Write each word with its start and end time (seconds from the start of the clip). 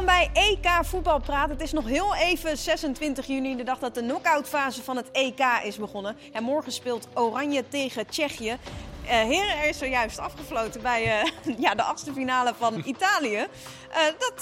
Welkom 0.00 0.30
bij 0.32 0.42
EK 0.42 0.84
Voetbalpraat. 0.84 1.48
Het 1.48 1.60
is 1.60 1.72
nog 1.72 1.86
heel 1.86 2.14
even 2.14 2.58
26 2.58 3.26
juni, 3.26 3.56
de 3.56 3.62
dag 3.62 3.78
dat 3.78 3.94
de 3.94 4.00
knock-outfase 4.00 4.82
van 4.82 4.96
het 4.96 5.10
EK 5.10 5.40
is 5.64 5.76
begonnen. 5.76 6.16
En 6.32 6.42
morgen 6.42 6.72
speelt 6.72 7.08
Oranje 7.14 7.68
tegen 7.68 8.06
Tsjechië. 8.06 8.56
Uh, 9.04 9.08
heren, 9.08 9.58
er 9.58 9.68
is 9.68 9.78
zojuist 9.78 10.18
afgefloten 10.18 10.82
bij 10.82 11.22
uh, 11.22 11.58
ja, 11.64 11.74
de 11.74 11.82
achtste 11.82 12.12
finale 12.12 12.54
van 12.58 12.82
Italië. 12.94 13.36
Uh, 13.36 13.96
dat 14.18 14.40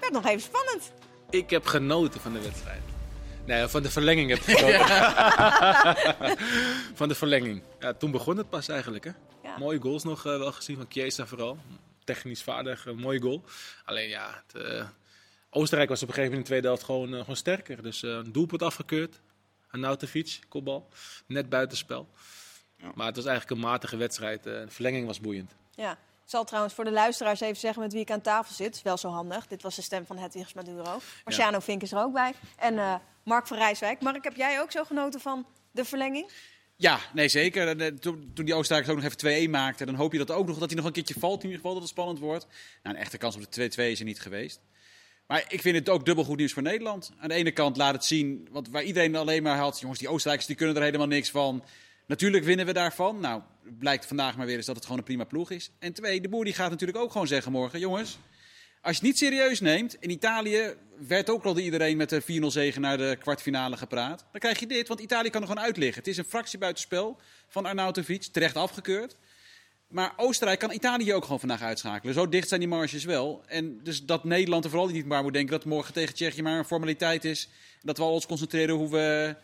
werd 0.00 0.12
nog 0.12 0.26
even 0.26 0.42
spannend. 0.42 0.92
Ik 1.30 1.50
heb 1.50 1.66
genoten 1.66 2.20
van 2.20 2.32
de 2.32 2.40
wedstrijd. 2.40 2.82
Nee, 3.44 3.66
van 3.66 3.82
de 3.82 3.90
verlenging 3.90 4.30
heb 4.30 4.38
ik 4.38 4.58
genoten. 4.64 4.86
van 6.94 7.08
de 7.08 7.14
verlenging. 7.14 7.62
Ja, 7.78 7.92
toen 7.92 8.10
begon 8.10 8.36
het 8.36 8.48
pas 8.48 8.68
eigenlijk. 8.68 9.04
Hè? 9.04 9.10
Ja. 9.42 9.58
Mooie 9.58 9.80
goals 9.80 10.04
nog 10.04 10.22
wel 10.22 10.52
gezien 10.52 10.76
van 10.76 10.86
Chiesa 10.88 11.26
vooral 11.26 11.58
technisch 12.04 12.42
vaardig, 12.42 12.86
een 12.86 12.96
mooie 12.96 13.20
goal. 13.20 13.44
Alleen 13.84 14.08
ja, 14.08 14.42
het, 14.46 14.62
uh, 14.64 14.88
Oostenrijk 15.50 15.88
was 15.88 16.02
op 16.02 16.08
een 16.08 16.14
gegeven 16.14 16.36
moment 16.36 16.50
in 16.50 16.56
de 16.56 16.62
tweede 16.62 16.66
helft 16.66 16.82
gewoon, 16.82 17.12
uh, 17.12 17.20
gewoon 17.20 17.36
sterker. 17.36 17.82
Dus 17.82 18.02
uh, 18.02 18.10
een 18.10 18.32
doelpunt 18.32 18.62
afgekeurd. 18.62 19.20
Anautovic, 19.70 20.38
kopbal. 20.48 20.88
Net 21.26 21.48
buitenspel. 21.48 22.08
Ja. 22.76 22.90
Maar 22.94 23.06
het 23.06 23.16
was 23.16 23.24
eigenlijk 23.24 23.60
een 23.60 23.68
matige 23.68 23.96
wedstrijd. 23.96 24.42
de 24.42 24.64
verlenging 24.68 25.06
was 25.06 25.20
boeiend. 25.20 25.54
Ja. 25.70 25.92
Ik 25.92 26.30
zal 26.30 26.44
trouwens 26.44 26.74
voor 26.74 26.84
de 26.84 26.90
luisteraars 26.90 27.40
even 27.40 27.56
zeggen 27.56 27.82
met 27.82 27.92
wie 27.92 28.00
ik 28.00 28.10
aan 28.10 28.20
tafel 28.20 28.54
zit. 28.54 28.82
Wel 28.82 28.96
zo 28.96 29.08
handig. 29.08 29.46
Dit 29.46 29.62
was 29.62 29.76
de 29.76 29.82
stem 29.82 30.06
van 30.06 30.16
Hedwigs 30.16 30.52
Maduro. 30.52 31.00
Marciano 31.24 31.56
ja. 31.56 31.60
Vink 31.60 31.82
is 31.82 31.92
er 31.92 31.98
ook 31.98 32.12
bij. 32.12 32.32
En 32.56 33.00
Mark 33.24 33.46
van 33.46 33.56
Rijswijk. 33.56 34.00
Mark, 34.00 34.24
heb 34.24 34.36
jij 34.36 34.60
ook 34.60 34.70
zo 34.70 34.84
genoten 34.84 35.20
van 35.20 35.46
de 35.70 35.84
verlenging? 35.84 36.30
Ja, 36.76 37.00
nee 37.12 37.28
zeker. 37.28 37.80
Eh, 37.80 37.86
toen, 37.86 38.30
die 38.34 38.54
Oostenrijkers 38.54 38.96
ook 38.96 39.02
nog 39.02 39.12
even 39.12 39.48
2-1 39.48 39.50
maakte, 39.50 39.84
dan 39.84 39.94
hoop 39.94 40.12
je 40.12 40.18
dat 40.18 40.30
ook 40.30 40.46
nog 40.46 40.58
dat 40.58 40.68
hij 40.68 40.76
nog 40.76 40.86
een 40.86 40.92
keertje 40.92 41.18
valt. 41.18 41.38
In 41.38 41.44
ieder 41.44 41.56
geval 41.56 41.72
dat 41.72 41.82
het 41.82 41.90
spannend 41.90 42.18
wordt. 42.18 42.46
Nou, 42.82 42.96
een 42.96 43.02
echte 43.02 43.18
kans 43.18 43.36
op 43.36 43.52
de 43.52 43.70
2-2 43.70 43.90
is 43.90 43.98
er 43.98 44.04
niet 44.04 44.20
geweest. 44.20 44.60
Maar 45.26 45.44
ik 45.48 45.60
vind 45.60 45.76
het 45.76 45.88
ook 45.88 46.04
dubbel 46.04 46.24
goed 46.24 46.36
nieuws 46.36 46.52
voor 46.52 46.62
Nederland. 46.62 47.12
Aan 47.18 47.28
de 47.28 47.34
ene 47.34 47.50
kant 47.50 47.76
laat 47.76 47.94
het 47.94 48.04
zien, 48.04 48.48
want 48.50 48.68
waar 48.68 48.82
iedereen 48.82 49.16
alleen 49.16 49.42
maar 49.42 49.56
had, 49.56 49.80
jongens, 49.80 49.98
die 49.98 50.08
Oostenrijkers 50.08 50.46
die 50.48 50.56
kunnen 50.56 50.76
er 50.76 50.82
helemaal 50.82 51.06
niks 51.06 51.30
van. 51.30 51.64
Natuurlijk 52.06 52.44
winnen 52.44 52.66
we 52.66 52.72
daarvan. 52.72 53.20
Nou, 53.20 53.42
blijkt 53.78 54.06
vandaag 54.06 54.36
maar 54.36 54.46
weer 54.46 54.56
eens 54.56 54.66
dat 54.66 54.74
het 54.74 54.84
gewoon 54.84 54.98
een 54.98 55.04
prima 55.04 55.24
ploeg 55.24 55.50
is. 55.50 55.70
En 55.78 55.92
twee, 55.92 56.20
de 56.20 56.28
boer 56.28 56.44
die 56.44 56.54
gaat 56.54 56.70
natuurlijk 56.70 56.98
ook 56.98 57.12
gewoon 57.12 57.26
zeggen 57.26 57.52
morgen, 57.52 57.78
jongens, 57.78 58.18
als 58.84 58.96
je 58.96 59.02
het 59.02 59.02
niet 59.02 59.18
serieus 59.18 59.60
neemt, 59.60 59.96
in 60.00 60.10
Italië 60.10 60.74
werd 60.98 61.30
ook 61.30 61.44
al 61.44 61.58
iedereen 61.58 61.96
met 61.96 62.08
de 62.08 62.22
4-0 62.22 62.24
zegen 62.46 62.80
naar 62.80 62.96
de 62.96 63.16
kwartfinale 63.20 63.76
gepraat. 63.76 64.24
Dan 64.30 64.40
krijg 64.40 64.60
je 64.60 64.66
dit, 64.66 64.88
want 64.88 65.00
Italië 65.00 65.30
kan 65.30 65.40
er 65.40 65.48
gewoon 65.48 65.64
uitliggen. 65.64 65.98
Het 65.98 66.06
is 66.06 66.16
een 66.16 66.24
fractie 66.24 66.58
buitenspel 66.58 67.20
van 67.48 67.66
Arnautovic, 67.66 68.22
terecht 68.22 68.56
afgekeurd. 68.56 69.16
Maar 69.88 70.12
Oostenrijk 70.16 70.58
kan 70.58 70.72
Italië 70.72 71.14
ook 71.14 71.22
gewoon 71.22 71.40
vandaag 71.40 71.62
uitschakelen. 71.62 72.14
Zo 72.14 72.28
dicht 72.28 72.48
zijn 72.48 72.60
die 72.60 72.68
marges 72.68 73.04
wel. 73.04 73.42
En 73.46 73.80
dus 73.82 74.04
dat 74.04 74.24
Nederland 74.24 74.64
er 74.64 74.70
vooral 74.70 74.88
niet 74.88 75.06
maar 75.06 75.22
moet 75.22 75.32
denken 75.32 75.52
dat 75.52 75.64
morgen 75.64 75.92
tegen 75.92 76.14
Tsjechië 76.14 76.42
maar 76.42 76.58
een 76.58 76.64
formaliteit 76.64 77.24
is. 77.24 77.48
Dat 77.82 77.96
we 77.96 78.02
al 78.02 78.12
ons 78.12 78.26
concentreren 78.26 78.74
hoe 78.74 78.90
we 78.90 79.36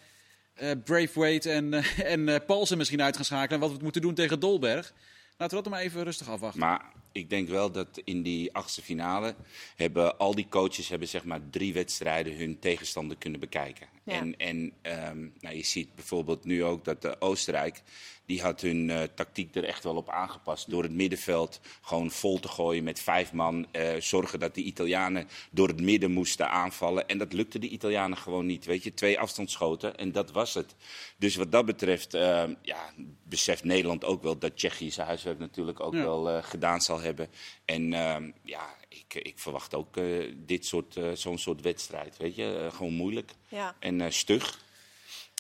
uh, 0.63 1.57
en, 1.57 1.73
uh, 1.73 1.99
en 2.13 2.29
uh, 2.29 2.37
Paulsen 2.47 2.79
misschien 2.79 3.03
uit 3.03 3.17
gaan 3.17 3.25
schakelen. 3.25 3.61
En 3.61 3.69
wat 3.69 3.77
we 3.77 3.83
moeten 3.83 4.03
doen 4.03 4.15
tegen 4.15 4.41
Dolberg. 4.41 4.93
Laten 5.37 5.57
we 5.57 5.63
dat 5.63 5.73
maar 5.73 5.83
even 5.83 6.05
rustig 6.05 6.29
afwachten. 6.29 6.61
Maar 6.61 6.93
ik 7.13 7.31
denk 7.31 7.49
wel 7.49 7.71
dat 7.71 8.01
in 8.05 8.23
die 8.23 8.55
achtste 8.55 8.83
finale 8.83 9.35
hebben 9.77 10.19
al 10.19 10.35
die 10.35 10.49
coaches 10.49 10.89
hebben 10.89 11.09
zeg 11.09 11.25
maar 11.25 11.41
drie 11.51 11.73
wedstrijden 11.73 12.37
hun 12.37 12.59
tegenstander 12.59 13.17
kunnen 13.17 13.41
bekijken. 13.41 13.87
En, 14.05 14.37
en 14.37 14.73
um, 14.83 15.33
nou, 15.41 15.57
je 15.57 15.65
ziet 15.65 15.95
bijvoorbeeld 15.95 16.45
nu 16.45 16.65
ook 16.65 16.85
dat 16.85 17.03
de 17.03 17.21
Oostenrijk 17.21 17.83
die 18.31 18.43
had 18.43 18.61
hun 18.61 18.89
uh, 18.89 19.03
tactiek 19.15 19.55
er 19.55 19.65
echt 19.65 19.85
wel 19.85 19.97
op 19.97 20.09
aangepast. 20.09 20.71
Door 20.71 20.83
het 20.83 20.93
middenveld 20.93 21.61
gewoon 21.81 22.11
vol 22.11 22.41
te 22.41 22.49
gooien 22.49 22.85
met 22.85 23.01
vijf 23.01 23.33
man. 23.33 23.67
Uh, 23.73 23.89
zorgen 23.99 24.39
dat 24.39 24.55
de 24.55 24.63
Italianen 24.63 25.29
door 25.51 25.69
het 25.69 25.81
midden 25.81 26.11
moesten 26.11 26.51
aanvallen. 26.51 27.09
En 27.09 27.19
dat 27.19 27.33
lukte 27.33 27.59
de 27.59 27.69
Italianen 27.69 28.19
gewoon 28.19 28.47
niet. 28.47 28.65
Weet 28.65 28.85
je, 28.85 28.95
twee 28.95 29.19
afstandsschoten 29.19 29.97
en 29.97 30.13
dat 30.13 30.31
was 30.31 30.55
het. 30.55 30.75
Dus 31.19 31.37
wat 31.37 31.53
dat 31.53 31.67
betreft 31.67 32.15
uh, 32.15 32.43
ja, 32.63 32.93
beseft 33.23 33.65
Nederland 33.65 34.05
ook 34.05 34.23
wel 34.23 34.39
dat 34.39 34.57
Tsjechië 34.57 34.91
zijn 34.91 35.07
huiswerk 35.07 35.39
natuurlijk 35.39 35.81
ook 35.81 35.95
ja. 35.95 36.03
wel 36.03 36.43
gedaan 36.43 36.81
zal 36.81 37.00
hebben. 37.03 37.29
En 37.65 37.93
ehm, 37.93 38.31
ja, 38.43 38.75
ik, 38.89 39.15
ik, 39.15 39.39
verwacht 39.39 39.75
ook 39.75 40.01
dit 40.35 40.67
soort, 40.67 40.97
zo'n 41.15 41.39
soort 41.39 41.61
wedstrijd. 41.61 42.17
Weet 42.17 42.35
je, 42.35 42.69
gewoon 42.73 42.93
moeilijk 42.93 43.33
ja. 43.49 43.77
en 43.79 44.13
stug. 44.13 44.69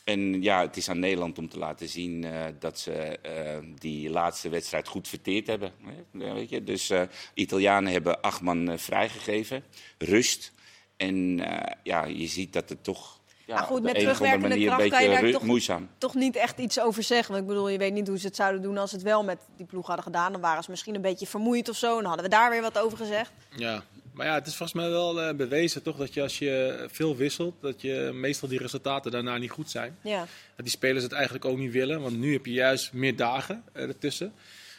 En 0.04 0.42
ja, 0.42 0.60
het 0.60 0.76
is 0.76 0.88
aan 0.88 0.98
Nederland 0.98 1.38
om 1.38 1.48
te 1.48 1.58
laten 1.58 1.88
zien 1.88 2.24
uh, 2.24 2.44
dat 2.58 2.78
ze 2.78 3.18
uh, 3.26 3.72
die 3.78 4.10
laatste 4.10 4.48
wedstrijd 4.48 4.88
goed 4.88 5.08
verteerd 5.08 5.46
hebben. 5.46 5.72
Weet 6.10 6.50
je? 6.50 6.64
Dus 6.64 6.90
uh, 6.90 7.02
Italianen 7.34 7.92
hebben 7.92 8.20
acht 8.20 8.40
man 8.40 8.78
vrijgegeven, 8.78 9.64
rust. 9.98 10.52
En 10.96 11.36
ja, 11.82 12.04
je 12.04 12.26
ziet 12.26 12.52
dat 12.52 12.68
het 12.68 12.84
toch 12.84 13.19
ja, 13.50 13.56
maar 13.56 13.64
goed, 13.64 13.82
met 13.82 13.94
terugwerkende 13.94 14.64
kracht 14.64 14.88
kan 14.88 15.02
je 15.02 15.08
daar 15.08 15.30
toch, 15.30 15.42
moeizaam. 15.42 15.88
toch 15.98 16.14
niet 16.14 16.36
echt 16.36 16.58
iets 16.58 16.80
over 16.80 17.02
zeggen. 17.02 17.32
Want 17.32 17.42
ik 17.42 17.48
bedoel, 17.48 17.68
je 17.68 17.78
weet 17.78 17.92
niet 17.92 18.08
hoe 18.08 18.18
ze 18.18 18.26
het 18.26 18.36
zouden 18.36 18.62
doen 18.62 18.78
als 18.78 18.90
ze 18.90 18.96
het 18.96 19.04
wel 19.04 19.24
met 19.24 19.38
die 19.56 19.66
ploeg 19.66 19.86
hadden 19.86 20.04
gedaan. 20.04 20.32
Dan 20.32 20.40
waren 20.40 20.62
ze 20.62 20.70
misschien 20.70 20.94
een 20.94 21.00
beetje 21.00 21.26
vermoeid 21.26 21.68
of 21.68 21.76
zo. 21.76 21.88
En 21.88 21.96
dan 21.96 22.04
hadden 22.04 22.24
we 22.24 22.30
daar 22.30 22.50
weer 22.50 22.60
wat 22.62 22.78
over 22.78 22.98
gezegd. 22.98 23.30
Ja, 23.56 23.82
maar 24.12 24.26
ja, 24.26 24.34
het 24.34 24.46
is 24.46 24.56
volgens 24.56 24.80
mij 24.80 24.90
wel 24.90 25.28
uh, 25.28 25.34
bewezen 25.34 25.82
toch 25.82 25.96
dat 25.96 26.14
je 26.14 26.22
als 26.22 26.38
je 26.38 26.86
veel 26.90 27.16
wisselt, 27.16 27.54
dat 27.60 27.82
je 27.82 28.10
meestal 28.14 28.48
die 28.48 28.58
resultaten 28.58 29.10
daarna 29.10 29.36
niet 29.36 29.50
goed 29.50 29.70
zijn. 29.70 29.96
Ja. 30.02 30.18
Dat 30.56 30.64
die 30.64 30.70
spelers 30.70 31.02
het 31.02 31.12
eigenlijk 31.12 31.44
ook 31.44 31.58
niet 31.58 31.72
willen, 31.72 32.00
want 32.00 32.18
nu 32.18 32.32
heb 32.32 32.46
je 32.46 32.52
juist 32.52 32.92
meer 32.92 33.16
dagen 33.16 33.64
uh, 33.74 33.82
ertussen. 33.82 34.32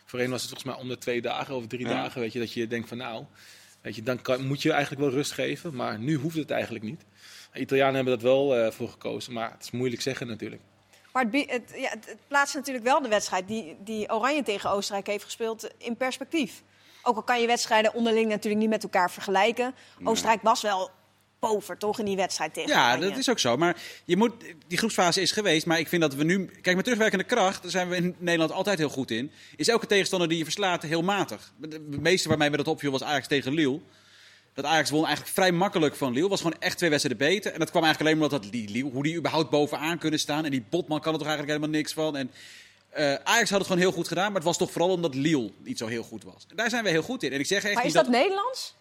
Voorheen 0.06 0.30
was 0.30 0.42
het 0.42 0.50
volgens 0.50 0.74
mij 0.74 0.82
om 0.84 0.90
de 0.90 0.98
twee 0.98 1.22
dagen 1.22 1.56
of 1.56 1.68
drie 1.68 1.88
ja. 1.88 1.94
dagen, 1.94 2.22
weet 2.22 2.34
je, 2.34 2.40
dat 2.40 2.54
je 2.54 2.68
denkt 2.68 2.88
van 2.88 2.98
nou, 2.98 3.26
weet 3.82 3.96
je, 3.96 4.04
dan 4.04 4.22
kan, 4.22 4.46
moet 4.46 4.62
je 4.62 4.72
eigenlijk 4.72 5.02
wel 5.02 5.12
rust 5.12 5.32
geven, 5.32 5.76
maar 5.76 6.00
nu 6.00 6.16
hoeft 6.16 6.36
het 6.36 6.52
eigenlijk 6.52 6.84
niet. 6.84 7.02
De 7.54 7.60
Italianen 7.60 7.96
hebben 7.96 8.14
dat 8.14 8.24
wel 8.24 8.58
uh, 8.58 8.72
voor 8.72 8.90
gekozen, 8.90 9.34
maar 9.34 9.52
het 9.52 9.64
is 9.64 9.72
moeilijk 9.72 10.02
zeggen 10.02 10.28
natuurlijk. 10.28 10.62
Maar 11.14 11.26
het, 11.32 11.52
het, 11.52 11.74
ja, 11.76 11.90
het, 11.90 12.16
plaatst 12.28 12.56
natuurlijk 12.56 12.86
wel 12.86 13.02
de 13.02 13.08
wedstrijd 13.08 13.48
die, 13.48 13.78
die 13.84 14.14
Oranje 14.14 14.44
tegen 14.44 14.70
Oostenrijk 14.70 15.08
heeft 15.08 15.24
gespeeld 15.24 15.70
in 15.78 15.96
perspectief. 15.96 16.62
Ook 17.04 17.16
al 17.16 17.24
kan 17.24 17.42
je 17.42 17.48
wedstrijden 17.48 17.94
onderling 17.94 18.30
natuurlijk 18.30 18.62
niet 18.62 18.70
met 18.70 18.84
elkaar 18.84 19.12
vergelijken. 19.12 19.76
Oostenrijk 20.04 20.42
was 20.42 20.62
wel 20.62 20.90
boven, 21.40 21.78
toch, 21.78 22.00
in 22.00 22.06
die 22.06 22.16
wedstrijd 22.16 22.54
tegen 22.54 22.70
Ja, 22.70 22.98
dat 22.98 23.18
is 23.18 23.30
ook 23.30 23.40
zo. 23.40 23.58
Maar 23.58 23.82
je 24.06 24.18
moet, 24.18 24.34
die 24.68 24.78
groepsfase 24.78 25.22
is 25.22 25.32
geweest, 25.32 25.66
maar 25.66 25.80
ik 25.80 25.88
vind 25.88 26.02
dat 26.02 26.16
we 26.16 26.24
nu... 26.24 26.46
Kijk, 26.62 26.76
met 26.76 26.84
terugwerkende 26.84 27.24
kracht, 27.24 27.62
daar 27.62 27.72
zijn 27.72 27.90
we 27.90 27.96
in 27.96 28.16
Nederland 28.18 28.52
altijd 28.52 28.78
heel 28.78 28.90
goed 28.90 29.12
in... 29.12 29.32
is 29.56 29.68
elke 29.68 29.88
tegenstander 29.88 30.28
die 30.28 30.38
je 30.38 30.44
verslaat 30.44 30.84
heel 30.84 31.02
matig. 31.02 31.54
De 31.58 31.80
meeste 32.00 32.30
waarmee 32.30 32.50
me 32.50 32.58
dat 32.58 32.68
opviel 32.68 32.92
was 32.92 33.04
Ajax 33.04 33.28
tegen 33.28 33.54
Lille. 33.54 33.80
Dat 34.54 34.66
Ajax 34.66 34.90
won 34.90 35.06
eigenlijk 35.06 35.34
vrij 35.34 35.52
makkelijk 35.52 35.96
van 35.96 36.14
Lille. 36.14 36.28
Was 36.28 36.42
gewoon 36.42 36.60
echt 36.60 36.78
twee 36.78 36.90
wedstrijden 36.90 37.28
beter. 37.28 37.54
En 37.54 37.60
dat 37.60 37.70
kwam 37.70 37.84
eigenlijk 37.84 38.14
alleen 38.14 38.24
omdat 38.24 38.44
dat 38.44 38.54
Lille, 38.54 38.90
hoe 38.90 39.04
die 39.04 39.16
überhaupt 39.16 39.50
bovenaan 39.50 39.98
kunnen 39.98 40.20
staan. 40.20 40.46
En 40.46 40.52
die 40.52 40.64
Botman 40.70 41.02
kan 41.02 41.14
er 41.14 41.20
toch 41.20 41.28
eigenlijk 41.28 41.58
helemaal 41.58 41.80
niks 41.80 41.94
van. 41.94 42.18
En 42.18 42.32
uh, 42.98 43.14
Ajax 43.14 43.50
had 43.50 43.60
het 43.60 43.68
gewoon 43.68 43.82
heel 43.82 43.92
goed 43.92 44.08
gedaan, 44.08 44.26
maar 44.26 44.36
het 44.36 44.44
was 44.44 44.58
toch 44.58 44.72
vooral 44.72 44.92
omdat 44.92 45.16
Lille 45.16 45.52
niet 45.58 45.78
zo 45.78 45.88
heel 45.88 46.04
goed 46.04 46.24
was. 46.24 46.46
En 46.50 46.56
daar 46.56 46.70
zijn 46.70 46.84
we 46.84 46.90
heel 46.90 47.02
goed 47.02 47.24
in. 47.24 47.32
En 47.32 47.40
ik 47.40 47.46
zeg 47.46 47.64
echt 47.64 47.76
maar 47.76 47.86
is 47.86 47.94
dat, 47.94 48.08
Nederlands? 48.08 48.76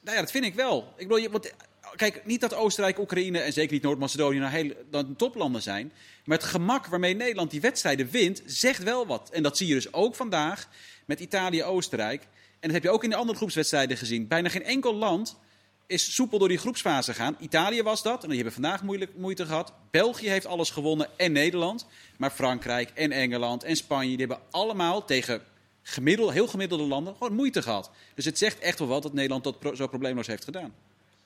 Nou 0.00 0.16
ja, 0.16 0.22
dat 0.22 0.30
vind 0.30 0.44
ik 0.44 0.54
wel. 0.54 0.92
Ik 0.96 1.08
bedoel, 1.08 1.30
want, 1.30 1.52
kijk, 1.96 2.26
niet 2.26 2.40
dat 2.40 2.54
Oostenrijk, 2.54 2.98
Oekraïne 2.98 3.38
en 3.38 3.52
zeker 3.52 3.72
niet 3.72 3.82
Noord-Macedonië 3.82 4.38
nou 4.38 4.52
heel, 4.52 4.72
dan 4.90 5.16
toplanden 5.16 5.62
zijn. 5.62 5.92
Maar 6.24 6.38
het 6.38 6.46
gemak 6.46 6.86
waarmee 6.86 7.14
Nederland 7.14 7.50
die 7.50 7.60
wedstrijden 7.60 8.10
wint, 8.10 8.42
zegt 8.46 8.82
wel 8.82 9.06
wat. 9.06 9.30
En 9.32 9.42
dat 9.42 9.56
zie 9.56 9.66
je 9.66 9.74
dus 9.74 9.92
ook 9.92 10.14
vandaag 10.14 10.68
met 11.04 11.20
Italië-Oostenrijk. 11.20 12.26
En 12.60 12.68
dat 12.68 12.72
heb 12.72 12.82
je 12.82 12.90
ook 12.90 13.04
in 13.04 13.10
de 13.10 13.16
andere 13.16 13.38
groepswedstrijden 13.38 13.96
gezien. 13.96 14.28
Bijna 14.28 14.48
geen 14.48 14.64
enkel 14.64 14.94
land 14.94 15.38
is 15.86 16.14
soepel 16.14 16.38
door 16.38 16.48
die 16.48 16.58
groepsfase 16.58 17.12
gegaan. 17.12 17.36
Italië 17.40 17.82
was 17.82 18.02
dat, 18.02 18.22
en 18.22 18.28
die 18.28 18.36
hebben 18.36 18.54
vandaag 18.54 18.82
moeilijk, 18.82 19.16
moeite 19.16 19.46
gehad. 19.46 19.72
België 19.90 20.28
heeft 20.28 20.46
alles 20.46 20.70
gewonnen 20.70 21.08
en 21.16 21.32
Nederland. 21.32 21.86
Maar 22.16 22.30
Frankrijk 22.30 22.90
en 22.94 23.12
Engeland 23.12 23.64
en 23.64 23.76
Spanje, 23.76 24.08
die 24.08 24.26
hebben 24.26 24.38
allemaal 24.50 25.04
tegen 25.04 25.42
gemiddeld, 25.82 26.32
heel 26.32 26.46
gemiddelde 26.46 26.84
landen 26.84 27.14
gewoon 27.18 27.34
moeite 27.34 27.62
gehad. 27.62 27.90
Dus 28.14 28.24
het 28.24 28.38
zegt 28.38 28.58
echt 28.58 28.78
wel 28.78 28.88
wat 28.88 29.02
dat 29.02 29.12
Nederland 29.12 29.44
dat 29.44 29.58
pro 29.58 29.74
zo 29.74 29.86
probleemloos 29.86 30.26
heeft 30.26 30.44
gedaan. 30.44 30.74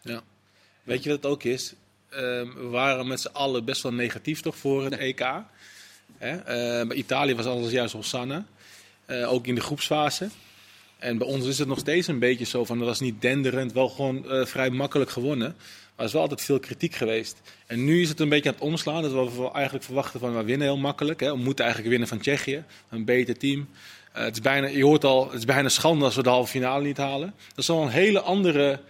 Ja. 0.00 0.22
Weet 0.82 1.02
je 1.02 1.08
wat 1.08 1.22
het 1.22 1.32
ook 1.32 1.42
is? 1.42 1.74
Uh, 2.10 2.18
we 2.54 2.68
waren 2.70 3.06
met 3.06 3.20
z'n 3.20 3.32
allen 3.32 3.64
best 3.64 3.82
wel 3.82 3.92
negatief 3.92 4.40
toch 4.40 4.56
voor 4.56 4.84
het 4.84 4.96
EK. 4.96 5.28
Hè? 6.18 6.36
Uh, 6.36 6.88
bij 6.88 6.96
Italië 6.96 7.34
was 7.34 7.46
alles 7.46 7.70
juist 7.70 7.94
Hosanna. 7.94 8.46
Uh, 9.06 9.32
ook 9.32 9.46
in 9.46 9.54
de 9.54 9.60
groepsfase. 9.60 10.28
En 10.98 11.18
bij 11.18 11.26
ons 11.26 11.46
is 11.46 11.58
het 11.58 11.68
nog 11.68 11.78
steeds 11.78 12.06
een 12.06 12.18
beetje 12.18 12.44
zo 12.44 12.64
van, 12.64 12.78
dat 12.78 12.86
was 12.86 13.00
niet 13.00 13.20
denderend, 13.20 13.72
wel 13.72 13.88
gewoon 13.88 14.24
uh, 14.26 14.44
vrij 14.44 14.70
makkelijk 14.70 15.10
gewonnen. 15.10 15.56
Maar 15.58 15.96
er 15.96 16.04
is 16.04 16.12
wel 16.12 16.22
altijd 16.22 16.42
veel 16.42 16.60
kritiek 16.60 16.94
geweest. 16.94 17.40
En 17.66 17.84
nu 17.84 18.00
is 18.00 18.08
het 18.08 18.20
een 18.20 18.28
beetje 18.28 18.48
aan 18.48 18.54
het 18.54 18.64
omslaan. 18.64 19.02
Dat 19.02 19.34
we 19.36 19.50
eigenlijk 19.52 19.84
verwachten 19.84 20.20
van, 20.20 20.36
we 20.36 20.44
winnen 20.44 20.66
heel 20.66 20.76
makkelijk. 20.76 21.20
Hè. 21.20 21.30
We 21.30 21.36
moeten 21.36 21.64
eigenlijk 21.64 21.90
winnen 21.90 22.08
van 22.08 22.20
Tsjechië. 22.20 22.64
Een 22.90 23.04
beter 23.04 23.38
team. 23.38 23.68
Uh, 24.16 24.22
het 24.22 24.34
is 24.34 24.40
bijna, 24.40 24.66
je 24.66 24.84
hoort 24.84 25.04
al, 25.04 25.24
het 25.24 25.38
is 25.38 25.44
bijna 25.44 25.68
schande 25.68 26.04
als 26.04 26.16
we 26.16 26.22
de 26.22 26.28
halve 26.28 26.50
finale 26.50 26.84
niet 26.84 26.96
halen. 26.96 27.34
Dat 27.48 27.58
is 27.58 27.70
al 27.70 27.82
een 27.82 27.88
hele 27.88 28.20
andere 28.20 28.80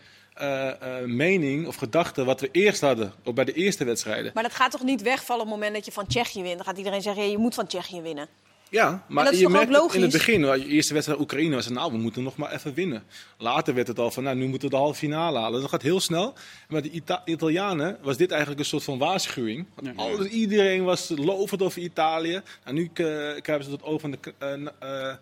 uh, 0.43 0.71
mening 1.07 1.67
of 1.67 1.77
gedachte 1.77 2.25
wat 2.25 2.41
we 2.41 2.49
eerst 2.53 2.81
hadden, 2.81 3.13
ook 3.25 3.35
bij 3.35 3.45
de 3.45 3.53
eerste 3.53 3.85
wedstrijden. 3.85 4.31
Maar 4.35 4.43
dat 4.43 4.55
gaat 4.55 4.71
toch 4.71 4.83
niet 4.83 5.03
wegvallen 5.03 5.43
op 5.43 5.49
het 5.49 5.57
moment 5.57 5.75
dat 5.75 5.85
je 5.85 5.93
van 5.93 6.07
Tsjechië 6.07 6.43
wint? 6.43 6.57
Dan 6.57 6.65
gaat 6.65 6.79
iedereen 6.79 7.03
zeggen, 7.03 7.31
je 7.31 7.39
moet 7.39 7.55
van 7.55 7.67
Tsjechië 7.67 8.01
winnen. 8.01 8.29
Ja, 8.71 9.05
maar 9.09 9.25
dat 9.25 9.33
is 9.33 9.41
je 9.41 9.49
merkt 9.49 9.77
het 9.77 9.95
in 9.95 10.03
het 10.03 10.13
begin, 10.13 10.41
je 10.41 10.67
eerste 10.67 10.93
wedstrijd 10.93 11.21
Oekraïne 11.21 11.55
was, 11.55 11.69
nou, 11.69 11.93
we 11.93 11.99
moeten 11.99 12.23
nog 12.23 12.37
maar 12.37 12.53
even 12.53 12.75
winnen. 12.75 13.03
Later 13.39 13.75
werd 13.75 13.89
het 13.89 13.99
al 13.99 14.11
van, 14.11 14.23
nou, 14.23 14.37
nu 14.37 14.47
moeten 14.47 14.69
we 14.69 14.75
de 14.75 14.81
halve 14.81 14.99
finale 14.99 15.39
halen. 15.39 15.61
Dat 15.61 15.71
gaat 15.71 15.83
heel 15.83 16.01
snel. 16.01 16.35
Maar 16.69 16.83
de 16.83 16.91
Ita- 16.91 17.23
Italianen 17.25 17.99
was 18.03 18.17
dit 18.17 18.31
eigenlijk 18.31 18.61
een 18.61 18.67
soort 18.67 18.83
van 18.85 18.99
waarschuwing. 18.99 19.67
Want 19.75 19.87
Ja. 19.87 20.03
alles- 20.03 20.27
iedereen 20.29 20.85
was 20.85 21.13
lovend 21.17 21.63
over 21.63 21.83
Italië. 21.83 22.41
Nou, 22.65 22.77
nu 22.77 22.85
eh, 22.85 22.93
krijgen 23.41 23.65
ze 23.65 23.71
tot 23.71 23.83
oog 23.83 24.01
van 24.01 24.11
de 24.11 24.19
eh, 24.39 24.53
eh, 25.11 25.17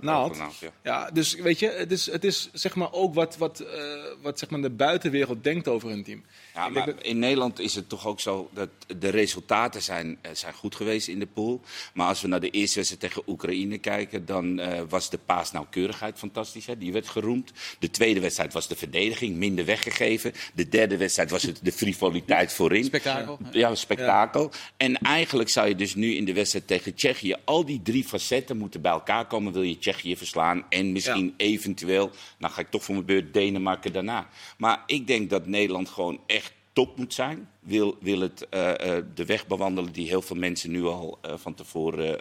Naald. 0.00 0.36
Ja. 0.36 0.68
Ja, 0.82 1.10
dus 1.10 1.34
weet 1.34 1.58
je, 1.58 1.68
het 1.70 1.92
is, 1.92 2.10
het 2.10 2.24
is 2.24 2.48
zeg 2.52 2.74
maar 2.74 2.92
ook 2.92 3.14
wat, 3.14 3.36
wat, 3.36 3.60
eh, 3.60 3.82
wat 4.22 4.38
zeg 4.38 4.50
maar 4.50 4.60
de 4.60 4.70
buitenwereld 4.70 5.44
denkt 5.44 5.68
over 5.68 5.90
een 5.90 6.04
team. 6.04 6.22
Ja, 6.54 6.68
maar 6.68 6.86
dat- 6.86 7.02
in 7.02 7.18
Nederland 7.18 7.58
is 7.58 7.74
het 7.74 7.88
toch 7.88 8.06
ook 8.06 8.20
zo 8.20 8.50
dat 8.52 8.68
de 8.96 9.08
resultaten 9.08 9.82
zijn, 9.82 10.18
eh, 10.20 10.30
zijn 10.34 10.54
goed 10.54 10.74
geweest 10.74 11.08
in 11.08 11.18
de 11.18 11.26
pool. 11.26 11.60
Maar 11.94 12.06
als 12.08 12.20
we 12.20 12.28
naar 12.28 12.40
de 12.40 12.50
eerste 12.50 12.76
wedstrijd 12.76 13.02
tegen 13.02 13.22
Oekraïne 13.26 13.78
kijken, 13.78 14.26
dan 14.26 14.58
eh, 14.58 14.82
was 14.88 15.10
de 15.10 15.18
paasnauwkeurigheid 15.18 16.18
fantastisch. 16.18 16.66
Hè? 16.66 16.78
Die 16.78 16.92
werd 16.92 17.08
geroemd. 17.08 17.52
De 17.78 17.90
tweede 17.90 18.20
wedstrijd 18.20 18.52
was 18.52 18.68
de 18.68 18.76
verdediging, 18.76 19.36
minder 19.36 19.64
weggegeven. 19.64 20.32
De 20.54 20.68
derde 20.68 20.96
wedstrijd 20.96 21.30
was 21.30 21.42
het 21.42 21.60
de 21.62 21.72
frivoliteit 21.72 22.52
voorin. 22.52 22.84
Spektakel. 22.84 23.38
Ja, 23.52 23.70
een 23.70 23.76
spektakel. 23.76 24.50
En 24.76 24.96
eigenlijk 24.98 25.48
zou 25.48 25.68
je 25.68 25.74
dus 25.74 25.94
nu 25.94 26.14
in 26.14 26.24
de 26.24 26.32
wedstrijd 26.32 26.66
tegen 26.66 26.94
Tsjechië 26.94 27.34
al 27.44 27.64
die 27.64 27.80
drie 27.82 28.04
facetten 28.04 28.56
moeten 28.56 28.80
bij 28.80 28.92
elkaar 28.92 29.26
komen. 29.26 29.52
Wil 29.52 29.62
je 29.62 29.78
Tsjechië 29.78 30.16
verslaan 30.16 30.64
en 30.68 30.92
misschien 30.92 31.34
eventueel, 31.36 32.10
nou 32.38 32.52
ga 32.52 32.60
ik 32.60 32.70
toch 32.70 32.84
voor 32.84 32.94
mijn 32.94 33.06
beurt 33.06 33.34
Denemarken 33.34 33.92
daarna. 33.92 34.28
Maar 34.56 34.82
ik 34.86 35.06
denk 35.06 35.30
dat 35.30 35.46
Nederland 35.46 35.88
gewoon 35.88 36.20
echt 36.26 36.41
top 36.72 36.96
moet 36.96 37.14
zijn. 37.14 37.48
Wil, 37.60 37.96
wil 38.00 38.20
het 38.20 38.48
eh, 38.48 38.96
eh, 38.96 39.04
de 39.14 39.24
weg 39.24 39.46
bewandelen 39.46 39.92
die 39.92 40.08
heel 40.08 40.22
veel 40.22 40.36
mensen 40.36 40.70
nu 40.70 40.84
al 40.84 41.18
eh, 41.20 41.34
van 41.36 41.54
tevoren 41.54 42.20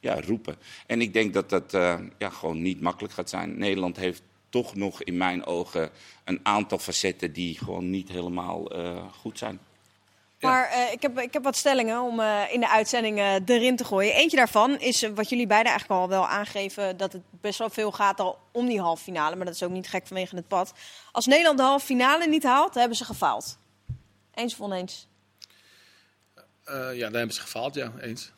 ja, 0.00 0.20
roepen. 0.20 0.56
En 0.86 1.00
ik 1.00 1.12
denk 1.12 1.34
dat 1.34 1.50
dat 1.50 1.72
ja, 2.18 2.30
gewoon 2.30 2.62
niet 2.62 2.80
makkelijk 2.80 3.14
gaat 3.14 3.30
zijn. 3.30 3.58
Nederland 3.58 3.96
heeft 3.96 4.22
toch 4.48 4.74
nog 4.74 5.02
in 5.02 5.16
mijn 5.16 5.46
ogen 5.46 5.90
een 6.24 6.40
aantal 6.42 6.78
facetten 6.78 7.32
die 7.32 7.58
gewoon 7.58 7.90
niet 7.90 8.08
helemaal 8.08 8.70
goed 9.20 9.38
zijn. 9.38 9.58
Maar 10.40 10.88
ik, 10.92 11.02
heb, 11.02 11.18
ik 11.18 11.32
heb 11.32 11.42
wat 11.42 11.56
stellingen 11.56 12.00
om 12.00 12.20
in 12.50 12.60
de 12.60 12.68
uitzending 12.68 13.18
erin 13.44 13.76
te 13.76 13.84
gooien. 13.84 14.14
Eentje 14.14 14.36
daarvan 14.36 14.78
is 14.78 15.08
wat 15.14 15.28
jullie 15.28 15.46
beiden 15.46 15.70
eigenlijk 15.70 16.00
al 16.00 16.08
wel 16.08 16.26
aangeven... 16.26 16.96
dat 16.96 17.12
het 17.12 17.22
best 17.40 17.58
wel 17.58 17.70
veel 17.70 17.92
gaat 17.92 18.20
al 18.20 18.38
om 18.52 18.66
die 18.66 18.80
halve 18.80 19.02
finale. 19.02 19.36
Maar 19.36 19.46
dat 19.46 19.54
is 19.54 19.62
ook 19.62 19.70
niet 19.70 19.88
gek 19.88 20.06
vanwege 20.06 20.36
het 20.36 20.48
pad. 20.48 20.72
Als 21.12 21.26
Nederland 21.26 21.58
de 21.58 21.64
halve 21.64 21.86
finale 21.86 22.26
niet 22.26 22.44
haalt, 22.44 22.74
hebben 22.74 22.96
ze 22.96 23.04
gefaald. 23.04 23.58
Eens 24.38 24.52
of 24.52 24.60
oneens? 24.60 25.08
Eh, 26.64 26.74
ja, 26.74 27.08
daar 27.08 27.18
hebben 27.18 27.34
ze 27.34 27.40
gefaald, 27.40 27.74
ja, 27.74 27.92
eens. 28.00 28.32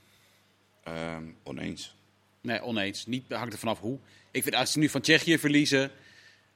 Ehm, 0.85 1.25
oneens. 1.43 1.94
Nee, 2.41 2.62
oneens. 2.62 3.06
Niet 3.06 3.25
hangt 3.29 3.52
er 3.52 3.58
vanaf 3.58 3.81
hoe. 3.81 3.99
Ik 4.31 4.43
vind 4.43 4.55
als 4.55 4.73
ze 4.73 4.79
nu 4.79 4.88
van 4.88 5.00
Tsjechië 5.00 5.38
verliezen, 5.38 5.91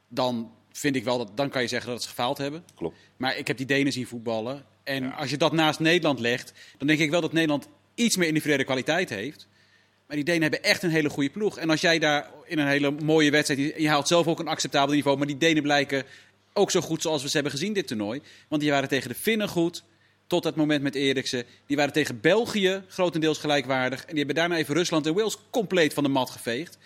dan 0.08 0.52
vind 0.73 0.96
ik 0.96 1.05
wel 1.05 1.19
dat 1.19 1.37
dan 1.37 1.50
kan 1.50 1.62
je 1.62 1.69
zeggen 1.69 1.91
dat 1.91 2.02
ze 2.02 2.08
gefaald 2.08 2.38
hebben. 2.38 2.64
Klopt. 2.75 2.96
Maar 3.17 3.37
ik 3.37 3.46
heb 3.46 3.56
die 3.56 3.67
Denen 3.67 3.93
zien 3.93 4.06
voetballen. 4.06 4.64
En 4.82 5.12
als 5.12 5.31
je 5.31 5.37
dat 5.37 5.52
naast 5.52 5.81
Nederland 5.81 6.19
legt, 6.19 6.52
dan 6.79 6.87
denk 6.87 6.99
ik 6.99 7.11
wel 7.11 7.20
dat 7.20 7.32
Nederland 7.32 7.69
iets 7.94 8.17
meer 8.17 8.29
individuele 8.29 8.64
kwaliteit 8.64 9.08
heeft. 9.08 9.49
Maar 10.06 10.17
die 10.17 10.25
Denen 10.25 10.43
hebben 10.43 10.62
echt 10.62 10.82
een 10.82 10.91
hele 10.91 11.11
goede 11.11 11.31
ploeg. 11.31 11.58
En 11.58 11.70
als 11.70 11.81
jij 11.81 11.99
daar 11.99 12.31
in 12.44 12.58
een 12.58 12.67
hele 12.67 12.91
mooie 12.91 13.31
wedstrijd, 13.31 13.75
je 13.76 13.88
haalt 13.88 14.08
zelf 14.08 14.26
ook 14.26 14.38
een 14.38 14.49
acceptabel 14.49 14.94
niveau, 14.94 15.17
maar 15.17 15.26
die 15.26 15.37
Denen 15.37 15.62
blijken 15.62 16.05
ook 16.54 16.70
zo 16.70 16.80
goed 16.80 17.02
zoals 17.02 17.22
we 17.22 17.28
ze 17.28 17.34
hebben 17.34 17.52
gezien 17.52 17.72
dit 17.72 17.86
toernooi. 17.86 18.20
Want 18.48 18.62
die 18.62 18.70
waren 18.70 18.88
tegen 18.88 19.08
de 19.08 19.14
Finnen 19.14 19.48
goed, 19.48 19.82
tot 20.26 20.42
dat 20.42 20.56
moment 20.56 20.82
met 20.82 20.94
Eriksen. 20.94 21.44
Die 21.66 21.76
waren 21.76 21.92
tegen 21.92 22.20
België 22.20 22.82
grotendeels 22.88 23.38
gelijkwaardig. 23.38 24.00
En 24.00 24.06
die 24.08 24.16
hebben 24.16 24.34
daarna 24.34 24.56
even 24.56 24.74
Rusland 24.74 25.06
en 25.06 25.14
Wales 25.14 25.36
compleet 25.50 25.94
van 25.94 26.02
de 26.02 26.08
mat 26.08 26.30
geveegd. 26.30 26.78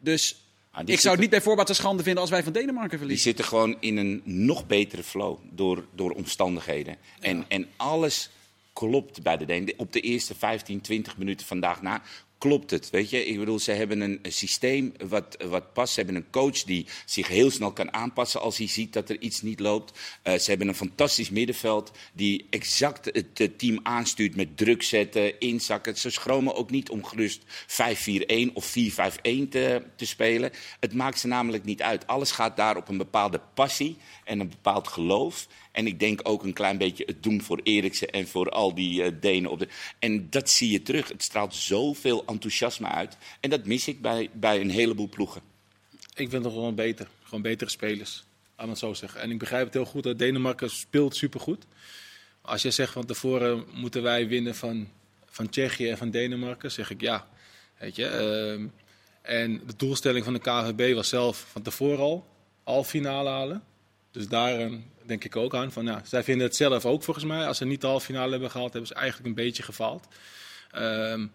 Dus 0.00 0.42
Ah, 0.70 0.84
die 0.84 0.94
ik 0.94 1.00
zou 1.00 1.12
het 1.12 1.20
niet 1.22 1.30
bij 1.30 1.40
voorbaat 1.40 1.68
een 1.68 1.74
schande 1.74 2.02
vinden 2.02 2.22
als 2.22 2.30
wij 2.30 2.42
van 2.42 2.52
Denemarken 2.52 2.90
Die 2.90 2.98
verliezen. 2.98 3.24
zitten 3.26 3.44
gewoon 3.44 3.76
in 3.80 3.96
een 3.96 4.22
nog 4.24 4.66
betere 4.66 5.02
flow 5.02 5.38
door, 5.50 5.84
door 5.94 6.10
omstandigheden. 6.10 6.96
En, 7.20 7.44
en 7.48 7.66
alles 7.76 8.30
klopt 8.72 9.22
bij 9.22 9.36
de 9.36 9.44
Denen. 9.44 9.74
Op 9.76 9.92
de 9.92 10.00
eerste 10.00 10.34
15, 10.34 10.80
20 10.80 11.16
minuten 11.16 11.46
vandaag 11.46 11.82
na 11.82 12.02
klopt 12.38 12.70
het. 12.70 12.90
Weet 12.90 13.10
je? 13.10 13.26
Ik 13.26 13.38
bedoel, 13.38 13.58
ze 13.58 13.72
hebben 13.72 14.00
een, 14.00 14.18
systeem 14.22 14.92
wat, 15.08 15.36
wat 15.48 15.72
past. 15.72 15.92
Ze 15.92 16.00
hebben 16.00 16.16
een 16.16 16.30
coach 16.30 16.62
die 16.62 16.86
zich 17.04 17.28
heel 17.28 17.50
snel 17.50 17.72
kan 17.72 17.92
aanpassen 17.92 18.40
als 18.40 18.58
hij 18.58 18.68
ziet 18.68 18.92
dat 18.92 19.08
er 19.08 19.20
iets 19.20 19.42
niet 19.42 19.60
loopt. 19.60 19.98
Eh, 20.22 20.38
ze 20.38 20.50
hebben 20.50 20.68
een 20.68 20.74
fantastisch 20.74 21.30
middenveld 21.30 21.90
die 22.12 22.46
exact 22.50 23.04
het 23.04 23.40
eh, 23.40 23.48
team 23.56 23.80
aanstuurt 23.82 24.36
met 24.36 24.56
druk 24.56 24.82
zetten, 24.82 25.40
inzakken. 25.40 25.96
Ze 25.96 26.10
schromen 26.10 26.54
ook 26.54 26.70
niet 26.70 26.90
om 26.90 27.04
gerust 27.04 27.42
5-4-1 27.66 28.52
of 28.52 28.74
4-5-1 28.78 29.48
te, 29.48 29.82
te 29.96 30.06
spelen. 30.06 30.50
Het 30.80 30.94
maakt 30.94 31.18
ze 31.18 31.26
namelijk 31.26 31.64
niet 31.64 31.82
uit. 31.82 32.06
Alles 32.06 32.30
gaat 32.30 32.56
daar 32.56 32.76
op 32.76 32.88
een 32.88 32.96
bepaalde 32.96 33.40
passie 33.54 33.96
en 34.24 34.40
een 34.40 34.48
bepaald 34.48 34.88
geloof. 34.88 35.46
En 35.78 35.86
ik 35.86 36.00
denk 36.00 36.20
ook 36.22 36.42
een 36.42 36.52
klein 36.52 36.78
beetje 36.78 37.04
het 37.06 37.22
doen 37.22 37.42
voor 37.42 37.60
Eriksen 37.62 38.10
en 38.10 38.28
voor 38.28 38.50
al 38.50 38.74
die 38.74 39.02
eh, 39.02 39.12
Denen. 39.20 39.50
Op 39.50 39.58
de... 39.58 39.68
En 39.98 40.30
dat 40.30 40.50
zie 40.50 40.70
je 40.70 40.82
terug. 40.82 41.08
Het 41.08 41.22
straalt 41.22 41.54
zoveel 41.54 42.24
enthousiasme 42.26 42.86
uit. 42.86 43.16
En 43.40 43.50
dat 43.50 43.66
mis 43.66 43.88
ik 43.88 44.00
bij, 44.00 44.30
bij 44.32 44.60
een 44.60 44.70
heleboel 44.70 45.08
ploegen. 45.08 45.42
Ik 46.14 46.30
vind 46.30 46.44
het 46.44 46.52
gewoon 46.52 46.74
beter. 46.74 47.08
Gewoon 47.22 47.42
betere 47.42 47.70
spelers. 47.70 48.24
Laat 48.56 48.68
het 48.68 48.78
zo 48.78 48.94
zeggen. 48.94 49.20
En 49.20 49.30
ik 49.30 49.38
begrijp 49.38 49.64
het 49.64 49.74
heel 49.74 49.84
goed 49.84 50.02
dat 50.02 50.18
Denemarken 50.18 50.70
speelt 50.70 51.16
supergoed. 51.16 51.64
Als 52.40 52.62
je 52.62 52.70
zegt 52.70 52.92
van 52.92 53.06
tevoren 53.06 53.64
moeten 53.74 54.02
wij 54.02 54.28
winnen 54.28 54.54
van, 54.54 54.88
van 55.26 55.48
Tsjechië 55.48 55.88
en 55.88 55.98
van 55.98 56.10
Denemarken, 56.10 56.72
zeg 56.72 56.90
ik 56.90 57.00
ja. 57.00 57.28
Weet 57.78 57.96
je, 57.96 58.06
ehm, 58.06 58.66
en 59.22 59.62
de 59.66 59.76
doelstelling 59.76 60.24
van 60.24 60.32
de 60.32 60.40
KVB 60.40 60.94
was 60.94 61.08
zelf 61.08 61.46
van 61.50 61.62
tevoren 61.62 61.98
al 61.98 62.26
halve 62.64 62.90
finale 62.90 63.28
halen. 63.28 63.62
Dus 64.10 64.28
daar 64.28 64.70
denk 65.02 65.24
ik 65.24 65.36
ook 65.36 65.54
aan. 65.54 65.72
Van, 65.72 65.84
ja, 65.84 66.00
zij 66.04 66.22
vinden 66.22 66.46
het 66.46 66.56
zelf 66.56 66.86
ook 66.86 67.02
volgens 67.02 67.24
mij. 67.24 67.46
Als 67.46 67.58
ze 67.58 67.64
niet 67.64 67.80
de 67.80 67.86
halve 67.86 68.04
finale 68.04 68.30
hebben 68.30 68.50
gehaald, 68.50 68.72
hebben 68.72 68.88
ze 68.88 68.94
eigenlijk 68.94 69.28
een 69.28 69.44
beetje 69.44 69.62
gefaald. 69.62 70.08
Ehm, 70.70 71.26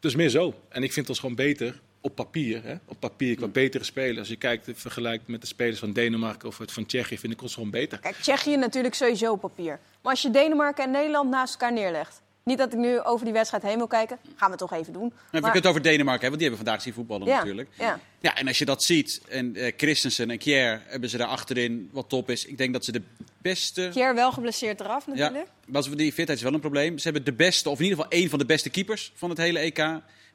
dus 0.00 0.14
meer 0.14 0.28
zo. 0.28 0.54
En 0.68 0.82
ik 0.82 0.92
vind 0.92 1.08
ons 1.08 1.18
gewoon 1.18 1.34
beter 1.34 1.80
op 2.00 2.14
papier. 2.14 2.62
Hè? 2.62 2.74
Op 2.84 3.00
papier 3.00 3.36
qua 3.36 3.46
betere 3.46 3.84
spelers. 3.84 4.18
Als 4.18 4.28
je 4.28 4.36
kijkt, 4.36 4.68
vergelijkt 4.74 5.28
met 5.28 5.40
de 5.40 5.46
spelers 5.46 5.78
van 5.78 5.92
Denemarken 5.92 6.48
of 6.48 6.58
het 6.58 6.72
van 6.72 6.86
Tsjechië, 6.86 7.18
vind 7.18 7.32
ik 7.32 7.42
ons 7.42 7.54
gewoon 7.54 7.70
beter. 7.70 7.98
Kijk, 7.98 8.16
Tsjechië 8.16 8.56
natuurlijk 8.56 8.94
sowieso 8.94 9.32
op 9.32 9.40
papier. 9.40 9.78
Maar 10.02 10.12
als 10.12 10.22
je 10.22 10.30
Denemarken 10.30 10.84
en 10.84 10.90
Nederland 10.90 11.30
naast 11.30 11.52
elkaar 11.52 11.72
neerlegt... 11.72 12.22
niet 12.42 12.58
dat 12.58 12.72
ik 12.72 12.78
nu 12.78 13.00
over 13.00 13.24
die 13.24 13.34
wedstrijd 13.34 13.62
heen 13.62 13.76
wil 13.76 13.86
kijken, 13.86 14.18
gaan 14.36 14.50
we 14.50 14.56
toch 14.56 14.72
even 14.72 14.92
doen. 14.92 15.08
Maar 15.08 15.18
we 15.30 15.40
kunnen 15.40 15.52
het 15.52 15.66
over 15.66 15.82
Denemarken 15.82 16.20
hebben, 16.22 16.28
want 16.28 16.38
die 16.38 16.48
hebben 16.48 16.66
vandaag 16.66 16.82
zien 16.82 16.92
voetballen 16.92 17.26
Ja, 17.26 17.36
natuurlijk. 17.36 17.68
ja. 17.78 18.00
Ja, 18.20 18.36
en 18.36 18.46
als 18.48 18.58
je 18.58 18.64
dat 18.64 18.82
ziet, 18.82 19.20
en 19.28 19.56
eh 19.56 19.72
Christensen 19.76 20.30
en 20.30 20.38
Kjær 20.38 20.82
hebben 20.86 21.08
ze 21.08 21.16
daar 21.16 21.26
achterin 21.26 21.88
wat 21.92 22.08
top 22.08 22.30
is. 22.30 22.44
Ik 22.44 22.58
denk 22.58 22.72
dat 22.72 22.84
ze 22.84 22.92
de 22.92 23.02
beste... 23.38 23.88
Kjær 23.92 24.14
wel 24.14 24.32
geblesseerd 24.32 24.80
eraf 24.80 25.06
Ja, 25.06 25.12
natuurlijk. 25.12 25.48
was, 25.66 25.90
die 25.90 26.12
fitheid 26.12 26.38
is 26.38 26.44
wel 26.44 26.54
een 26.54 26.60
probleem. 26.60 26.98
Ze 26.98 27.04
hebben 27.04 27.24
de 27.24 27.32
beste, 27.32 27.70
of 27.70 27.78
in 27.78 27.84
ieder 27.84 27.98
geval 27.98 28.18
één 28.18 28.30
van 28.30 28.38
de 28.38 28.44
beste 28.44 28.70
keepers 28.70 29.12
van 29.14 29.28
het 29.28 29.38
hele 29.38 29.58
EK. 29.58 29.86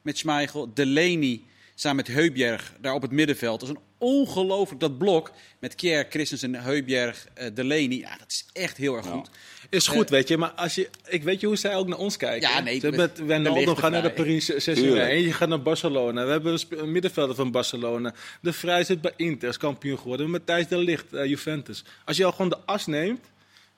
Met 0.02 0.18
Schmeichel. 0.18 0.70
Delaney 0.74 1.42
samen 1.78 1.96
met 1.96 2.06
Heubjerg 2.14 2.72
daar 2.80 2.94
op 2.94 3.02
het 3.02 3.10
middenveld. 3.10 3.60
Dat 3.60 3.68
is 3.68 3.74
een 3.74 3.82
ongelooflijk, 3.98 4.80
dat 4.80 4.98
blok 4.98 5.30
met 5.60 5.74
Kjær, 5.74 6.06
Christensen, 6.10 6.54
Heubjerg, 6.54 7.26
eh 7.34 7.46
Delaney. 7.54 7.96
Ja, 7.98 8.16
dat 8.18 8.30
is 8.30 8.46
echt 8.52 8.76
heel 8.76 8.96
erg 8.96 9.06
goed. 9.06 9.28
Is 9.70 9.86
goed, 9.88 10.10
weet 10.10 10.28
je, 10.28 10.36
maar 10.36 10.50
als 10.50 10.74
je, 10.74 10.88
ik 11.08 11.22
weet 11.22 11.40
je 11.40 11.46
hoe 11.46 11.56
zij 11.56 11.76
ook 11.76 11.88
naar 11.88 11.98
ons 11.98 12.16
kijken. 12.16 12.48
Ja, 12.48 12.60
nee, 12.60 12.80
Ze 12.80 12.90
we- 12.90 12.96
met 12.96 13.18
we 13.18 13.24
Wijnaldum 13.24 13.76
gaat 13.76 13.90
naar 13.90 14.02
de. 14.02 14.10
Paris 14.10 14.44
Saint-Germain. 14.46 14.86
Tuurlijk. 14.86 15.10
En 15.10 15.20
je 15.20 15.32
gaat 15.32 15.48
naar 15.48 15.62
Barcelona. 15.62 16.24
We 16.24 16.30
hebben 16.30 16.58
een 16.68 16.92
middenvelder 16.92 17.34
van 17.36 17.50
Barcelona. 17.50 18.14
De 18.40 18.52
Vrij 18.52 18.84
zit 18.84 19.00
bij 19.00 19.12
Inter, 19.16 19.48
is 19.48 19.56
kampioen 19.56 19.98
geworden. 19.98 20.30
Matthijs 20.30 20.68
de 20.68 20.76
Ligt, 20.76 21.12
eh, 21.12 21.24
Juventus. 21.24 21.84
Als 22.04 22.16
je 22.16 22.24
al 22.24 22.32
gewoon 22.32 22.48
de 22.50 22.58
as 22.64 22.86
neemt, 22.86 23.20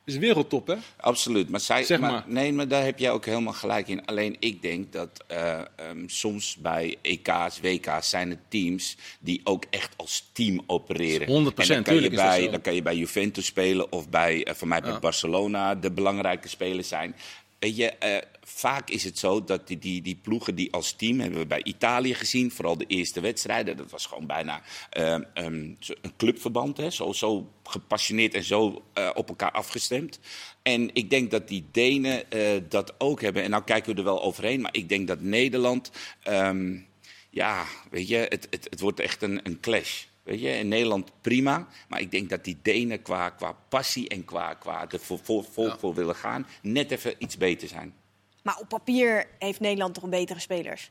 is 0.09 0.17
wereldtop, 0.17 0.67
hè? 0.67 0.75
Absoluut. 0.97 1.49
Maar 1.49 1.61
zij, 1.61 1.85
Zeg 1.85 2.01
maar, 2.01 2.11
maar. 2.11 2.25
Nee, 2.27 2.53
maar 2.53 2.69
daar 2.69 2.85
heb 2.85 2.99
jij 2.99 3.11
ook 3.11 3.25
helemaal 3.25 3.53
gelijk 3.53 3.89
in. 3.89 4.07
Alleen 4.07 4.37
ik 4.39 4.63
denk 4.63 4.93
dat 4.93 5.25
eh, 5.27 5.59
ehm, 5.59 6.07
soms 6.07 6.57
bij 6.57 6.97
EK's, 7.03 7.61
WK's 7.61 8.09
zijn 8.09 8.31
het 8.31 8.39
teams 8.49 8.97
die 9.21 9.41
ook 9.45 9.65
echt 9.71 9.95
als 9.97 10.31
team 10.33 10.63
opereren. 10.67 11.27
100%, 11.27 11.31
En 11.31 11.45
dan 11.45 11.55
kan, 11.55 11.77
je 11.77 11.83
tuurlijk 11.83 12.15
bij, 12.15 12.51
dan 12.51 12.61
kan 12.61 12.75
je 12.75 12.83
bij 12.83 12.97
Juventus 12.97 13.47
spelen 13.47 13.93
of 13.93 14.09
bij, 14.09 14.45
eh, 14.45 14.55
voor 14.55 14.69
mij 14.69 14.81
bij 14.81 14.99
Barcelona 14.99 15.75
de 15.75 15.91
belangrijke 15.91 16.49
spelers 16.49 16.89
zijn. 16.89 17.15
Weet 17.59 17.77
je, 17.77 17.89
eh, 17.89 18.17
vaak 18.51 18.91
is 18.91 19.05
het 19.05 19.19
zo 19.19 19.45
dat 19.45 19.67
die, 19.69 19.79
die, 19.79 20.03
die 20.03 20.19
ploegen 20.23 20.55
die 20.55 20.73
als 20.73 20.93
team, 20.93 21.21
hebben 21.21 21.39
we 21.41 21.47
bij 21.47 21.63
Italië 21.65 22.15
gezien, 22.15 22.51
vooral 22.51 22.77
de 22.79 22.87
eerste 22.87 23.21
wedstrijden, 23.21 23.77
dat 23.77 23.91
was 23.91 24.07
gewoon 24.07 24.27
bijna 24.27 24.63
eh, 24.91 25.19
ehm, 25.35 25.75
zo- 25.79 25.95
een 26.03 26.17
clubverband, 26.17 26.77
hè, 26.77 26.91
zo, 26.91 27.13
zo 27.13 27.53
gepassioneerd 27.65 28.35
en 28.35 28.45
zo 28.45 28.83
eh, 28.93 29.11
op 29.15 29.29
elkaar 29.29 29.51
afgestemd. 29.53 30.19
En 30.63 30.91
ik 30.95 31.11
denk 31.11 31.31
dat 31.31 31.49
die 31.49 31.65
Denen 31.73 32.31
eh, 32.31 32.63
dat 32.69 32.95
ook 33.01 33.21
hebben. 33.21 33.43
En 33.43 33.51
nou 33.51 33.65
kijken 33.65 33.93
we 33.93 33.99
er 33.99 34.05
wel 34.05 34.23
overheen, 34.23 34.61
maar 34.61 34.75
ik 34.75 34.89
denk 34.89 35.09
dat 35.09 35.21
Nederland, 35.21 35.91
ehm, 36.23 36.77
ja, 37.31 37.65
weet 37.91 38.09
je, 38.09 38.17
het, 38.17 38.47
het, 38.51 38.67
het 38.71 38.81
wordt 38.81 39.01
echt 39.01 39.23
een, 39.23 39.41
een 39.43 39.61
clash. 39.61 40.05
Weet 40.23 40.41
je, 40.41 40.49
in 40.49 40.69
Nederland 40.69 41.13
prima, 41.21 41.69
maar 41.89 42.01
ik 42.01 42.11
denk 42.11 42.29
dat 42.31 42.45
die 42.45 42.59
Denen 42.63 43.03
qua, 43.03 43.31
qua 43.31 43.53
passie 43.69 44.09
en 44.09 44.25
qua, 44.25 44.55
qua 44.55 44.87
er 44.91 45.01
voor, 45.01 45.19
voor, 45.23 45.45
voor, 45.45 45.77
voor 45.79 45.95
willen 45.95 46.15
gaan, 46.15 46.47
net 46.63 46.91
even 46.91 47.15
iets 47.19 47.37
beter 47.37 47.69
zijn. 47.69 47.95
Maar 48.49 48.59
op 48.61 48.69
papier 48.69 49.27
heeft 49.39 49.61
Nederland 49.61 49.95
toch 49.95 50.03
een 50.03 50.11
betere 50.11 50.41
spelers? 50.41 50.91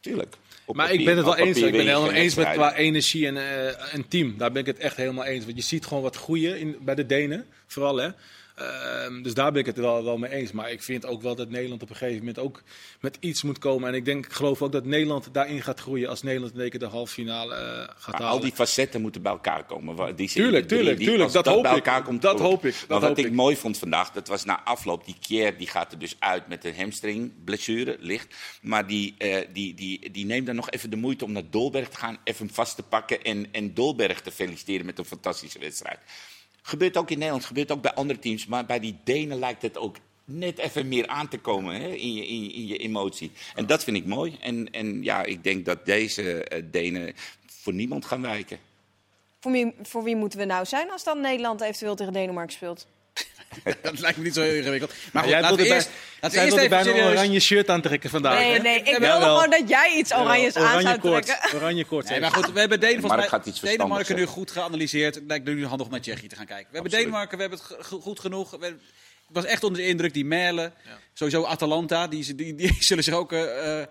Tuurlijk. 0.00 0.36
Op 0.64 0.76
Maar 0.76 0.84
papier- 0.86 1.00
ik 1.00 1.06
ben 1.06 1.16
het 1.16 1.24
wel 1.24 1.36
eens. 1.36 1.56
Ik 1.58 1.62
ben 1.70 1.80
het 1.80 1.88
helemaal 1.88 2.10
eens 2.12 2.34
met 2.34 2.52
qua 2.52 2.74
energie 2.74 3.26
en, 3.26 3.36
eh, 3.36 3.94
en 3.94 4.08
team. 4.08 4.34
Daar 4.38 4.52
ben 4.52 4.60
ik 4.60 4.66
het 4.66 4.78
echt 4.78 4.96
helemaal 4.96 5.24
eens. 5.24 5.44
Want 5.44 5.56
je 5.56 5.62
ziet 5.62 5.86
gewoon 5.86 6.02
wat 6.02 6.16
groeien 6.16 6.58
in, 6.58 6.76
bij 6.80 6.94
de 6.94 7.06
Denen, 7.06 7.46
vooral 7.66 7.96
hè. 7.96 8.08
Ehm, 8.56 9.22
dus 9.22 9.34
daar 9.34 9.52
ben 9.52 9.60
ik 9.60 9.66
het 9.66 9.76
wel, 9.76 10.04
wel 10.04 10.18
mee 10.18 10.30
eens. 10.30 10.52
Maar 10.52 10.70
ik 10.70 10.82
vind 10.82 11.06
ook 11.06 11.22
wel 11.22 11.34
dat 11.34 11.48
Nederland 11.50 11.82
op 11.82 11.90
een 11.90 11.96
gegeven 11.96 12.18
moment 12.18 12.38
ook 12.38 12.62
met 13.00 13.16
iets 13.20 13.42
moet 13.42 13.58
komen. 13.58 13.88
En 13.88 13.94
ik 13.94 14.04
denk, 14.04 14.26
ik 14.26 14.32
geloof 14.32 14.62
ook 14.62 14.72
dat 14.72 14.84
Nederland 14.84 15.28
daarin 15.32 15.62
gaat 15.62 15.80
groeien 15.80 16.08
als 16.08 16.22
Nederland 16.22 16.54
in 16.54 16.60
één 16.60 16.70
keer 16.70 16.78
de 16.78 16.86
halve 16.86 17.12
finale 17.12 17.54
eh, 17.54 17.60
gaat 17.60 18.06
Maar 18.06 18.14
halen. 18.14 18.28
al 18.28 18.40
die 18.40 18.52
facetten 18.52 19.00
moeten 19.00 19.22
bij 19.22 19.32
elkaar 19.32 19.64
komen. 19.64 20.16
Die 20.16 20.28
Tuurlijk, 20.28 20.68
tuurlijk, 20.68 20.98
die- 20.98 21.06
tuurlijk. 21.08 21.32
Dat 21.32 21.46
hoop 21.46 21.66
ik. 21.66 22.02
komt. 22.04 22.22
Dat 22.22 22.40
hoop 22.40 22.64
ik. 22.64 22.72
Dat 22.72 22.88
maar 22.88 22.98
wat 23.00 23.08
hoop 23.08 23.18
ik, 23.18 23.26
ik. 23.26 23.32
mooi 23.32 23.56
vond 23.56 23.78
vandaag, 23.78 24.10
dat 24.12 24.28
was 24.28 24.44
na 24.44 24.62
afloop. 24.64 25.04
Die 25.04 25.16
keer 25.26 25.58
die 25.58 25.66
gaat 25.66 25.92
er 25.92 25.98
dus 25.98 26.16
uit 26.18 26.48
met 26.48 26.64
een 26.64 26.74
hamstring, 26.76 27.32
blessure, 27.44 27.96
licht. 28.00 28.34
Maar 28.62 28.86
die, 28.86 29.14
eh, 29.18 29.46
die, 29.52 29.74
die, 29.74 30.10
die 30.10 30.24
neemt 30.26 30.46
dan 30.46 30.54
nog 30.56 30.70
even 30.70 30.90
de 30.90 30.96
moeite 30.96 31.24
om 31.24 31.32
naar 31.32 31.50
Dolberg 31.50 31.88
te 31.88 31.96
gaan, 31.96 32.18
even 32.24 32.46
hem 32.46 32.54
vast 32.54 32.76
te 32.76 32.82
pakken 32.82 33.22
en, 33.22 33.46
en 33.52 33.74
Dolberg 33.74 34.20
te 34.20 34.30
feliciteren 34.30 34.86
met 34.86 34.98
een 34.98 35.04
fantastische 35.04 35.58
wedstrijd. 35.58 35.98
Gebeurt 36.66 36.96
ook 36.96 37.10
in 37.10 37.18
Nederland, 37.18 37.44
gebeurt 37.44 37.70
ook 37.70 37.82
bij 37.82 37.94
andere 37.94 38.18
teams. 38.18 38.46
Maar 38.46 38.66
bij 38.66 38.80
die 38.80 38.96
Denen 39.04 39.38
lijkt 39.38 39.62
het 39.62 39.78
ook 39.78 39.96
net 40.24 40.58
even 40.58 40.88
meer 40.88 41.06
aan 41.06 41.28
te 41.28 41.38
komen 41.38 41.74
hè, 41.74 41.88
in, 41.88 42.12
je, 42.14 42.26
in, 42.26 42.66
je- 42.66 42.76
emotie. 42.76 43.30
En 43.54 43.66
dat 43.66 43.84
vind 43.84 43.96
ik 43.96 44.06
mooi. 44.06 44.36
En, 44.40 44.70
en 44.70 45.02
ja, 45.02 45.22
ik 45.24 45.44
denk 45.44 45.64
dat 45.64 45.86
deze 45.86 46.44
eh, 46.44 46.62
Denen 46.70 47.14
voor 47.46 47.72
niemand 47.72 48.04
gaan 48.04 48.22
wijken. 48.22 48.58
Voor 49.40 49.52
wie, 49.52 49.74
voor 49.82 50.02
wie 50.02 50.16
moeten 50.16 50.38
we 50.38 50.44
nou 50.44 50.64
zijn 50.64 50.90
als 50.90 51.04
dan 51.04 51.20
Nederland 51.20 51.60
eventueel 51.60 51.94
tegen 51.94 52.12
Denemarken 52.12 52.52
speelt? 52.54 52.86
Dat 53.82 53.98
lijkt 53.98 54.16
me 54.18 54.24
niet 54.24 54.34
zo 54.34 54.40
heel 54.42 54.54
ingewikkeld. 54.54 54.92
Maar 55.12 55.22
goed, 55.22 55.32
jij 55.32 55.40
laten 55.40 55.56
wilde, 55.56 55.62
we 55.62 55.68
bij, 55.68 55.86
eerst, 55.86 55.90
laten 56.20 56.30
we 56.30 56.34
jij 56.36 56.44
eerst 56.44 56.70
wilde 56.70 56.74
even 56.76 56.92
bijna 56.92 57.08
een 57.08 57.12
oranje 57.12 57.40
shirt 57.40 57.68
aantrekken 57.68 58.10
vandaag. 58.10 58.38
Nee, 58.38 58.60
nee, 58.60 58.78
ik 58.78 58.98
wilde 58.98 59.24
gewoon 59.24 59.50
dat 59.50 59.68
jij 59.68 59.94
iets 59.96 60.14
oranjes 60.14 60.54
aan 60.54 60.80
zou 60.80 61.00
trekken. 61.00 61.38
Oranje 61.54 61.84
koorts. 61.84 62.10
Nee, 62.10 62.20
maar 62.20 62.30
goed, 62.30 62.52
we 62.52 62.60
hebben 62.60 62.80
Denen, 62.80 63.00
volgens 63.00 63.60
mij, 63.60 63.76
Denemarken 63.76 64.16
nu 64.16 64.24
goed 64.24 64.50
geanalyseerd. 64.50 65.14
Het 65.14 65.24
lijkt 65.26 65.44
nu 65.44 65.66
handig 65.66 65.86
om 65.86 65.92
naar 65.92 66.00
Tsjechië 66.00 66.26
te 66.26 66.36
gaan 66.36 66.46
kijken. 66.46 66.66
We 66.70 66.74
hebben 66.78 66.92
Absoluut. 66.92 67.04
Denemarken, 67.04 67.36
we 67.36 67.42
hebben 67.42 67.60
het 67.78 68.02
goed 68.02 68.20
genoeg. 68.20 68.50
We, 68.50 68.66
ik 69.28 69.34
was 69.34 69.44
echt 69.44 69.64
onder 69.64 69.80
de 69.80 69.86
indruk, 69.88 70.14
die 70.14 70.24
Merle, 70.24 70.72
sowieso 71.12 71.44
Atalanta, 71.44 72.06
die, 72.06 72.34
die, 72.34 72.54
die 72.54 72.76
zullen 72.88 73.04
zich 73.04 73.14
ook 73.14 73.32
eh, 73.32 73.80
eh, 73.80 73.86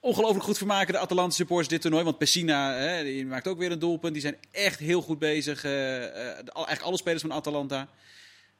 ongelooflijk 0.00 0.44
goed 0.44 0.56
vermaken, 0.58 0.92
de 0.92 0.98
Atalanta 0.98 1.34
supporters, 1.34 1.68
dit 1.68 1.80
toernooi. 1.80 2.04
Want 2.04 2.18
Pessina, 2.18 2.74
hè, 2.74 3.02
die 3.02 3.26
maakt 3.26 3.48
ook 3.48 3.58
weer 3.58 3.72
een 3.72 3.78
doelpunt. 3.78 4.12
Die 4.12 4.22
zijn 4.22 4.36
echt 4.50 4.78
heel 4.78 5.02
goed 5.02 5.18
bezig. 5.18 5.64
eh, 5.64 5.98
eigenlijk 6.16 6.82
alle 6.82 6.96
spelers 6.96 7.22
van 7.22 7.32
Atalanta. 7.32 7.88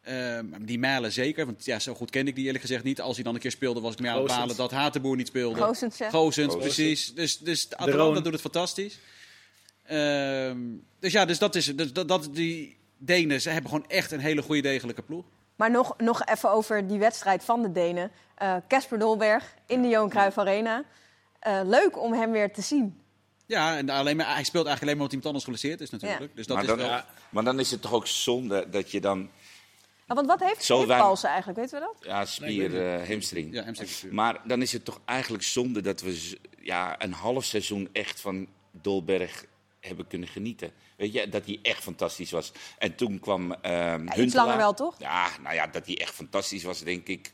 Eh, 0.08 0.14
maar 0.50 0.58
die 0.62 0.78
Merle 0.78 1.10
zeker, 1.10 1.46
want 1.46 1.64
ja, 1.64 1.78
zo 1.78 1.94
goed 1.94 2.10
kende 2.10 2.30
ik 2.30 2.36
die 2.36 2.44
eerlijk 2.44 2.64
gezegd 2.64 2.84
niet. 2.84 3.00
Als 3.00 3.14
hij 3.14 3.24
dan 3.24 3.34
een 3.34 3.40
keer 3.40 3.50
speelde, 3.50 3.80
was 3.80 3.92
ik 3.92 4.00
meer 4.00 4.10
aan 4.10 4.18
het 4.18 4.26
balen 4.26 4.56
dat 4.56 4.70
Hatenboer 4.70 5.16
niet 5.16 5.26
speelde. 5.26 5.60
Goossens, 5.60 5.98
ja. 5.98 6.56
Precies. 6.56 7.14
Dus, 7.14 7.38
dus 7.38 7.76
Atalanta 7.76 8.20
doet 8.20 8.32
het 8.32 8.40
fantastisch. 8.40 8.98
Ehm, 9.84 10.58
dus 11.00 11.12
ja, 11.12 11.24
dus 11.24 11.38
dat 11.38 11.54
is 11.54 11.76
dus 11.76 11.92
dat, 11.92 12.08
dat, 12.08 12.28
die 12.32 12.76
Denen, 12.98 13.40
ze 13.40 13.50
hebben 13.50 13.70
gewoon 13.70 13.88
echt 13.88 14.10
een 14.10 14.20
hele 14.20 14.42
goede 14.42 14.62
degelijke 14.62 15.02
ploeg. 15.02 15.24
Maar 15.56 15.70
nog, 15.70 15.94
nog 15.98 16.24
even 16.24 16.50
over 16.50 16.86
die 16.86 16.98
wedstrijd 16.98 17.44
van 17.44 17.62
de 17.62 17.72
Denen. 17.72 18.10
Eh, 18.34 18.56
Casper 18.68 18.98
Dolberg 18.98 19.54
in 19.66 19.82
de 19.82 19.88
Johan 19.88 20.08
Cruijff 20.08 20.38
Arena. 20.38 20.84
Eh, 21.38 21.60
leuk 21.64 22.02
om 22.02 22.12
hem 22.12 22.30
weer 22.32 22.52
te 22.52 22.62
zien. 22.62 23.00
Ja, 23.46 23.76
en 23.76 23.88
alleen 23.88 24.16
maar, 24.16 24.34
hij 24.34 24.44
speelt 24.44 24.66
eigenlijk 24.66 24.82
alleen 24.82 24.96
maar 24.96 25.06
omdat 25.06 25.12
iemand 25.12 25.26
anders 25.26 25.44
geblesseerd 25.44 25.80
is 25.80 25.90
natuurlijk. 25.90 26.20
Ja. 26.20 26.28
Dus 26.34 26.46
dat 26.46 26.56
maar, 26.56 26.64
is 26.64 26.70
dan, 26.70 26.78
wel... 26.78 27.00
Maar 27.30 27.44
dan 27.44 27.60
is 27.60 27.70
het 27.70 27.82
toch 27.82 27.92
ook 27.92 28.06
zonde 28.06 28.66
dat 28.70 28.90
je 28.90 29.00
dan 29.00 29.30
want 30.14 30.26
wat 30.26 30.40
heeft 30.40 30.66
Paulsen 30.86 31.28
eigenlijk, 31.28 31.58
weten 31.58 31.78
we 31.80 31.86
dat? 31.86 32.06
ja, 32.06 32.24
spier, 32.24 33.00
eh, 33.00 33.08
hamstring. 33.08 33.52
Ja, 33.54 33.64
hamstring. 33.64 34.12
Maar 34.12 34.40
dan 34.44 34.62
is 34.62 34.72
het 34.72 34.84
toch 34.84 35.00
eigenlijk 35.04 35.44
zonde 35.44 35.80
dat 35.80 36.00
we 36.00 36.36
ja, 36.60 37.02
een 37.02 37.12
half 37.12 37.44
seizoen 37.44 37.88
echt 37.92 38.20
van 38.20 38.48
Dolberg 38.70 39.44
hebben 39.80 40.06
kunnen 40.06 40.28
genieten. 40.28 40.72
Weet 40.96 41.12
je, 41.12 41.28
dat 41.28 41.46
hij 41.46 41.58
echt 41.62 41.82
fantastisch 41.82 42.30
was. 42.30 42.52
En 42.78 42.94
toen 42.94 43.20
kwam 43.20 43.52
ehm 43.52 44.08
Huntelaar. 44.10 44.44
langer 44.44 44.56
wel, 44.56 44.74
toch? 44.74 44.94
Ja, 44.98 45.28
nou 45.42 45.54
ja, 45.54 45.66
dat 45.66 45.86
hij 45.86 45.98
echt 45.98 46.14
fantastisch 46.14 46.62
was, 46.62 46.80
denk 46.80 47.06
ik. 47.06 47.32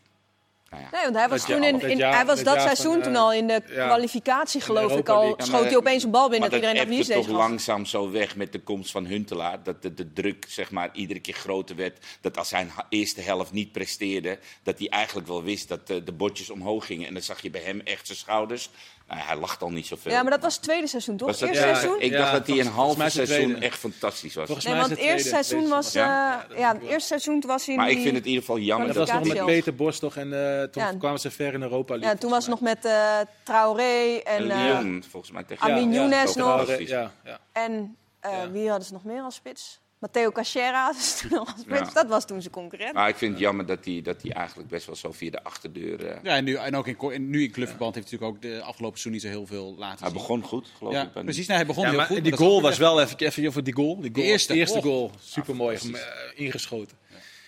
Nou 0.75 0.87
ja. 0.87 0.91
Nee, 0.93 1.03
want 1.03 1.17
hij 1.17 1.29
was 1.29 1.47
Dat 1.47 1.57
toen 1.57 1.65
in, 1.65 1.79
dat 1.79 1.91
in- 1.91 1.97
jaar- 1.97 2.15
hij 2.15 2.25
was 2.25 2.43
dat 2.43 2.55
dat 2.55 2.63
seizoen 2.63 2.93
van, 2.93 3.03
toen 3.03 3.15
eh, 3.15 3.21
al 3.21 3.33
in 3.33 3.47
de 3.47 3.63
ja. 3.69 3.87
kwalificatie, 3.87 4.61
geloof 4.61 4.97
ik 4.97 5.09
al. 5.09 5.23
League. 5.23 5.47
Schoot 5.47 5.65
hij 5.65 5.77
opeens 5.77 6.03
een 6.03 6.11
bal 6.11 6.29
binnen 6.29 6.51
maar 6.51 6.61
dat 6.61 6.71
iedereen 6.71 6.97
deze 6.97 7.13
toch 7.13 7.25
gast? 7.25 7.37
langzaam 7.37 7.85
zo 7.87 8.11
weg 8.11 8.37
met 8.37 8.53
de 8.53 8.61
komst 8.61 8.91
van 8.91 9.07
Huntelaar. 9.07 9.63
Dat 9.63 9.83
de, 9.83 9.95
de 9.95 10.13
druk 10.13 10.45
zeg 10.49 10.71
maar, 10.71 10.91
iedere 10.93 11.21
keer 11.21 11.35
groter 11.35 11.77
werd. 11.77 12.05
Dat 12.21 12.39
als 12.39 12.51
ha- 12.51 12.87
eerste 12.89 13.21
helft 13.21 13.53
niet 13.53 13.73
presteerde, 13.73 14.39
dat 14.63 14.79
hij 14.79 14.89
eigenlijk 14.89 15.29
wel 15.29 15.43
wist 15.43 15.69
dat 15.69 15.91
eh, 15.91 15.97
de 16.05 16.13
bordjes 16.13 16.51
omhoog 16.51 16.87
gingen. 16.87 17.07
En 17.07 17.13
dan 17.13 17.23
zag 17.23 17.43
je 17.43 17.51
bij 17.51 17.63
hem 17.63 17.81
echt 17.81 18.07
zijn 18.07 18.19
schouders. 18.19 18.71
Nou, 19.09 19.21
hij 19.21 19.37
lacht 19.37 19.63
al 19.63 19.71
niet 19.71 19.87
zoveel. 19.87 20.13
Ja, 20.13 20.23
maar 20.23 20.31
dat 20.31 20.43
was 20.43 20.55
het 20.55 20.63
tweede 20.63 20.87
seizoen, 20.87 21.17
toch? 21.17 21.29
Was 21.29 21.39
dat- 21.39 21.49
Eerste 21.49 21.67
Ja, 21.67 21.75
seizoen? 21.75 22.01
Ik 22.01 22.11
Ja, 22.11 22.19
dacht 22.19 22.33
dat 22.33 22.47
hij 22.47 22.59
een 22.61 23.01
het 23.03 23.13
seizoen 23.13 23.61
echt 23.61 23.79
fantastisch 23.79 24.35
was. 24.35 24.45
Volgens 24.47 24.67
Nee, 24.67 24.75
mij 24.75 24.83
is 24.83 24.89
want 24.89 25.01
het 25.01 25.11
eerste 25.11 25.29
tweede. 25.29 25.45
seizoen 25.47 25.71
was... 25.71 25.93
Ja? 25.93 26.47
eh, 26.51 26.59
ja, 26.59 26.73
het 26.73 26.83
eerste 26.83 27.07
seizoen 27.07 27.43
was 27.47 27.65
hij 27.67 27.75
in 27.75 27.81
Maar 27.81 27.91
ik 27.91 28.01
vind 28.01 28.15
het 28.15 28.23
in 28.25 28.29
ieder 28.31 28.45
geval 28.45 28.59
jammer 28.59 28.87
Dat 28.87 28.97
was 28.97 29.11
nog 29.13 29.35
met 29.35 29.45
Peter 29.45 29.75
Bos 29.75 29.99
toch 29.99 30.17
en 30.17 30.33
eh, 30.59 30.63
toen 30.63 30.83
Ja. 30.83 30.93
kwamen 30.99 31.21
ze 31.21 31.31
ver 31.31 31.55
in 31.55 31.63
Europa 31.63 31.93
League. 31.95 32.13
Ja, 32.13 32.19
toen 32.21 32.31
was 32.31 32.47
het 32.47 32.51
nog 32.51 32.61
met 32.61 32.85
eh 32.85 33.19
Traoré 33.43 34.17
en, 34.25 34.51
eh, 34.51 34.57
Lyon, 34.57 35.05
volgens 35.11 35.33
mij 35.33 35.45
tegen 35.45 35.71
Amin 35.71 35.93
Ja, 35.93 36.01
Younes 36.01 36.35
nog. 36.35 36.57
fantastisch. 36.57 36.89
Ja, 36.89 37.13
ja. 37.25 37.39
En 37.53 37.97
eh, 38.21 38.33
Ja. 38.33 38.51
wie 38.51 38.69
hadden 38.69 38.87
ze 38.87 38.93
nog 38.93 39.05
meer 39.05 39.23
als 39.23 39.35
spits? 39.35 39.81
Matteo 40.05 40.31
Cachera 40.31 40.93
nog. 41.31 41.55
Ja. 41.69 41.91
Dat 41.93 42.07
was 42.09 42.27
toen 42.27 42.41
zijn 42.41 42.53
concurrent. 42.53 42.93
Maar 42.95 43.09
ik 43.09 43.17
vind 43.17 43.33
het 43.33 43.41
jammer 43.41 43.67
dat 43.67 43.85
hij, 43.85 44.01
dat 44.03 44.23
hij 44.23 44.31
eigenlijk 44.33 44.69
best 44.69 44.87
wel 44.87 44.97
zo 44.97 45.13
via 45.13 45.31
de 45.31 45.43
achterdeur... 45.43 46.07
eh, 46.07 46.17
Ja, 46.23 46.37
en, 46.37 46.45
nu, 46.45 46.55
en 46.55 46.77
ook 46.77 46.87
in, 46.87 46.97
en 47.13 47.31
nu 47.31 47.43
in 47.43 47.51
clubverband 47.51 47.95
heeft 47.95 48.11
hij 48.11 48.19
natuurlijk 48.19 48.45
ook 48.47 48.51
de 48.61 48.63
afgelopen 48.67 48.99
seizoen 48.99 49.13
niet 49.13 49.23
zo 49.23 49.29
heel 49.39 49.47
veel 49.47 49.75
laten 49.79 49.99
hij 49.99 50.09
zien. 50.09 50.19
begon 50.19 50.43
goed, 50.43 50.73
geloof 50.79 50.93
Ja, 50.93 51.03
ik. 51.03 51.13
precies. 51.25 51.47
Nou, 51.47 51.59
hij 51.59 51.67
begon 51.67 51.83
Ja, 51.83 51.89
heel 51.89 51.99
maar 51.99 52.07
goed. 52.07 52.23
die 52.23 52.31
maar 52.31 52.39
goal 52.39 52.63
was 52.63 52.79
wel 52.79 53.01
even, 53.01 53.19
even 53.19 53.47
over 53.47 53.65
die 53.65 53.75
goal. 53.75 54.01
Die 54.01 54.11
goal 54.13 54.25
De 54.25 54.31
eerste. 54.33 54.55
eerste 54.55 54.83
goal. 54.83 55.11
Super 55.21 55.57
mooi 55.57 55.79
fantastisch. 55.79 56.11
ingeschoten. 56.35 56.97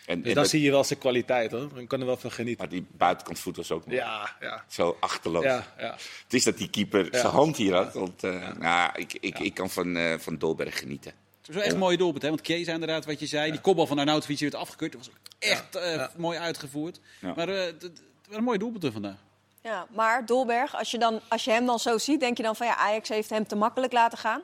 En, 0.07 0.17
Dus 0.19 0.29
en 0.29 0.35
dan 0.35 0.43
dat- 0.43 0.49
zie 0.49 0.63
je 0.63 0.71
wel 0.71 0.85
zijn 0.85 0.99
kwaliteit 0.99 1.51
hoor. 1.51 1.69
Dan 1.75 1.87
kan 1.87 2.01
er 2.01 2.07
wel 2.07 2.17
van 2.17 2.31
genieten. 2.31 2.59
Maar 2.61 2.73
die 2.79 2.87
buitenkant 2.93 3.39
voet 3.39 3.57
was 3.57 3.71
ook 3.71 3.87
mooi. 3.87 3.99
Ja, 3.99 4.37
ja. 4.41 4.65
Zo 4.69 4.97
achterloos. 5.01 5.45
Ja, 5.45 5.67
ja. 5.79 5.91
Het 6.23 6.35
is 6.35 6.45
dat 6.45 6.59
die 6.59 6.71
keeper 6.71 7.05
Ja. 7.05 7.19
zijn 7.21 7.33
hand 7.33 7.57
hier 7.57 7.75
had. 7.75 7.93
Want, 7.95 8.25
eh, 8.25 8.49
nou, 8.59 8.91
ik, 8.95 9.13
ik, 9.21 9.39
ik 9.39 9.55
kan 9.55 9.71
van, 9.71 9.97
eh, 9.97 10.19
van 10.19 10.39
Dolberg 10.39 10.79
genieten. 10.79 11.13
Het 11.47 11.55
was 11.55 11.55
wel 11.55 11.65
echt 11.65 11.73
een 11.73 11.79
mooie 11.79 11.97
doelpunt, 11.97 12.23
hè? 12.23 12.29
Want 12.29 12.41
Chiesa 12.47 12.73
inderdaad, 12.73 13.05
wat 13.05 13.21
je 13.21 13.27
zei. 13.27 13.51
Die 13.51 13.61
kopbal 13.61 13.87
van 13.87 13.99
Arnautovic 13.99 14.39
werd 14.39 14.55
afgekeurd. 14.55 14.93
Dat 14.93 15.01
was 15.07 15.11
ook 15.11 15.17
echt 15.39 15.75
eh, 15.77 15.95
Ja. 15.95 16.11
mooi 16.17 16.39
uitgevoerd. 16.39 17.01
Ja. 17.21 17.33
Maar 17.37 17.49
eh, 17.49 17.65
het 17.65 17.83
het 17.83 18.01
waren 18.29 18.45
mooie 18.45 18.59
doelpunten 18.59 18.93
vandaag. 18.93 19.17
Ja, 19.63 19.87
maar 19.91 20.27
Dolberg, 20.27 20.77
als 20.77 20.91
je, 20.91 20.99
dan, 20.99 21.21
als 21.29 21.45
je 21.45 21.51
hem 21.51 21.67
dan 21.67 21.79
zo 21.79 21.99
ziet, 21.99 22.21
denk 22.21 22.37
je 22.37 22.43
dan 22.43 22.57
van 22.57 22.67
ja, 22.67 22.77
Ajax 22.77 23.09
heeft 23.09 23.31
hem 23.31 23.47
te 23.47 23.57
makkelijk 23.57 23.93
laten 23.93 24.19
gaan. 24.19 24.43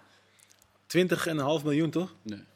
20,5 1.59 1.65
miljoen 1.65 1.91
toch? 1.91 2.15
Nee. 2.23 2.39
Heb 2.39 2.47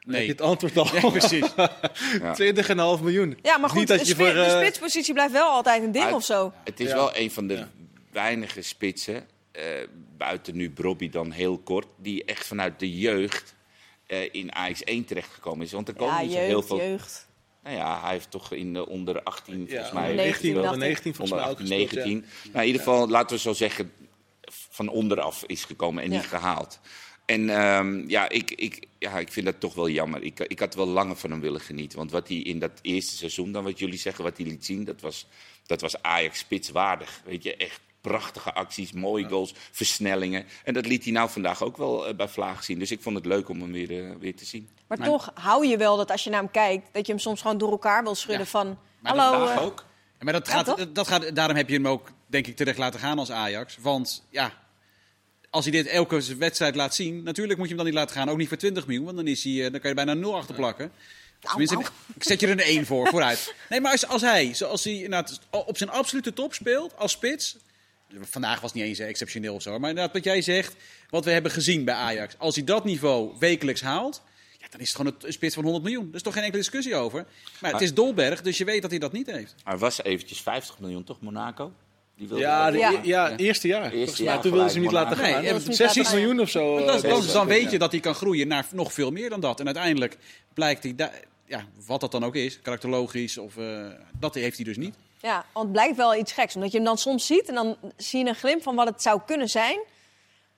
je 0.00 0.10
Nee. 0.10 0.28
het 0.28 0.40
antwoord 0.40 0.76
al? 0.76 0.86
Ja, 0.96 1.10
precies. 1.10 1.46
20,5 2.98 3.02
miljoen. 3.02 3.38
Ja, 3.42 3.58
maar 3.58 3.70
goed, 3.70 3.78
Niet 3.78 3.88
dat 3.88 3.98
de, 3.98 4.06
je 4.06 4.14
voor, 4.14 4.32
de 4.32 4.42
eh, 4.42 4.60
spitspositie 4.60 5.12
blijft 5.14 5.32
wel 5.32 5.48
altijd 5.48 5.82
een 5.82 5.92
ding 5.92 6.04
Uit- 6.04 6.14
of 6.14 6.24
zo. 6.24 6.52
Het 6.64 6.80
is 6.80 6.88
Ja. 6.88 6.94
wel 6.94 7.16
een 7.16 7.30
van 7.30 7.46
de 7.46 7.54
Ja. 7.54 7.68
weinige 8.12 8.62
spitsen, 8.62 9.26
eh, 9.52 9.64
buiten 10.16 10.56
nu 10.56 10.70
Brobby 10.70 11.10
dan 11.10 11.30
heel 11.30 11.58
kort, 11.58 11.86
die 11.96 12.24
echt 12.24 12.46
vanuit 12.46 12.78
de 12.78 12.98
jeugd 12.98 13.42
eh, 13.52 13.58
in 14.32 14.54
Ajax 14.54 14.84
1 14.84 15.04
terechtgekomen 15.04 15.66
is. 15.66 15.72
Want 15.72 15.88
er 15.88 15.94
komen 15.94 16.14
Ja, 16.14 16.20
niet 16.22 16.32
zo 16.32 16.38
heel 16.38 16.62
veel... 16.62 16.76
jeugd. 16.76 17.28
Nou 17.62 17.76
ja, 17.76 18.00
hij 18.00 18.12
heeft 18.12 18.30
toch 18.30 18.52
in 18.52 18.72
de 18.72 18.86
onder 18.88 19.22
18 19.22 19.68
volgens 19.68 19.92
mij... 19.92 20.10
onder 20.10 20.24
19, 20.24 20.54
dacht 20.54 20.72
onder 20.72 20.88
ik. 20.88 20.92
19 20.92 21.14
volgens 21.14 21.40
mij 21.40 21.48
ook 21.48 21.58
18, 21.58 21.66
gespeeld, 21.66 21.90
ja. 21.90 21.96
19. 21.96 22.24
Nou, 22.44 22.58
in 22.58 22.66
ieder 22.66 22.82
geval, 22.82 23.08
laten 23.08 23.36
we 23.36 23.42
zo 23.42 23.52
zeggen, 23.52 23.92
van 24.70 24.88
onderaf 24.88 25.44
is 25.46 25.64
gekomen 25.64 26.02
en 26.02 26.10
Ja. 26.10 26.16
niet 26.16 26.26
gehaald. 26.26 26.80
En 27.26 27.50
ehm, 27.50 28.08
ja, 28.08 28.28
ik, 28.28 28.50
ik, 28.50 28.86
ja, 28.98 29.18
ik 29.18 29.32
vind 29.32 29.46
dat 29.46 29.60
toch 29.60 29.74
wel 29.74 29.88
jammer. 29.88 30.22
Ik, 30.22 30.40
ik 30.40 30.58
had 30.58 30.74
wel 30.74 30.86
langer 30.86 31.16
van 31.16 31.30
hem 31.30 31.40
willen 31.40 31.60
genieten. 31.60 31.98
Want 31.98 32.10
wat 32.10 32.28
hij 32.28 32.36
in 32.36 32.58
dat 32.58 32.70
eerste 32.82 33.16
seizoen, 33.16 33.52
dan 33.52 33.64
wat 33.64 33.78
jullie 33.78 33.98
zeggen, 33.98 34.24
wat 34.24 34.36
hij 34.36 34.46
liet 34.46 34.64
zien, 34.64 34.84
dat 34.84 35.00
was, 35.00 35.26
dat 35.66 35.80
was 35.80 36.02
Ajax 36.02 36.38
spitswaardig. 36.38 37.20
Weet 37.24 37.42
je, 37.42 37.56
echt 37.56 37.80
prachtige 38.00 38.52
acties, 38.54 38.92
mooie 38.92 39.28
goals, 39.28 39.54
versnellingen. 39.70 40.46
En 40.64 40.74
dat 40.74 40.86
liet 40.86 41.04
hij 41.04 41.12
nou 41.12 41.30
vandaag 41.30 41.62
ook 41.62 41.76
wel 41.76 42.06
eh, 42.06 42.14
bij 42.14 42.28
Vlaag 42.28 42.64
zien. 42.64 42.78
Dus 42.78 42.90
ik 42.90 43.02
vond 43.02 43.16
het 43.16 43.26
leuk 43.26 43.48
om 43.48 43.60
hem 43.60 43.72
weer, 43.72 44.04
eh, 44.04 44.10
weer 44.20 44.36
te 44.36 44.44
zien. 44.44 44.68
Maar 44.86 44.98
Maar- 44.98 45.08
toch 45.08 45.30
hou 45.34 45.66
je 45.66 45.76
wel 45.76 45.96
dat 45.96 46.10
als 46.10 46.24
je 46.24 46.30
naar 46.30 46.40
hem 46.40 46.50
kijkt, 46.50 46.88
dat 46.92 47.06
je 47.06 47.12
hem 47.12 47.20
soms 47.20 47.40
gewoon 47.40 47.58
door 47.58 47.70
elkaar 47.70 48.02
wil 48.02 48.14
schudden 48.14 48.44
Ja. 48.44 48.50
van... 48.50 48.78
Maar 49.00 49.16
Hallo, 49.16 49.46
eh, 49.46 49.62
ook. 49.62 49.84
Maar 50.20 50.32
dat 50.32 50.46
Ja, 50.46 50.52
gaat, 50.52 50.64
toch? 50.66 50.92
dat, 50.92 51.08
gaat, 51.08 51.34
daarom 51.34 51.56
heb 51.56 51.68
je 51.68 51.74
hem 51.74 51.88
ook, 51.88 52.10
denk 52.26 52.46
ik, 52.46 52.56
terecht 52.56 52.78
laten 52.78 53.00
gaan 53.00 53.18
als 53.18 53.30
Ajax. 53.30 53.76
Want 53.80 54.24
ja, 54.30 54.52
als 55.50 55.64
hij 55.64 55.72
dit 55.72 55.86
elke 55.86 56.36
wedstrijd 56.38 56.74
laat 56.74 56.94
zien, 56.94 57.22
natuurlijk 57.22 57.58
moet 57.58 57.68
je 57.68 57.74
hem 57.74 57.84
dan 57.84 57.92
niet 57.92 58.00
laten 58.02 58.16
gaan. 58.16 58.28
Ook 58.28 58.36
niet 58.36 58.48
voor 58.48 58.56
20 58.56 58.86
miljoen, 58.86 59.04
want 59.04 59.16
dan, 59.16 59.26
is 59.26 59.44
hij, 59.44 59.60
dan 59.60 59.70
kan 59.70 59.80
je 59.82 59.88
er 59.88 59.94
bijna 60.04 60.14
0 60.14 60.36
achter 60.36 60.54
plakken. 60.54 60.92
Tenminste, 61.40 61.74
nou. 61.76 61.88
ik 62.14 62.22
zet 62.22 62.40
je 62.40 62.46
er 62.46 62.52
een 62.52 62.60
1 62.60 62.86
voor, 62.86 63.06
vooruit. 63.08 63.54
Nee, 63.68 63.80
maar 63.80 63.92
als, 63.92 64.06
als 64.06 64.22
hij, 64.22 64.54
zoals 64.54 64.84
hij 64.84 64.92
inderdaad 64.94 65.40
op 65.50 65.76
zijn 65.76 65.90
absolute 65.90 66.32
top 66.32 66.54
speelt, 66.54 66.96
als 66.96 67.12
spits... 67.12 67.56
Vandaag 68.20 68.60
was 68.60 68.70
het 68.72 68.80
niet 68.80 68.88
eens 68.88 68.98
eh, 68.98 69.08
exceptioneel 69.08 69.54
of 69.54 69.62
zo. 69.62 69.78
Maar 69.78 69.88
inderdaad, 69.90 70.12
wat 70.14 70.24
jij 70.24 70.42
zegt, 70.42 70.74
wat 71.10 71.24
we 71.24 71.30
hebben 71.30 71.50
gezien 71.52 71.84
bij 71.84 71.94
Ajax. 71.94 72.34
Als 72.38 72.54
hij 72.54 72.64
dat 72.64 72.84
niveau 72.84 73.32
wekelijks 73.38 73.80
haalt, 73.80 74.22
ja, 74.58 74.66
dan 74.70 74.80
is 74.80 74.88
het 74.88 74.96
gewoon 74.96 75.14
een 75.20 75.32
spits 75.32 75.54
van 75.54 75.62
100 75.64 75.84
miljoen. 75.84 76.04
Daar 76.06 76.14
is 76.14 76.22
toch 76.22 76.32
geen 76.34 76.42
enkele 76.42 76.62
discussie 76.62 76.94
over. 76.94 77.26
Maar 77.60 77.72
het 77.72 77.80
is 77.80 77.94
Dolberg, 77.94 78.42
dus 78.42 78.58
je 78.58 78.64
weet 78.64 78.82
dat 78.82 78.90
hij 78.90 79.00
dat 79.00 79.12
niet 79.12 79.30
heeft. 79.30 79.54
Er 79.64 79.78
was 79.78 80.02
eventjes 80.02 80.40
50 80.40 80.78
miljoen, 80.78 81.04
toch, 81.04 81.20
Monaco? 81.20 81.72
Die 82.16 82.28
wilde 82.28 82.42
Ja, 82.42 82.70
de, 82.70 82.78
Ja. 82.78 83.00
ja. 83.02 83.36
eerste 83.36 83.68
jaar. 83.68 83.82
Eerste 83.82 83.96
Volgens 83.96 84.18
mij. 84.18 84.26
jaar 84.28 84.40
Toen 84.40 84.50
wilden 84.50 84.68
ze 84.70 84.74
hem 84.76 84.84
niet 84.84 84.92
laten 84.94 85.16
gaan. 85.16 85.30
Nee, 85.30 85.42
wilden 85.42 85.60
ze 85.62 85.68
niet 85.68 85.76
16 85.76 86.02
laten 86.02 86.16
gaan. 86.18 86.26
miljoen 86.26 86.44
of 86.44 86.50
zo. 86.50 86.76
Dan, 86.86 86.96
eh, 86.96 87.02
dan, 87.02 87.10
was 87.10 87.32
dan 87.32 87.46
weet 87.46 87.70
je 87.70 87.78
dat 87.78 87.90
hij 87.92 88.00
kan 88.00 88.14
groeien 88.14 88.48
naar 88.48 88.66
nog 88.72 88.92
veel 88.92 89.10
meer 89.10 89.30
dan 89.30 89.40
dat. 89.40 89.60
En 89.60 89.66
uiteindelijk 89.66 90.16
blijkt 90.54 90.82
hij, 90.82 90.94
da- 90.94 91.12
ja, 91.46 91.64
wat 91.86 92.00
dat 92.00 92.12
dan 92.12 92.24
ook 92.24 92.34
is, 92.34 92.60
karakterologisch, 92.62 93.38
of, 93.38 93.56
eh, 93.56 93.86
dat 94.18 94.34
heeft 94.34 94.56
hij 94.56 94.64
dus 94.64 94.76
niet. 94.76 94.94
Ja, 95.20 95.44
want 95.52 95.64
het 95.64 95.72
blijkt 95.72 95.96
wel 95.96 96.14
iets 96.14 96.32
geks. 96.32 96.54
Omdat 96.54 96.70
je 96.70 96.76
hem 96.76 96.86
dan 96.86 96.98
soms 96.98 97.26
ziet 97.26 97.48
en 97.48 97.54
dan 97.54 97.76
zie 97.96 98.22
je 98.24 98.28
een 98.28 98.34
glimp 98.34 98.62
van 98.62 98.74
wat 98.74 98.86
het 98.86 99.02
zou 99.02 99.20
kunnen 99.26 99.48
zijn. 99.48 99.80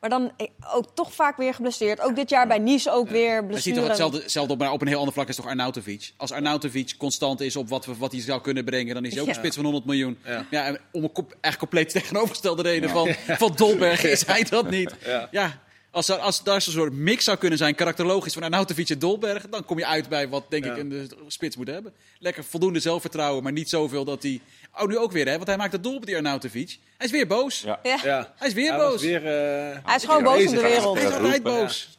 Maar 0.00 0.10
dan 0.10 0.32
eh, 0.36 0.46
ook 0.74 0.84
toch 0.94 1.12
vaak 1.12 1.36
weer 1.36 1.54
geblesseerd. 1.54 2.00
Ook 2.00 2.16
dit 2.16 2.30
jaar 2.30 2.46
bij 2.46 2.58
Nice 2.58 2.90
ook 2.90 3.08
weer 3.08 3.44
Je 3.50 3.60
ziet 3.60 3.74
toch 3.74 3.86
hetzelfde, 3.86 4.18
hetzelfde 4.18 4.52
op, 4.52 4.58
maar 4.58 4.72
op 4.72 4.80
een 4.80 4.86
heel 4.88 4.98
ander 4.98 5.14
vlak 5.14 5.28
is 5.28 5.36
toch 5.36 5.46
Arnautovic. 5.46 6.12
Als 6.16 6.32
Arnautovic 6.32 6.94
constant 6.98 7.40
is 7.40 7.56
op 7.56 7.68
wat, 7.68 7.86
wat 7.86 8.12
hij 8.12 8.20
zou 8.20 8.40
kunnen 8.40 8.64
brengen, 8.64 8.94
dan 8.94 9.04
is 9.04 9.12
hij 9.12 9.20
ook 9.20 9.26
Ja. 9.26 9.32
een 9.32 9.38
spits 9.38 9.54
van 9.54 9.64
100 9.64 9.84
miljoen. 9.84 10.18
Ja. 10.50 10.76
Om 10.92 11.02
een 11.04 11.12
kop- 11.12 11.36
echt 11.40 11.58
compleet 11.58 11.90
tegenovergestelde 11.90 12.62
reden 12.62 12.90
van, 12.90 13.14
van 13.28 13.52
Dolberg 13.56 14.04
is 14.16 14.26
hij 14.26 14.42
dat 14.44 14.70
niet. 14.70 14.94
Ja. 15.30 15.60
Als, 15.92 16.08
er, 16.08 16.16
als 16.18 16.42
daar 16.42 16.62
zo'n 16.62 16.72
soort 16.72 16.92
mix 16.92 17.24
zou 17.24 17.36
kunnen 17.38 17.58
zijn, 17.58 17.74
karakterologisch, 17.74 18.32
van 18.32 18.42
Arnautovic 18.42 18.88
en 18.88 18.98
Dolberg, 18.98 19.48
dan 19.48 19.64
kom 19.64 19.78
je 19.78 19.86
uit 19.86 20.08
bij 20.08 20.28
wat 20.28 20.44
denk 20.50 20.64
Ja. 20.64 20.72
ik 20.74 20.78
een 20.78 21.10
spits 21.26 21.56
moet 21.56 21.66
hebben. 21.68 21.92
Lekker 22.18 22.44
voldoende 22.44 22.80
zelfvertrouwen, 22.80 23.42
maar 23.42 23.52
niet 23.52 23.68
zoveel 23.68 24.04
dat 24.04 24.22
hij... 24.22 24.40
Oh, 24.80 24.88
nu 24.88 24.98
ook 24.98 25.12
weer, 25.12 25.26
hè? 25.28 25.34
Want 25.34 25.46
hij 25.46 25.56
maakt 25.56 25.72
het 25.72 25.82
doelpunt, 25.82 26.06
die 26.06 26.16
Arnautovic. 26.16 26.78
Hij 26.96 27.06
is 27.06 27.12
weer 27.12 27.26
boos. 27.26 27.60
Ja. 27.60 27.78
Ja. 27.82 28.32
Hij 28.36 28.48
is 28.48 28.54
weer 28.54 28.68
Hij 28.70 28.78
boos. 28.78 29.00
weer, 29.02 29.26
eh, 29.26 29.78
Hij 29.84 29.96
is 29.96 30.04
gewoon 30.04 30.22
boos 30.22 30.46
op 30.46 30.54
de 30.54 30.60
wereld. 30.60 30.96
Hij 30.98 31.06
is 31.06 31.10
Ja, 31.12 31.18
altijd 31.18 31.42
boos. 31.42 31.98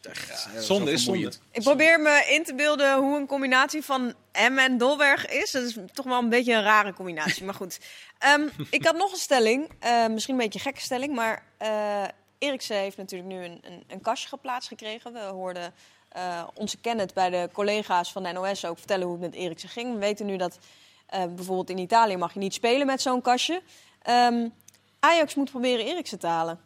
Zonde 0.60 0.92
is 0.92 1.04
zonde. 1.04 1.32
Ik 1.52 1.62
probeer 1.64 2.00
me 2.00 2.26
in 2.30 2.44
te 2.44 2.56
beelden 2.56 2.98
hoe 2.98 3.18
een 3.20 3.28
combinatie 3.28 3.82
van 3.84 4.14
M 4.52 4.58
en 4.58 4.78
Dolberg 4.78 5.26
is. 5.28 5.52
Dat 5.52 5.64
is 5.64 5.76
toch 5.94 6.06
wel 6.06 6.20
een 6.20 6.30
beetje 6.30 6.54
een 6.54 6.64
rare 6.64 6.94
combinatie, 6.94 7.44
maar 7.46 7.54
goed. 7.54 7.80
Ehm, 8.20 8.42
ik 8.70 8.86
had 8.86 8.98
nog 8.98 9.12
een 9.12 9.18
stelling, 9.18 9.70
eh, 9.80 10.08
misschien 10.08 10.34
een 10.34 10.42
beetje 10.42 10.60
een 10.60 10.66
gekke 10.66 10.82
stelling, 10.82 11.16
maar 11.16 11.44
eh 11.58 12.04
Eriksen 12.44 12.78
heeft 12.78 12.98
natuurlijk 12.98 13.30
nu 13.30 13.44
een, 13.44 13.60
een, 13.62 13.84
een 13.88 14.02
kastje 14.02 14.28
geplaatst 14.28 14.68
gekregen. 14.68 15.14
We 15.14 15.20
hoorden 15.20 15.74
eh, 16.10 16.48
onze 16.54 16.78
Kenneth 16.78 17.14
bij 17.14 17.30
de 17.30 17.50
collega's 17.54 18.12
van 18.12 18.24
de 18.24 18.32
NOS 18.32 18.66
ook 18.66 18.78
vertellen 18.78 19.08
hoe 19.08 19.22
het 19.22 19.22
met 19.22 19.34
Eriksen 19.34 19.70
ging. 19.70 19.94
We 19.94 20.00
weten 20.00 20.26
nu 20.26 20.38
dat 20.38 20.60
eh, 21.06 21.26
bijvoorbeeld 21.26 21.70
in 21.70 21.78
Italië 21.78 22.18
mag 22.18 22.34
je 22.34 22.40
niet 22.40 22.54
spelen 22.54 22.86
met 22.86 23.02
zo'n 23.02 23.22
kastje. 23.22 23.62
Ehm, 24.02 24.48
Ajax 25.00 25.36
moet 25.36 25.52
proberen 25.52 25.86
Eriksen 25.86 26.20
te 26.20 26.28
halen. 26.28 26.60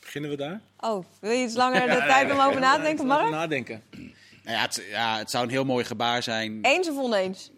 Beginnen 0.00 0.30
we 0.30 0.36
daar? 0.36 0.60
Oh, 0.80 1.04
wil 1.20 1.30
je 1.30 1.44
iets 1.44 1.54
langer 1.54 1.80
de 1.96 2.04
tijd 2.06 2.32
om 2.32 2.38
over 2.38 2.60
na 2.60 2.76
te 2.76 2.82
denken, 2.82 3.06
Mark? 3.06 3.30
nadenken. 3.30 3.82
Nou 3.90 4.56
ja, 4.56 4.62
het, 4.62 4.84
ja, 4.90 5.18
het 5.18 5.30
zou 5.30 5.44
een 5.44 5.50
heel 5.50 5.64
mooi 5.64 5.84
gebaar 5.84 6.22
zijn. 6.22 6.58
Eens 6.62 6.88
of 6.88 6.96
oneens? 6.96 7.50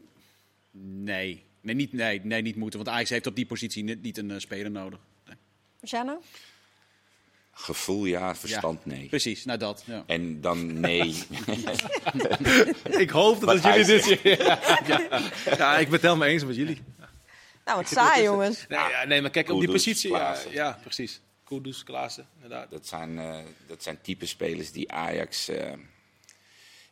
Nee. 0.81 1.45
Nee, 1.61 1.75
niet, 1.75 1.93
nee, 1.93 2.21
nee, 2.25 2.43
niet 2.43 2.57
moeten. 2.57 2.85
Want 2.85 2.97
Ajax 2.97 3.11
heeft 3.11 3.27
op 3.27 3.37
die 3.37 3.47
positie 3.47 3.85
niet, 3.85 4.03
niet 4.03 4.19
een 4.19 4.31
eh, 4.31 4.39
speler 4.39 4.71
nodig. 4.71 4.99
Nee. 5.27 5.37
Marciano? 5.81 6.21
Gevoel 7.59 8.05
ja, 8.05 8.35
verstand 8.35 8.87
nee. 8.87 9.07
Precies, 9.09 9.45
nou 9.45 9.59
dat. 9.59 9.83
Ja. 9.87 10.05
En 10.07 10.41
dan 10.41 10.81
nee. 10.81 11.25
Ik 13.05 13.11
hoopte 13.11 13.47
dat 13.47 13.63
jullie 13.63 13.85
dit... 13.85 14.21
Ja, 14.23 14.59
ja. 14.87 15.21
ja, 15.57 15.79
ik 15.79 15.85
ben 15.85 15.93
het 15.93 16.03
helemaal 16.03 16.29
eens 16.29 16.45
met 16.45 16.57
jullie. 16.57 16.83
Nou, 17.65 17.79
wat 17.79 17.89
saai, 17.89 18.23
jongens. 18.23 18.67
Nee, 18.69 18.79
ja, 18.79 19.05
nee 19.05 19.21
maar 19.21 19.31
kijk, 19.31 19.51
op 19.51 19.61
die 19.61 19.71
positie... 19.71 20.11
Ja, 20.51 20.79
precies. 20.83 21.21
Kudus, 21.45 21.85
Klaassen, 21.85 22.27
inderdaad. 22.35 22.71
Dat 22.71 22.87
zijn, 22.87 23.19
eh, 23.19 23.39
dat 23.67 23.83
zijn 23.83 24.01
type 24.01 24.27
spelers 24.27 24.73
die 24.73 24.93
Ajax. 24.93 25.49
eh, 25.49 25.73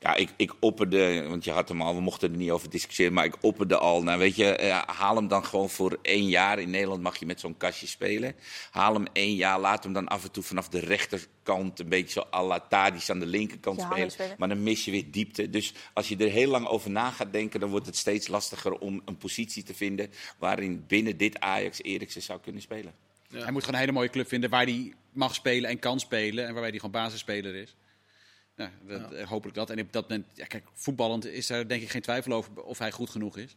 ja, 0.04 0.14
ik, 0.14 0.30
ik 0.36 0.52
opperde, 0.60 1.28
want 1.28 1.44
je 1.44 1.50
had 1.50 1.68
hem 1.68 1.82
al, 1.82 1.94
we 1.94 2.00
mochten 2.00 2.30
er 2.30 2.36
niet 2.36 2.50
over 2.50 2.70
discussiëren, 2.70 3.12
maar 3.12 3.24
ik 3.24 3.36
opperde 3.40 3.78
al. 3.78 4.02
Nou, 4.02 4.18
weet 4.18 4.36
je, 4.36 4.56
eh, 4.56 4.82
haal 4.86 5.16
hem 5.16 5.28
dan 5.28 5.44
gewoon 5.44 5.70
voor 5.70 5.98
één 6.02 6.28
jaar. 6.28 6.58
In 6.58 6.70
Nederland 6.70 7.02
mag 7.02 7.16
je 7.16 7.26
met 7.26 7.40
zo'n 7.40 7.56
kastje 7.56 7.86
spelen. 7.86 8.34
Haal 8.70 8.94
hem 8.94 9.06
één 9.12 9.34
jaar, 9.34 9.60
laat 9.60 9.84
hem 9.84 9.92
dan 9.92 10.08
af 10.08 10.24
en 10.24 10.30
toe 10.30 10.42
vanaf 10.42 10.68
de 10.68 10.78
rechterkant, 10.78 11.80
een 11.80 11.88
beetje 11.88 12.20
zo 12.20 12.36
à 12.36 12.42
la 12.42 12.60
Tadic 12.60 13.10
aan 13.10 13.18
de 13.18 13.26
linkerkant 13.26 13.80
Ja, 13.80 13.90
spelen. 13.90 14.10
spelen. 14.10 14.34
Maar 14.38 14.48
dan 14.48 14.62
mis 14.62 14.84
je 14.84 14.90
weer 14.90 15.10
diepte. 15.10 15.50
Dus 15.50 15.72
als 15.92 16.08
je 16.08 16.16
er 16.16 16.30
heel 16.30 16.50
lang 16.50 16.66
over 16.66 16.90
na 16.90 17.10
gaat 17.10 17.32
denken, 17.32 17.60
dan 17.60 17.70
wordt 17.70 17.86
het 17.86 17.96
steeds 17.96 18.28
lastiger 18.28 18.78
om 18.78 19.02
een 19.04 19.16
positie 19.16 19.62
te 19.62 19.74
vinden 19.74 20.10
waarin 20.38 20.84
binnen 20.86 21.16
dit 21.16 21.40
Ajax 21.40 21.82
Eriksen 21.82 22.22
zou 22.22 22.40
kunnen 22.40 22.62
spelen. 22.62 22.94
Hij 23.28 23.52
moet 23.52 23.60
gewoon 23.60 23.74
een 23.74 23.86
hele 23.86 23.92
mooie 23.98 24.10
club 24.10 24.28
vinden 24.28 24.50
waar 24.50 24.64
hij 24.64 24.92
mag 25.12 25.34
spelen 25.34 25.70
en 25.70 25.78
kan 25.78 26.00
spelen. 26.00 26.46
En 26.46 26.52
waarbij 26.52 26.70
hij 26.70 26.78
gewoon 26.78 27.02
basisspeler 27.02 27.54
is. 27.54 27.74
Nou, 28.56 28.70
dat, 28.82 29.12
eh, 29.12 29.28
hopelijk 29.28 29.56
dat. 29.56 29.70
En 29.70 29.80
op 29.80 29.92
dat 29.92 30.08
moment, 30.08 30.26
ja, 30.34 30.46
kijk, 30.46 30.64
voetballend 30.72 31.26
is 31.26 31.50
er 31.50 31.68
denk 31.68 31.82
ik 31.82 31.90
geen 31.90 32.02
twijfel 32.02 32.32
over 32.32 32.62
of 32.62 32.78
hij 32.78 32.90
goed 32.90 33.10
genoeg 33.10 33.36
is. 33.36 33.56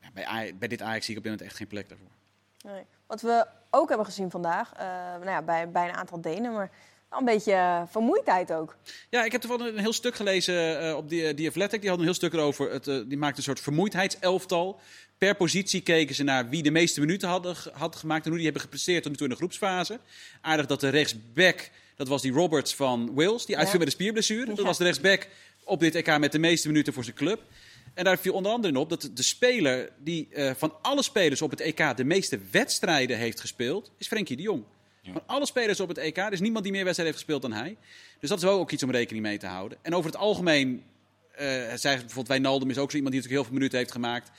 Ja, 0.00 0.08
bij, 0.14 0.54
bij 0.58 0.68
dit 0.68 0.82
Ajax 0.82 1.04
zie 1.04 1.14
ik 1.14 1.18
op 1.18 1.24
dit 1.24 1.32
moment 1.32 1.50
echt 1.50 1.58
geen 1.58 1.66
plek 1.66 1.88
daarvoor. 1.88 2.10
Nee. 2.62 2.84
Wat 3.06 3.20
we 3.20 3.46
ook 3.70 3.88
hebben 3.88 4.06
gezien 4.06 4.30
vandaag, 4.30 4.72
eh, 4.72 4.86
nou 4.86 5.30
ja, 5.30 5.42
bij, 5.42 5.70
bij 5.70 5.88
een 5.88 5.94
aantal 5.94 6.20
Denen, 6.20 6.52
maar 6.52 6.70
wel 7.08 7.18
een 7.18 7.24
beetje 7.24 7.52
eh, 7.52 7.82
vermoeidheid 7.86 8.52
ook. 8.52 8.76
Ja, 9.10 9.24
ik 9.24 9.32
heb 9.32 9.40
toevallig 9.40 9.66
een 9.66 9.78
heel 9.78 9.92
stuk 9.92 10.14
gelezen 10.14 10.96
op 10.96 11.08
die, 11.08 11.34
die 11.34 11.48
Athletic. 11.48 11.80
Die 11.80 11.90
had 11.90 11.98
een 11.98 12.04
heel 12.04 12.14
stuk 12.14 12.32
erover. 12.32 12.70
Het, 12.70 12.84
die 12.84 13.16
maakte 13.18 13.38
een 13.38 13.44
soort 13.44 13.60
vermoeidheidselftal. 13.60 14.80
Per 15.18 15.34
positie 15.34 15.80
keken 15.80 16.14
ze 16.14 16.22
naar 16.22 16.48
wie 16.48 16.62
de 16.62 16.70
meeste 16.70 17.00
minuten 17.00 17.28
hadden, 17.28 17.56
had 17.72 17.96
gemaakt 17.96 18.22
en 18.22 18.28
hoe 18.28 18.36
die 18.36 18.44
hebben 18.44 18.62
gepresteerd 18.62 19.02
tot 19.02 19.10
nu 19.12 19.18
toe 19.18 19.26
in 19.26 19.32
de 19.32 19.38
groepsfase. 19.38 19.98
Aardig 20.40 20.66
dat 20.66 20.80
de 20.80 20.88
rechtsback, 20.88 21.70
dat 21.96 22.08
was 22.08 22.22
die 22.22 22.32
Roberts 22.32 22.74
van 22.74 23.14
Wales, 23.14 23.46
die 23.46 23.56
uitviel 23.56 23.78
met 23.78 23.86
een 23.86 23.92
spierblessure. 23.92 24.54
Dat 24.54 24.64
was 24.64 24.78
de 24.78 24.84
rechtsback 24.84 25.28
op 25.64 25.80
dit 25.80 25.94
EK 25.94 26.18
met 26.18 26.32
de 26.32 26.38
meeste 26.38 26.68
minuten 26.68 26.92
voor 26.92 27.04
zijn 27.04 27.16
club. 27.16 27.42
En 27.94 28.04
daar 28.04 28.18
viel 28.18 28.32
onder 28.32 28.52
andere 28.52 28.72
in 28.72 28.78
op 28.78 28.88
dat 28.88 29.10
de 29.14 29.22
speler 29.22 29.90
die 29.98 30.28
eh, 30.32 30.50
van 30.56 30.74
alle 30.82 31.02
spelers 31.02 31.42
op 31.42 31.50
het 31.50 31.60
EK 31.60 31.96
de 31.96 32.04
meeste 32.04 32.38
wedstrijden 32.50 33.16
heeft 33.16 33.40
gespeeld, 33.40 33.92
is 33.98 34.06
Frenkie 34.06 34.36
de 34.36 34.42
Jong. 34.42 34.64
Van 35.12 35.22
alle 35.26 35.46
spelers 35.46 35.80
op 35.80 35.88
het 35.88 35.98
EK, 35.98 36.16
er 36.16 36.32
is 36.32 36.40
niemand 36.40 36.64
die 36.64 36.72
meer 36.72 36.84
wedstrijden 36.84 37.16
heeft 37.16 37.26
gespeeld 37.26 37.50
dan 37.50 37.60
hij. 37.60 37.76
Dus 38.20 38.28
dat 38.28 38.38
is 38.38 38.44
wel 38.44 38.58
ook 38.58 38.70
iets 38.70 38.82
om 38.82 38.90
rekening 38.90 39.24
mee 39.24 39.38
te 39.38 39.46
houden. 39.46 39.78
En 39.82 39.94
over 39.94 40.10
het 40.10 40.20
algemeen, 40.20 40.84
eh 41.32 41.46
zei 41.74 41.96
bijvoorbeeld 41.96 42.28
Wijnaldum 42.28 42.70
is 42.70 42.78
ook 42.78 42.90
zo 42.90 42.96
iemand 42.96 43.14
die 43.14 43.22
natuurlijk 43.22 43.32
heel 43.32 43.44
veel 43.44 43.52
minuten 43.52 43.78
heeft 43.78 43.92
gemaakt. 43.92 44.30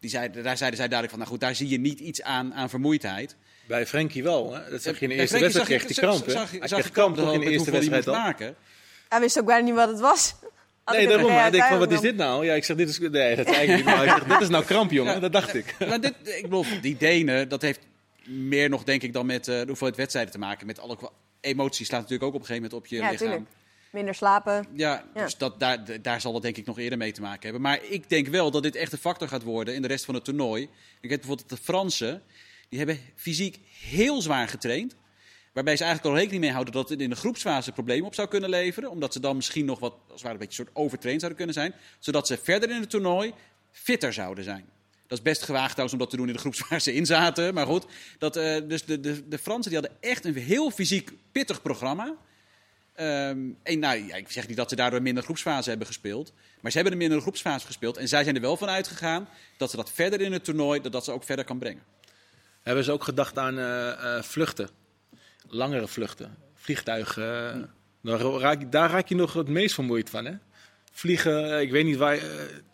Die 0.00 0.10
zei, 0.10 0.30
daar 0.30 0.56
zeiden 0.56 0.78
zij 0.78 0.88
duidelijk 0.88 1.10
van, 1.10 1.18
nou 1.18 1.30
goed, 1.30 1.40
daar 1.40 1.54
zie 1.54 1.68
je 1.68 1.78
niet 1.78 2.00
iets 2.00 2.22
aan, 2.22 2.54
aan 2.54 2.70
vermoeidheid. 2.70 3.36
Bij 3.66 3.86
Frenkie 3.86 4.22
wel. 4.22 4.54
Hè? 4.54 4.70
Dat 4.70 4.82
zag 4.82 4.94
je 4.98 5.00
in 5.02 5.08
de 5.08 5.14
eerste 5.14 5.38
wedstrijd, 5.38 5.66
kreeg 5.68 5.80
hij 5.82 5.90
je- 5.94 6.00
kramp. 6.00 6.30
zag 6.30 6.50
Hij 6.50 6.68
zag 6.68 6.78
kreeg 6.78 6.90
kramp 6.92 7.18
in 7.18 7.40
de 7.40 7.50
eerste 7.50 7.70
wedstrijd 7.70 8.06
maken. 8.06 8.56
Hij 9.08 9.20
wist 9.20 9.38
ook 9.38 9.46
bijna 9.46 9.64
niet 9.64 9.74
wat 9.74 9.88
het 9.88 10.00
was. 10.00 10.34
Nee, 10.92 11.00
ik 11.02 11.08
daarom. 11.08 11.50
denkt 11.50 11.66
van, 11.66 11.78
wat 11.78 11.92
is 11.92 12.00
dit 12.00 12.16
nou? 12.16 12.44
Ja, 12.44 12.54
ik 12.54 12.64
zeg, 12.64 12.76
dit 12.76 12.88
is... 12.88 12.98
Nee, 12.98 13.36
dat 13.36 13.48
ik 13.56 13.68
niet. 13.76 13.84
Maar 13.84 14.04
ik 14.04 14.10
zeg, 14.10 14.24
dit 14.24 14.40
is 14.40 14.48
nou 14.48 14.64
kramp, 14.64 14.90
jongen. 14.90 15.20
Dat 15.20 15.32
dacht 15.32 15.54
ik. 15.54 15.74
Maar 15.88 16.00
dit, 16.00 16.14
ik 16.24 16.42
bedoel, 16.42 16.64
die 16.80 16.96
Denen, 16.96 17.48
dat 17.48 17.62
heeft 17.62 17.80
meer 18.24 18.68
nog 18.68 18.84
denk 18.84 19.02
ik 19.02 19.12
dan 19.12 19.26
met 19.26 19.48
eh, 19.48 19.58
de 19.60 19.64
hoeveelheid 19.66 19.96
wedstrijden 19.96 20.32
te 20.32 20.38
maken. 20.38 20.66
Met 20.66 20.78
alle 20.80 20.96
emoties 21.40 21.86
slaat 21.86 22.00
natuurlijk 22.00 22.28
ook 22.28 22.34
op 22.34 22.40
een 22.40 22.46
gegeven 22.46 22.68
moment 22.70 22.84
op 22.84 22.90
je 22.90 22.96
Ja, 22.96 23.10
lichaam. 23.10 23.26
tuurlijk. 23.28 23.48
Minder 23.90 24.14
slapen. 24.14 24.66
Ja, 24.74 25.04
Ja. 25.14 25.22
dus 25.22 25.36
dat, 25.36 25.60
daar, 25.60 25.78
daar 26.02 26.20
zal 26.20 26.32
dat 26.32 26.42
denk 26.42 26.56
ik 26.56 26.66
nog 26.66 26.78
eerder 26.78 26.98
mee 26.98 27.12
te 27.12 27.20
maken 27.20 27.42
hebben. 27.42 27.60
Maar 27.60 27.78
ik 27.88 28.08
denk 28.08 28.26
wel 28.28 28.50
dat 28.50 28.62
dit 28.62 28.76
echt 28.76 28.92
een 28.92 28.98
factor 28.98 29.28
gaat 29.28 29.42
worden 29.42 29.74
in 29.74 29.82
de 29.82 29.88
rest 29.88 30.04
van 30.04 30.14
het 30.14 30.24
toernooi. 30.24 30.62
Ik 31.00 31.08
weet 31.08 31.18
bijvoorbeeld 31.18 31.48
dat 31.48 31.58
de 31.58 31.64
Fransen, 31.64 32.22
die 32.68 32.78
hebben 32.78 32.98
fysiek 33.14 33.58
heel 33.80 34.22
zwaar 34.22 34.48
getraind. 34.48 34.96
Waarbij 35.52 35.76
ze 35.76 35.84
eigenlijk 35.84 36.14
al 36.14 36.20
rekening 36.20 36.44
mee 36.44 36.52
houden 36.52 36.72
dat 36.74 36.88
het 36.88 37.00
in 37.00 37.10
de 37.10 37.16
groepsfase 37.16 37.72
problemen 37.72 38.06
op 38.06 38.14
zou 38.14 38.28
kunnen 38.28 38.50
leveren. 38.50 38.90
Omdat 38.90 39.12
ze 39.12 39.20
dan 39.20 39.36
misschien 39.36 39.64
nog 39.64 39.78
wat, 39.78 39.92
als 39.92 40.12
het 40.12 40.22
ware 40.22 40.34
een 40.34 40.40
beetje 40.40 40.54
soort 40.54 40.76
overtraind 40.76 41.20
zouden 41.20 41.44
kunnen 41.44 41.62
zijn. 41.62 41.74
Zodat 41.98 42.26
ze 42.26 42.38
verder 42.42 42.70
in 42.70 42.80
het 42.80 42.90
toernooi 42.90 43.32
fitter 43.72 44.12
zouden 44.12 44.44
zijn. 44.44 44.64
Dat 45.06 45.18
is 45.18 45.24
best 45.24 45.42
gewaagd 45.42 45.70
trouwens 45.70 45.92
om 45.92 45.98
dat 45.98 46.10
te 46.10 46.16
doen 46.16 46.26
in 46.26 46.32
de 46.32 46.38
groeps 46.38 46.68
waar 46.68 46.80
ze 46.80 46.94
in 46.94 47.06
zaten. 47.06 47.54
Maar 47.54 47.66
goed, 47.66 47.86
dat, 48.18 48.36
eh, 48.36 48.68
dus 48.68 48.84
de, 48.84 49.00
de, 49.00 49.28
de 49.28 49.38
Fransen 49.38 49.70
die 49.70 49.80
hadden 49.80 49.98
echt 50.00 50.24
een 50.24 50.36
heel 50.36 50.70
fysiek 50.70 51.12
pittig 51.32 51.62
programma. 51.62 52.14
Ehm, 52.94 53.38
en 53.62 53.78
nou, 53.78 53.98
ik 53.98 54.30
zeg 54.30 54.48
niet 54.48 54.56
dat 54.56 54.68
ze 54.68 54.76
daardoor 54.76 55.02
minder 55.02 55.22
groepsfase 55.22 55.68
hebben 55.68 55.86
gespeeld. 55.86 56.32
Maar 56.60 56.70
ze 56.70 56.76
hebben 56.76 56.94
een 56.94 57.02
minder 57.02 57.20
groepsfase 57.20 57.66
gespeeld. 57.66 57.96
En 57.96 58.08
zij 58.08 58.22
zijn 58.22 58.34
er 58.34 58.40
wel 58.40 58.56
van 58.56 58.68
uitgegaan 58.68 59.28
dat 59.56 59.70
ze 59.70 59.76
dat 59.76 59.92
verder 59.92 60.20
in 60.20 60.32
het 60.32 60.44
toernooi, 60.44 60.80
dat, 60.80 60.92
dat 60.92 61.04
ze 61.04 61.12
ook 61.12 61.24
verder 61.24 61.44
kan 61.44 61.58
brengen. 61.58 61.82
Hebben 62.66 62.84
ze 62.84 62.92
ook 62.92 63.04
gedacht 63.04 63.38
aan 63.38 63.58
eh, 63.58 64.16
eh, 64.16 64.22
vluchten? 64.22 64.68
Langere 65.48 65.88
vluchten. 65.88 66.36
Vliegtuigen. 66.54 67.70
daar, 68.02 68.20
raak, 68.20 68.72
daar 68.72 68.90
raak 68.90 69.08
je 69.08 69.14
nog 69.14 69.32
het 69.32 69.48
meest 69.48 69.74
vermoeid 69.74 70.10
van, 70.10 70.24
hè? 70.24 70.32
Vliegen, 70.92 71.52
eh, 71.52 71.60
ik 71.60 71.70
weet 71.70 71.84
niet 71.84 71.96
waar, 71.96 72.18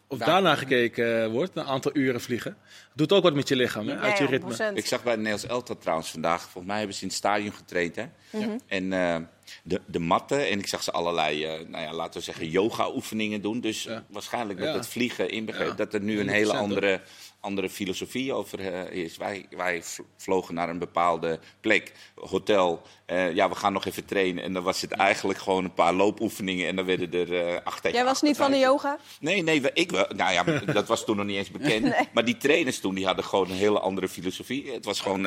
of 0.06 0.18
daarna 0.18 0.54
gekeken 0.54 1.30
wordt. 1.30 1.56
Een 1.56 1.64
aantal 1.64 1.90
uren 1.94 2.20
vliegen. 2.20 2.56
Doet 2.94 3.12
ook 3.12 3.22
wat 3.22 3.34
met 3.34 3.48
je 3.48 3.56
lichaam, 3.56 3.88
hè? 3.88 3.98
Uit 3.98 4.18
je 4.18 4.24
ja, 4.24 4.30
ritme. 4.30 4.72
100%. 4.72 4.76
Ik 4.76 4.86
zag 4.86 5.02
bij 5.02 5.14
Nederlands 5.16 5.46
Elftal 5.46 5.78
trouwens 5.78 6.10
vandaag, 6.10 6.40
volgens 6.42 6.66
mij 6.66 6.76
hebben 6.76 6.94
ze 6.96 7.02
in 7.02 7.08
het 7.08 7.16
stadion 7.16 7.52
getraind. 7.52 7.96
Hè? 7.96 8.04
Mhm. 8.30 8.58
En 8.66 8.92
eh, 8.92 9.16
de, 9.62 9.80
de 9.86 9.98
matten, 9.98 10.48
en 10.48 10.58
ik 10.58 10.66
zag 10.66 10.82
ze 10.82 10.90
allerlei, 10.90 11.44
eh, 11.44 11.66
nou 11.68 11.84
ja, 11.84 11.92
laten 11.92 12.18
we 12.18 12.24
zeggen, 12.24 12.48
yoga-oefeningen 12.48 13.40
doen. 13.42 13.60
Dus 13.60 13.82
Ja. 13.82 14.04
waarschijnlijk 14.08 14.58
Ja. 14.58 14.64
met 14.64 14.74
het 14.74 14.86
vliegen 14.86 15.30
inbegrepen, 15.30 15.70
Ja, 15.70 15.76
dat 15.76 15.94
er 15.94 16.00
nu 16.00 16.12
een 16.12 16.26
100% 16.28 16.30
hele 16.32 16.50
hoor. 16.52 16.60
andere 16.60 17.00
andere 17.42 17.70
filosofie 17.70 18.32
over 18.32 18.60
eh, 18.60 19.04
is. 19.04 19.16
Wij, 19.16 19.46
wij 19.50 19.82
vlogen 20.16 20.54
naar 20.54 20.68
een 20.68 20.78
bepaalde 20.78 21.38
plek, 21.60 21.92
hotel. 22.14 22.82
Uh, 23.06 23.34
ja, 23.34 23.48
we 23.48 23.54
gaan 23.54 23.72
nog 23.72 23.84
even 23.84 24.04
trainen. 24.04 24.44
En 24.44 24.52
dan 24.52 24.62
was 24.62 24.80
het 24.80 24.90
eigenlijk 24.90 25.38
gewoon 25.38 25.64
een 25.64 25.74
paar 25.74 25.92
loopoefeningen. 25.92 26.68
En 26.68 26.76
dan 26.76 26.84
werden 26.84 27.12
er 27.12 27.52
uh, 27.52 27.56
acht 27.64 27.88
Jij 27.92 28.04
was 28.04 28.22
niet 28.22 28.36
van 28.36 28.50
de 28.50 28.58
yoga? 28.58 28.98
Nee, 29.20 29.42
nee, 29.42 29.72
ik 29.72 29.90
wel. 29.90 30.06
Nou 30.16 30.32
ja, 30.32 30.42
dat 30.72 30.88
was 30.88 31.04
toen 31.04 31.16
nog 31.16 31.26
niet 31.26 31.36
eens 31.36 31.50
bekend. 31.50 31.94
Maar 32.12 32.24
die 32.24 32.36
trainers 32.36 32.80
toen, 32.80 32.94
die 32.94 33.06
hadden 33.06 33.24
gewoon 33.24 33.50
een 33.50 33.56
hele 33.56 33.80
andere 33.80 34.08
filosofie. 34.08 34.70
Het 34.70 34.84
was 34.84 35.00
gewoon 35.00 35.22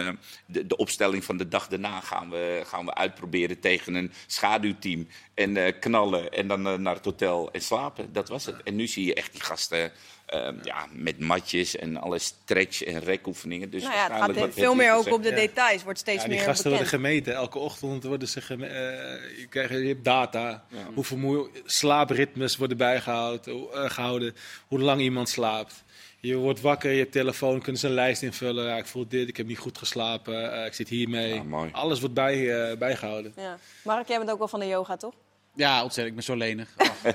de, 0.46 0.68
de, 0.68 0.76
opstelling 0.76 1.24
van 1.24 1.38
de 1.38 1.48
dag 1.48 1.68
daarna 1.68 2.00
gaan 2.00 2.30
we, 2.30 2.62
gaan 2.66 2.86
we 2.86 2.94
uitproberen 2.94 3.60
tegen 3.60 3.94
een 3.94 4.12
schaduwteam. 4.28 5.08
En 5.34 5.80
knallen 5.80 6.32
en 6.32 6.48
dan 6.48 6.82
naar 6.82 6.96
het 6.96 7.06
hotel 7.06 7.52
en 7.52 7.62
slapen. 7.62 8.14
Dat 8.14 8.30
was 8.30 8.46
het. 8.46 8.64
En 8.64 8.76
nu 8.76 8.88
zie 8.88 9.06
je 9.06 9.14
echt 9.14 9.32
die 9.32 9.42
gasten 9.42 9.92
Um, 10.34 10.60
ja, 10.64 10.88
met 10.92 11.20
matjes 11.20 11.76
en 11.76 11.98
alle 11.98 12.20
stretch- 12.20 12.84
en 12.84 13.00
rekoefeningen. 13.00 13.70
Dus 13.70 13.84
nou 13.84 13.96
ja, 13.96 14.28
het 14.28 14.38
gaat 14.38 14.54
veel 14.54 14.76
meer 14.76 14.94
ook 14.94 15.12
op 15.12 15.24
de 15.24 15.34
details, 15.34 15.84
wordt 15.84 16.00
steeds 16.00 16.22
ja, 16.22 16.28
die 16.28 16.38
meer 16.38 16.46
gasten 16.46 16.70
worden 16.70 16.88
gemeten. 16.88 17.34
Elke 17.34 17.60
ochtend 17.60 18.04
worden 18.04 18.28
ze 18.28 18.42
gemeten. 18.42 18.76
Uh, 18.76 19.40
je, 19.40 19.48
krijgt, 19.50 19.70
je 19.72 19.88
hebt 19.88 20.04
data. 20.04 20.66
Ja. 20.70 20.78
Hoeveel 20.94 21.50
slaapritmes 21.66 22.58
worden 22.58 22.78
bijgehouden. 22.78 23.58
Uh, 23.58 23.90
gehouden, 23.90 24.36
hoe 24.68 24.80
lang 24.80 25.02
iemand 25.02 25.30
slaapt. 25.30 25.84
Je 26.20 26.36
wordt 26.36 26.62
wakker, 26.62 26.92
je 26.92 27.10
telefoon, 27.10 27.62
kunnen 27.62 27.82
ze 27.82 27.88
een 27.88 27.94
lijst 27.94 28.22
invullen. 28.22 28.66
Ja, 28.66 28.78
ik 28.78 28.86
voel 28.86 29.08
dit, 29.08 29.28
ik 29.28 29.38
heb 29.38 29.48
niet 29.48 29.58
goed 29.58 29.78
geslapen, 29.78 30.54
uh, 30.60 30.66
ik 30.66 30.74
zit 30.74 30.90
hiermee. 30.90 31.34
Ja, 31.34 31.70
Alles 31.72 32.00
wordt 32.00 32.16
bij, 32.16 32.38
uh, 32.38 32.78
bijgehouden. 32.78 33.34
Ja. 33.36 33.58
Mark, 33.84 34.08
jij 34.08 34.18
bent 34.18 34.32
ook 34.32 34.38
wel 34.38 34.48
van 34.48 34.60
de 34.60 34.68
yoga, 34.68 34.98
toch? 34.98 35.14
Ja, 35.56 35.84
ontzettend. 35.84 36.08
Ik 36.08 36.16
ben 36.16 36.24
zo 36.24 36.36
lenig. 36.36 36.70
Oh. 36.78 36.88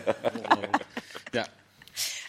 ja. 1.32 1.46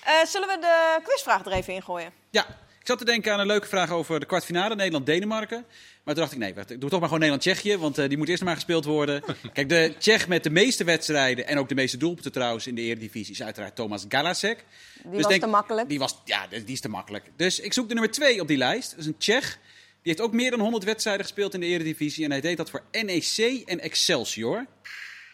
Uh, 0.07 0.25
zullen 0.25 0.47
we 0.47 0.57
de 0.59 0.99
quizvraag 1.03 1.45
er 1.45 1.51
even 1.51 1.73
ingooien? 1.73 2.11
Ja, 2.29 2.47
ik 2.79 2.87
zat 2.87 2.97
te 2.97 3.05
denken 3.05 3.33
aan 3.33 3.39
een 3.39 3.47
leuke 3.47 3.67
vraag 3.67 3.91
over 3.91 4.19
de 4.19 4.25
kwartfinale 4.25 4.75
Nederland-Denemarken. 4.75 5.65
Maar 6.03 6.13
toen 6.13 6.23
dacht 6.23 6.31
ik, 6.31 6.37
nee, 6.37 6.53
ik 6.67 6.81
doe 6.81 6.89
toch 6.89 6.99
maar 6.99 7.09
gewoon 7.09 7.19
Nederland-Tsjechië, 7.19 7.77
want 7.77 7.99
uh, 7.99 8.07
die 8.07 8.17
moet 8.17 8.29
eerst 8.29 8.43
maar 8.43 8.55
gespeeld 8.55 8.85
worden. 8.85 9.23
Kijk, 9.53 9.69
de 9.69 9.93
Tsjech 9.97 10.27
met 10.27 10.43
de 10.43 10.49
meeste 10.49 10.83
wedstrijden 10.83 11.47
en 11.47 11.57
ook 11.57 11.69
de 11.69 11.75
meeste 11.75 11.97
doelpunten 11.97 12.31
trouwens 12.31 12.67
in 12.67 12.75
de 12.75 12.81
Eredivisie 12.81 13.33
is 13.33 13.43
uiteraard 13.43 13.75
Thomas 13.75 14.05
Galasek. 14.09 14.65
Die 15.03 15.11
dus 15.11 15.25
was 15.25 15.39
te 15.39 15.47
makkelijk. 15.47 15.89
Die 15.89 15.99
was, 15.99 16.21
ja, 16.25 16.47
die 16.47 16.63
is 16.65 16.81
te 16.81 16.89
makkelijk. 16.89 17.25
Dus 17.35 17.59
ik 17.59 17.73
zoek 17.73 17.87
de 17.87 17.93
nummer 17.93 18.11
twee 18.11 18.41
op 18.41 18.47
die 18.47 18.57
lijst. 18.57 18.89
Dat 18.89 18.99
is 18.99 19.05
een 19.05 19.17
Tsjech. 19.17 19.57
Die 20.01 20.11
heeft 20.11 20.21
ook 20.21 20.33
meer 20.33 20.51
dan 20.51 20.59
100 20.59 20.83
wedstrijden 20.83 21.25
gespeeld 21.25 21.53
in 21.53 21.59
de 21.59 21.65
Eredivisie 21.65 22.23
en 22.25 22.31
hij 22.31 22.41
deed 22.41 22.57
dat 22.57 22.69
voor 22.69 22.83
NEC 22.91 23.61
en 23.65 23.79
Excelsior. 23.79 24.65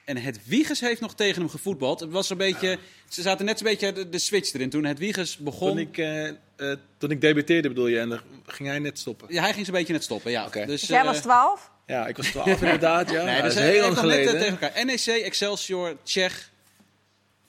En 0.07 0.17
het 0.17 0.39
Wiegers 0.43 0.79
heeft 0.79 1.01
nog 1.01 1.15
tegen 1.15 1.41
hem 1.41 1.49
gevoetbald. 1.49 1.99
Het 1.99 2.11
was 2.11 2.29
een 2.29 2.37
beetje, 2.37 2.77
ze 3.09 3.21
zaten 3.21 3.45
net 3.45 3.59
een 3.59 3.65
beetje 3.65 3.93
de, 3.93 4.09
de 4.09 4.19
switch 4.19 4.53
erin 4.53 4.69
toen 4.69 4.85
het 4.85 4.99
Wiegers 4.99 5.37
begon. 5.37 5.69
Toen 5.69 5.77
ik, 5.77 5.97
uh, 5.97 6.25
uh, 6.25 6.75
toen 6.97 7.11
ik 7.11 7.21
debuteerde 7.21 7.67
bedoel 7.67 7.87
je, 7.87 7.99
en 7.99 8.09
dan 8.09 8.19
ging 8.45 8.69
hij 8.69 8.79
net 8.79 8.99
stoppen? 8.99 9.27
Ja, 9.29 9.41
hij 9.41 9.53
ging 9.53 9.65
zo'n 9.65 9.75
beetje 9.75 9.93
net 9.93 10.03
stoppen, 10.03 10.31
ja. 10.31 10.45
Okay. 10.45 10.65
Dus, 10.65 10.79
dus, 10.79 10.89
jij 10.89 11.03
was 11.03 11.19
12? 11.19 11.71
Eh, 11.85 11.95
ja, 11.95 12.07
ik 12.07 12.17
was 12.17 12.27
12 12.27 12.61
inderdaad, 12.61 13.09
ja. 13.11 13.23
Nee, 13.23 13.41
dat 13.41 13.51
is 13.51 13.57
heel 13.57 13.81
lang 13.81 13.97
geleden. 13.97 14.33
Net, 14.33 14.41
tegen 14.43 14.59
elkaar. 14.59 14.85
NEC, 14.85 15.05
Excelsior, 15.05 15.97
Tsjech. 16.03 16.51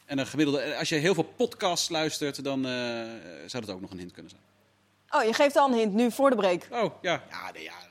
En 0.05 0.18
een 0.18 0.27
gemiddelde, 0.27 0.77
als 0.77 0.88
je 0.88 0.94
heel 0.94 1.14
veel 1.14 1.33
podcasts 1.37 1.88
luistert, 1.88 2.44
dan 2.44 2.62
zou 3.47 3.64
dat 3.64 3.71
ook 3.71 3.81
nog 3.81 3.90
een 3.90 3.99
hint 3.99 4.12
kunnen 4.12 4.31
zijn. 4.31 4.42
Oh, 5.11 5.29
je 5.29 5.35
geeft 5.35 5.57
al 5.57 5.68
een 5.68 5.79
hint 5.79 5.94
nu 5.94 6.11
voor 6.11 6.31
de 6.31 6.37
break. 6.37 6.66
Oh, 6.71 7.03
ja. 7.03 7.23
Ja, 7.31 7.51
nee, 7.53 7.62
ja 7.62 7.88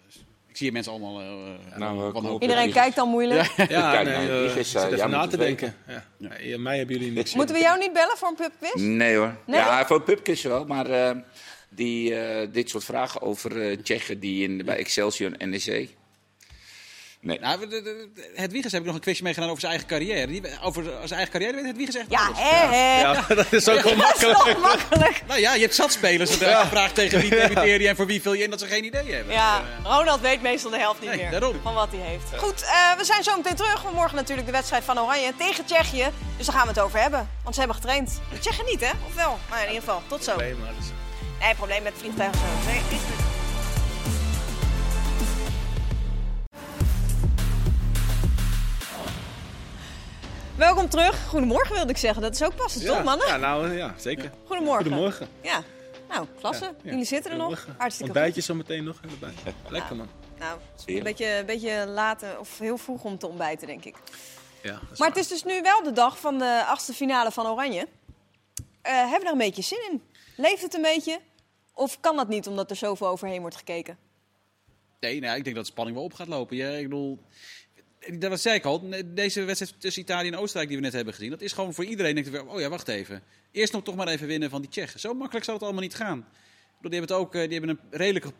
zie 0.57 0.71
mensen 0.71 0.91
allemaal. 0.91 1.21
Uh, 1.21 1.27
nou, 1.75 2.39
Iedereen 2.39 2.71
kijkt 2.71 2.95
dan 2.95 3.09
moeilijk. 3.09 3.53
Ja, 3.57 3.65
ja 3.69 4.01
nee, 4.01 4.27
uh, 4.27 4.55
is, 4.55 4.75
uh, 4.75 4.83
even 4.83 5.09
na 5.09 5.27
te 5.27 5.37
denken. 5.37 5.75
Ja. 5.87 6.03
Ja. 6.39 6.57
mij 6.57 6.77
hebben 6.77 6.97
jullie 6.97 7.11
niks. 7.11 7.33
Moeten 7.33 7.55
we 7.55 7.61
jou 7.61 7.79
niet 7.79 7.93
bellen 7.93 8.17
voor 8.17 8.27
een 8.27 8.35
pubquiz? 8.35 8.73
Nee 8.73 9.15
hoor. 9.15 9.35
Nee? 9.45 9.59
Ja, 9.59 9.85
voor 9.85 9.95
een 9.95 10.03
pubquiz 10.03 10.43
wel, 10.43 10.65
maar 10.65 11.15
die, 11.69 12.15
dit 12.51 12.69
soort 12.69 12.83
vragen 12.83 13.21
over 13.21 13.81
Tsjechen 13.83 14.19
die 14.19 14.43
in, 14.43 14.65
bij 14.65 14.77
Excelsior 14.77 15.31
en 15.37 15.49
NEC. 15.49 15.95
Nee. 17.21 17.39
Nou, 17.39 17.59
het 18.35 18.51
Wiegers 18.51 18.73
heb 18.73 18.81
ik 18.81 18.87
nog 18.87 18.95
een 18.95 19.01
quizje 19.01 19.23
meegedaan 19.23 19.49
over 19.49 19.61
zijn 19.61 19.71
eigen 19.71 19.89
carrière. 19.89 20.27
Die, 20.27 20.43
over 20.61 20.83
zijn 20.83 21.19
eigen 21.19 21.29
carrière 21.29 21.55
weet 21.55 21.65
het 21.65 21.77
Wiegers 21.77 21.97
echt 21.97 22.05
ja, 22.09 22.29
Hè, 22.33 22.75
hè. 22.75 23.01
Ja, 23.01 23.25
dat 23.35 23.53
is 23.53 23.69
ook 23.69 23.81
wel 23.81 23.95
makkelijk. 23.95 24.37
Dat 24.37 24.47
is 24.47 24.57
makkelijk. 24.61 25.21
Nou 25.27 25.39
ja, 25.39 25.53
je 25.53 25.61
hebt 25.61 25.75
zat 25.75 25.91
spelers. 25.91 26.29
Dat 26.29 26.49
ja. 26.49 26.61
gevraagd 26.61 26.95
tegen 26.95 27.19
wie 27.19 27.29
debuteer 27.41 27.81
je 27.81 27.87
en 27.87 27.95
voor 27.95 28.05
wie 28.05 28.21
vul 28.21 28.33
je 28.33 28.43
in 28.43 28.49
dat 28.49 28.59
ze 28.59 28.67
geen 28.67 28.83
idee 28.83 29.13
hebben. 29.13 29.33
Ja, 29.33 29.63
Ronald 29.83 30.21
weet 30.21 30.41
meestal 30.41 30.71
de 30.71 30.77
helft 30.77 31.01
niet 31.01 31.09
nee, 31.09 31.19
meer 31.19 31.31
daarom. 31.31 31.59
van 31.63 31.73
wat 31.73 31.89
hij 31.91 31.99
heeft. 31.99 32.37
Goed, 32.37 32.61
uh, 32.63 32.97
we 32.97 33.05
zijn 33.05 33.23
zo 33.23 33.37
meteen 33.37 33.55
terug. 33.55 33.91
Morgen 33.93 34.15
natuurlijk 34.15 34.47
de 34.47 34.53
wedstrijd 34.53 34.83
van 34.83 34.99
Oranje 34.99 35.33
tegen 35.37 35.65
Tsjechië. 35.65 36.05
Dus 36.37 36.45
daar 36.45 36.55
gaan 36.55 36.67
we 36.67 36.73
het 36.73 36.79
over 36.79 36.99
hebben. 36.99 37.29
Want 37.43 37.55
ze 37.55 37.61
hebben 37.61 37.79
getraind. 37.79 38.21
De 38.31 38.39
Tsjechen 38.39 38.65
niet, 38.65 38.81
hè? 38.81 38.91
Of 39.07 39.15
wel? 39.15 39.39
Maar 39.49 39.61
in 39.61 39.67
ieder 39.67 39.83
geval, 39.83 40.01
tot 40.07 40.23
zo. 40.23 40.31
Probleem, 40.31 40.57
Nee, 41.39 41.55
probleem 41.55 41.83
met 41.83 41.93
vliegtuigen 41.97 42.39
zo. 42.39 42.69
Nee, 42.69 42.81
Welkom 50.57 50.89
terug. 50.89 51.27
Goedemorgen 51.27 51.75
wilde 51.75 51.91
ik 51.91 51.97
zeggen. 51.97 52.21
Dat 52.21 52.33
is 52.33 52.43
ook 52.43 52.55
passend, 52.55 52.83
ja, 52.83 52.93
toch 52.93 53.03
mannen? 53.03 53.27
Ja, 53.27 53.37
nou 53.37 53.73
ja, 53.73 53.93
zeker. 53.97 54.31
Goedemorgen. 54.45 54.83
Goedemorgen. 54.85 55.27
Ja, 55.41 55.63
nou, 56.09 56.27
klasse. 56.39 56.75
Jullie 56.83 57.05
zitten 57.05 57.31
er 57.31 57.37
nog. 57.37 57.67
Hartstikke 57.77 58.11
Ontbijtje 58.11 58.41
zo 58.41 58.53
meteen 58.53 58.83
nog 58.83 58.99
erbij. 59.11 59.33
Lekker 59.69 59.95
man. 59.95 60.07
Nou, 60.39 60.59
een 60.85 61.03
beetje, 61.03 61.37
een 61.37 61.45
beetje 61.45 61.85
laat 61.87 62.23
of 62.39 62.59
heel 62.59 62.77
vroeg 62.77 63.03
om 63.03 63.17
te 63.17 63.27
ontbijten, 63.27 63.67
denk 63.67 63.85
ik. 63.85 63.95
Ja, 64.61 64.71
maar 64.71 64.97
waar. 64.97 65.07
het 65.07 65.17
is 65.17 65.27
dus 65.27 65.43
nu 65.43 65.61
wel 65.61 65.83
de 65.83 65.91
dag 65.91 66.19
van 66.19 66.37
de 66.37 66.63
achtste 66.67 66.93
finale 66.93 67.31
van 67.31 67.47
Oranje. 67.47 67.87
Uh, 67.87 68.93
hebben 68.93 69.19
we 69.19 69.25
er 69.25 69.31
een 69.31 69.37
beetje 69.37 69.61
zin 69.61 69.87
in? 69.91 70.03
Leeft 70.35 70.61
het 70.61 70.73
een 70.73 70.81
beetje? 70.81 71.19
Of 71.73 71.99
kan 71.99 72.15
dat 72.15 72.27
niet, 72.27 72.47
omdat 72.47 72.69
er 72.69 72.75
zoveel 72.75 73.07
overheen 73.07 73.41
wordt 73.41 73.55
gekeken? 73.55 73.97
Nee, 74.99 75.19
nou, 75.19 75.37
ik 75.37 75.43
denk 75.43 75.55
dat 75.55 75.65
de 75.65 75.71
spanning 75.71 75.97
wel 75.97 76.05
op 76.05 76.13
gaat 76.13 76.27
lopen. 76.27 76.57
Ja, 76.57 76.69
ik 76.69 76.83
bedoel, 76.83 77.19
dat 78.13 78.29
was 78.29 78.41
zei 78.41 78.55
ik 78.55 78.65
al, 78.65 78.89
deze 79.05 79.43
wedstrijd 79.43 79.81
tussen 79.81 80.01
Italië 80.01 80.27
en 80.27 80.37
Oostenrijk 80.37 80.67
die 80.67 80.77
we 80.77 80.83
net 80.83 80.93
hebben 80.93 81.13
gezien, 81.13 81.29
dat 81.29 81.41
is 81.41 81.53
gewoon 81.53 81.73
voor 81.73 81.85
iedereen. 81.85 82.15
Denk 82.15 82.27
ik, 82.27 82.49
oh 82.49 82.59
ja, 82.59 82.69
wacht 82.69 82.87
even. 82.87 83.21
Eerst 83.51 83.73
nog 83.73 83.83
toch 83.83 83.95
maar 83.95 84.07
even 84.07 84.27
winnen 84.27 84.49
van 84.49 84.61
die 84.61 84.69
Tsjechen. 84.69 84.99
Zo 84.99 85.13
makkelijk 85.13 85.45
zal 85.45 85.53
het 85.53 85.63
allemaal 85.63 85.81
niet 85.81 85.95
gaan. 85.95 86.27
Die 86.81 86.99
hebben, 86.99 87.15
het 87.15 87.25
ook, 87.25 87.35
eh, 87.35 87.41
die 87.41 87.59
hebben 87.59 87.69
een 87.69 87.97
redelijke 87.97 88.31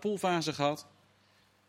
poolfase 0.00 0.52
gehad. 0.52 0.86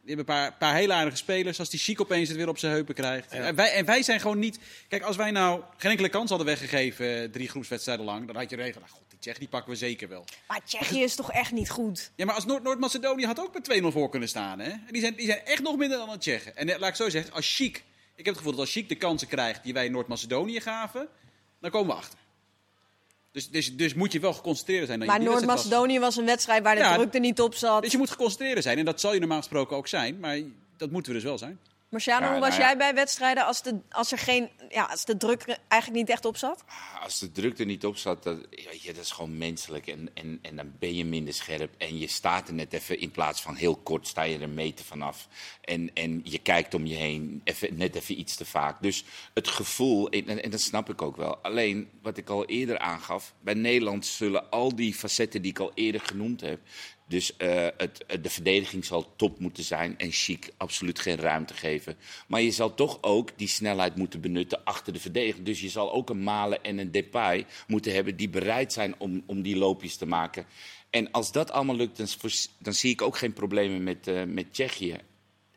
Die 0.05 0.15
hebben 0.15 0.35
een 0.35 0.41
paar, 0.41 0.53
paar 0.53 0.75
hele 0.75 0.93
aardige 0.93 1.17
spelers. 1.17 1.59
Als 1.59 1.69
die 1.69 1.79
Chic 1.79 2.01
opeens 2.01 2.27
het 2.27 2.37
weer 2.37 2.47
op 2.47 2.57
zijn 2.57 2.71
heupen 2.71 2.95
krijgt. 2.95 3.31
En, 3.31 3.55
wij, 3.55 3.71
en 3.71 3.85
wij 3.85 4.03
zijn 4.03 4.19
gewoon 4.19 4.39
niet... 4.39 4.59
Kijk, 4.87 5.03
als 5.03 5.15
wij 5.15 5.31
nou 5.31 5.61
geen 5.77 5.91
enkele 5.91 6.09
kans 6.09 6.29
hadden 6.29 6.47
weggegeven 6.47 7.21
eh, 7.21 7.29
drie 7.29 7.49
groepswedstrijden 7.49 8.05
lang... 8.05 8.27
dan 8.27 8.35
had 8.35 8.49
je 8.49 8.55
regel, 8.55 8.81
nou, 8.81 8.93
die 9.33 9.47
pakken 9.47 9.71
we 9.71 9.77
zeker 9.77 10.09
wel. 10.09 10.25
Maar 10.47 10.61
Tsjechië 10.65 11.03
is 11.03 11.15
toch 11.15 11.31
echt 11.31 11.51
niet 11.51 11.69
goed? 11.69 12.11
Ja, 12.15 12.25
maar 12.25 12.35
als 12.35 12.45
Noord-Macedonië 12.45 13.25
had 13.25 13.39
ook 13.39 13.53
met 13.53 13.81
2-0 13.81 13.85
voor 13.87 14.09
kunnen 14.09 14.29
staan. 14.29 14.59
Hè? 14.59 14.71
Die, 14.91 15.01
zijn, 15.01 15.15
die 15.15 15.25
zijn 15.25 15.45
echt 15.45 15.61
nog 15.61 15.77
minder 15.77 15.97
dan 15.97 16.09
de 16.09 16.17
Tsjechen. 16.17 16.57
En 16.57 16.69
eh, 16.69 16.79
laat 16.79 16.89
ik 16.89 16.95
zo 16.95 17.09
zeggen, 17.09 17.33
als 17.33 17.55
Chic... 17.55 17.83
Ik 18.15 18.25
heb 18.25 18.33
het 18.33 18.37
gevoel 18.37 18.51
dat 18.51 18.61
als 18.61 18.71
Chic 18.71 18.89
de 18.89 18.95
kansen 18.95 19.27
krijgt 19.27 19.63
die 19.63 19.73
wij 19.73 19.89
Noord-Macedonië 19.89 20.61
gaven... 20.61 21.07
dan 21.59 21.71
komen 21.71 21.87
we 21.87 22.01
achter. 22.01 22.19
Dus, 23.31 23.49
dus, 23.49 23.75
dus 23.75 23.93
moet 23.93 24.11
je 24.11 24.19
wel 24.19 24.33
geconcentreerd 24.33 24.87
zijn. 24.87 25.05
maar 25.05 25.23
Noord-Macedonië 25.23 25.99
was... 25.99 26.15
een 26.15 26.25
wedstrijd 26.25 26.63
waar 26.63 26.75
de 26.75 26.81
ja, 26.81 26.95
druk 26.95 27.13
er 27.13 27.19
niet 27.19 27.41
op 27.41 27.55
zat. 27.55 27.81
Dus 27.81 27.91
je 27.91 27.97
moet 27.97 28.09
geconcentreerd 28.09 28.63
zijn. 28.63 28.77
En 28.77 28.85
dat 28.85 28.99
zal 28.99 29.13
je 29.13 29.19
normaal 29.19 29.37
gesproken 29.37 29.77
ook 29.77 29.87
zijn. 29.87 30.19
Maar 30.19 30.39
dat 30.77 30.91
moeten 30.91 31.11
we 31.11 31.17
dus 31.17 31.27
wel 31.27 31.37
zijn. 31.37 31.59
Marciano, 31.89 32.31
hoe 32.31 32.39
was 32.39 32.49
nou 32.49 32.61
jij 32.61 32.77
bij 32.77 32.93
wedstrijden 32.93 33.45
als 33.45 33.61
de, 33.61 33.79
als, 33.89 34.11
er 34.11 34.17
geen, 34.17 34.49
ja, 34.69 34.83
als 34.83 35.05
de 35.05 35.17
druk 35.17 35.41
er 35.47 35.57
eigenlijk 35.67 36.01
niet 36.01 36.09
echt 36.09 36.25
op 36.25 36.37
zat? 36.37 36.63
Als 37.01 37.19
de 37.19 37.31
druk 37.31 37.59
er 37.59 37.65
niet 37.65 37.85
op 37.85 37.97
zat, 37.97 38.23
dat, 38.23 38.37
weet 38.49 38.81
je, 38.81 38.93
dat 38.93 39.03
is 39.03 39.11
gewoon 39.11 39.37
menselijk. 39.37 39.87
En, 39.87 40.09
en, 40.13 40.39
en 40.41 40.55
dan 40.55 40.71
ben 40.79 40.95
je 40.95 41.05
minder 41.05 41.33
scherp. 41.33 41.73
En 41.77 41.97
je 41.97 42.07
staat 42.07 42.47
er 42.47 42.53
net 42.53 42.73
even, 42.73 42.99
in 42.99 43.11
plaats 43.11 43.41
van 43.41 43.55
heel 43.55 43.75
kort, 43.75 44.07
sta 44.07 44.21
je 44.21 44.35
er 44.35 44.41
een 44.41 44.53
meter 44.53 44.85
vanaf. 44.85 45.27
En, 45.61 45.93
en 45.93 46.21
je 46.23 46.39
kijkt 46.39 46.73
om 46.73 46.85
je 46.85 46.95
heen, 46.95 47.41
even, 47.43 47.77
net 47.77 47.95
even 47.95 48.19
iets 48.19 48.35
te 48.35 48.45
vaak. 48.45 48.81
Dus 48.81 49.03
het 49.33 49.47
gevoel, 49.47 50.09
en, 50.09 50.43
en 50.43 50.49
dat 50.49 50.61
snap 50.61 50.89
ik 50.89 51.01
ook 51.01 51.15
wel. 51.15 51.37
Alleen, 51.37 51.89
wat 52.01 52.17
ik 52.17 52.29
al 52.29 52.45
eerder 52.45 52.79
aangaf, 52.79 53.33
bij 53.39 53.53
Nederland 53.53 54.05
zullen 54.05 54.49
al 54.49 54.75
die 54.75 54.93
facetten 54.93 55.41
die 55.41 55.51
ik 55.51 55.59
al 55.59 55.71
eerder 55.73 56.01
genoemd 56.01 56.41
heb, 56.41 56.59
dus 57.07 57.31
uh, 57.37 57.67
het, 57.77 58.05
de 58.21 58.29
verdediging 58.29 58.85
zal 58.85 59.15
top 59.15 59.39
moeten 59.39 59.63
zijn 59.63 59.97
en 59.97 60.11
chic 60.11 60.49
absoluut 60.57 60.99
geen 60.99 61.17
ruimte 61.17 61.53
geven. 61.53 61.97
Maar 62.27 62.41
je 62.41 62.51
zal 62.51 62.73
toch 62.73 62.97
ook 63.01 63.37
die 63.37 63.47
snelheid 63.47 63.95
moeten 63.95 64.21
benutten 64.21 64.63
achter 64.63 64.93
de 64.93 64.99
verdediging. 64.99 65.45
Dus 65.45 65.61
je 65.61 65.69
zal 65.69 65.93
ook 65.93 66.09
een 66.09 66.23
Malen 66.23 66.63
en 66.63 66.77
een 66.77 66.91
Depay 66.91 67.45
moeten 67.67 67.93
hebben 67.93 68.15
die 68.15 68.29
bereid 68.29 68.73
zijn 68.73 68.95
om, 68.97 69.23
om 69.25 69.41
die 69.41 69.57
loopjes 69.57 69.95
te 69.95 70.05
maken. 70.05 70.45
En 70.89 71.11
als 71.11 71.31
dat 71.31 71.51
allemaal 71.51 71.75
lukt, 71.75 72.19
dan, 72.59 72.73
zie 72.73 72.91
ik 72.91 73.01
ook 73.01 73.17
geen 73.17 73.33
problemen 73.33 73.83
met, 73.83 74.07
uh, 74.07 74.23
met 74.23 74.53
Tsjechië. 74.53 74.97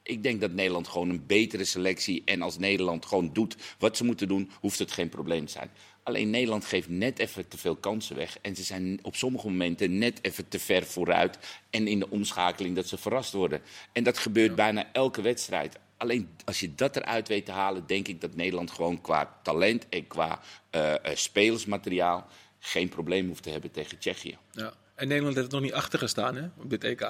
Ik 0.02 0.22
denk 0.22 0.40
dat 0.40 0.52
Nederland 0.52 0.88
gewoon 0.88 1.08
een 1.08 1.26
betere 1.26 1.64
selectie 1.64 2.22
en 2.24 2.42
als 2.42 2.58
Nederland 2.58 3.06
gewoon 3.06 3.32
doet 3.32 3.56
wat 3.78 3.96
ze 3.96 4.04
moeten 4.04 4.28
doen, 4.28 4.50
hoeft 4.60 4.78
het 4.78 4.92
geen 4.92 5.08
probleem 5.08 5.46
te 5.46 5.52
zijn. 5.52 5.70
Alleen 6.08 6.30
Nederland 6.30 6.64
geeft 6.64 6.88
net 6.88 7.18
even 7.18 7.48
te 7.48 7.58
veel 7.58 7.76
kansen 7.76 8.16
weg. 8.16 8.38
En 8.42 8.56
ze 8.56 8.62
zijn 8.62 8.98
op 9.02 9.16
sommige 9.16 9.48
momenten 9.48 9.98
net 9.98 10.18
even 10.22 10.48
te 10.48 10.58
ver 10.58 10.86
vooruit. 10.86 11.38
En 11.70 11.86
in 11.86 11.98
de 11.98 12.10
omschakeling 12.10 12.76
dat 12.76 12.86
ze 12.86 12.98
verrast 12.98 13.32
worden. 13.32 13.60
En 13.92 14.02
dat 14.04 14.18
gebeurt 14.18 14.54
bijna 14.54 14.88
elke 14.92 15.22
wedstrijd. 15.22 15.78
Alleen 15.96 16.28
als 16.44 16.60
je 16.60 16.74
dat 16.74 16.96
eruit 16.96 17.28
weet 17.28 17.44
te 17.44 17.52
halen, 17.52 17.86
denk 17.86 18.08
ik 18.08 18.20
dat 18.20 18.34
Nederland 18.34 18.70
gewoon 18.70 19.00
qua 19.00 19.38
talent 19.42 19.88
en 19.88 20.06
qua 20.06 20.40
uh, 20.76 20.94
spelersmateriaal 21.14 22.26
geen 22.58 22.88
probleem 22.88 23.26
hoeft 23.26 23.42
te 23.42 23.50
hebben 23.50 23.70
tegen 23.70 23.98
Tsjechië. 23.98 24.36
Ja. 24.52 24.72
En 24.94 25.08
Nederland 25.08 25.36
heeft 25.36 25.50
nog 25.50 25.60
niet 25.60 25.72
achter 25.72 25.98
gestaan 25.98 26.36
hè, 26.36 26.44
op 26.56 26.70
dit 26.70 26.84
EK. 26.84 27.00
Hè? 27.00 27.06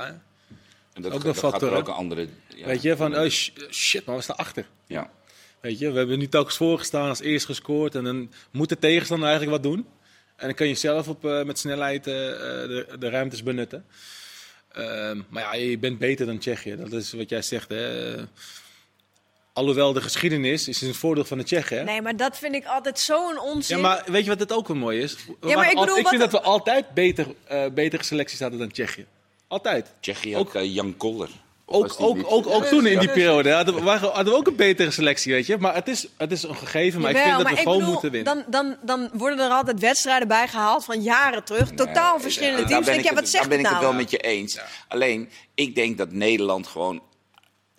En 0.92 1.02
dat, 1.02 1.12
Ook 1.12 1.24
dat 1.24 1.38
gaat 1.38 1.50
factor, 1.50 1.72
er 1.72 1.78
ook 1.78 1.88
een 1.88 1.94
andere... 1.94 2.28
ja, 2.54 2.66
Weet 2.66 2.82
je, 2.82 2.96
van 2.96 3.18
oh, 3.18 3.28
sh- 3.28 3.50
shit, 3.70 4.04
maar 4.04 4.16
we 4.16 4.22
staan 4.22 4.36
achter. 4.36 4.68
Ja. 4.86 5.10
Weet 5.60 5.78
je, 5.78 5.90
we 5.90 5.98
hebben 5.98 6.18
nu 6.18 6.28
telkens 6.28 6.56
voorgestaan 6.56 7.08
als 7.08 7.20
eerst 7.20 7.46
gescoord. 7.46 7.94
En 7.94 8.04
dan 8.04 8.32
moet 8.50 8.68
de 8.68 8.78
tegenstander 8.78 9.28
eigenlijk 9.28 9.62
wat 9.62 9.72
doen. 9.72 9.86
En 10.36 10.46
dan 10.46 10.54
kan 10.54 10.68
je 10.68 10.74
zelf 10.74 11.08
op, 11.08 11.24
eh, 11.24 11.42
met 11.42 11.58
snelheid 11.58 12.06
eh, 12.06 12.30
eh, 12.30 12.68
de, 12.68 12.96
de 12.98 13.08
ruimtes 13.08 13.42
benutten. 13.42 13.84
Ehm, 14.72 15.20
maar 15.28 15.42
ja, 15.42 15.54
je 15.54 15.78
bent 15.78 15.98
beter 15.98 16.26
dan 16.26 16.38
Tsjechië. 16.38 16.76
Dat 16.76 16.92
is 16.92 17.12
wat 17.12 17.28
jij 17.28 17.42
zegt. 17.42 17.68
Hè. 17.68 18.14
Alhoewel 19.52 19.92
de 19.92 20.00
geschiedenis 20.00 20.68
is 20.68 20.82
een 20.82 20.94
voordeel 20.94 21.24
van 21.24 21.38
de 21.38 21.44
Tsjechen. 21.44 21.76
Hè? 21.78 21.84
Nee, 21.84 22.02
maar 22.02 22.16
dat 22.16 22.38
vind 22.38 22.54
ik 22.54 22.64
altijd 22.66 22.98
zo'n 22.98 23.40
onzin. 23.40 23.76
Ja, 23.76 23.82
maar 23.82 24.04
weet 24.06 24.22
je 24.24 24.30
wat 24.30 24.40
het 24.40 24.52
ook 24.52 24.68
wel 24.68 24.76
mooi 24.76 25.00
is? 25.00 25.16
We 25.40 25.54
maar 25.54 25.70
ik 25.70 25.76
al- 25.76 25.80
bedoel, 25.84 25.98
ik 25.98 26.06
vind 26.08 26.20
wat- 26.22 26.30
dat 26.30 26.40
we 26.40 26.46
altijd 26.46 26.94
beter, 26.94 27.26
eh, 27.44 27.66
betere 27.74 28.02
selecties 28.04 28.40
hadden 28.40 28.58
dan 28.58 28.70
Tsjechië. 28.70 29.06
Altijd. 29.48 29.92
Tsjechië 30.00 30.36
Ook- 30.36 30.52
had 30.52 30.74
Jan 30.74 30.96
Koller. 30.96 31.28
Ook, 31.70 31.94
ook, 31.98 32.18
ook, 32.24 32.46
ook 32.46 32.64
toen 32.64 32.86
in 32.86 32.98
die 32.98 33.08
periode 33.10 33.50
hadden 33.52 33.74
we, 33.74 33.82
waren- 33.82 34.10
hadden 34.10 34.32
we 34.32 34.38
ook 34.38 34.46
een 34.46 34.56
betere 34.56 34.90
selectie, 34.90 35.32
weet 35.32 35.46
je. 35.46 35.56
Maar 35.58 35.74
het 35.74 35.88
is, 35.88 36.06
het 36.16 36.32
is 36.32 36.42
een 36.42 36.56
gegeven, 36.56 37.00
maar 37.00 37.10
ik 37.10 37.16
vind 37.16 37.38
dat 37.38 37.48
we 37.50 37.56
gewoon 37.56 37.78
bedoel, 37.78 37.92
moeten 37.92 38.10
winnen. 38.10 38.34
Dan, 38.34 38.44
dan, 38.50 38.76
dan 38.82 39.10
worden 39.12 39.38
er 39.38 39.50
altijd 39.50 39.80
wedstrijden 39.80 40.28
bij 40.28 40.48
gehaald 40.48 40.84
van 40.84 41.02
jaren 41.02 41.44
terug. 41.44 41.70
Totaal 41.70 42.12
Nee, 42.12 42.22
verschillende 42.22 42.64
teams. 42.64 42.84
ben 42.86 42.94
Denk, 42.94 42.98
ik 42.98 43.02
ja, 43.04 43.10
het- 43.10 43.18
wat 43.20 43.28
zegt 43.28 43.42
Daar 43.48 43.50
ben 43.50 43.58
ik 43.58 43.64
het 43.64 43.74
het 43.74 43.82
nou? 43.82 43.94
wel 43.94 44.02
met 44.02 44.10
je 44.10 44.18
eens. 44.18 44.58
Alleen, 44.88 45.30
ik 45.54 45.74
denk 45.74 45.98
dat 45.98 46.12
Nederland 46.12 46.66
gewoon 46.66 47.02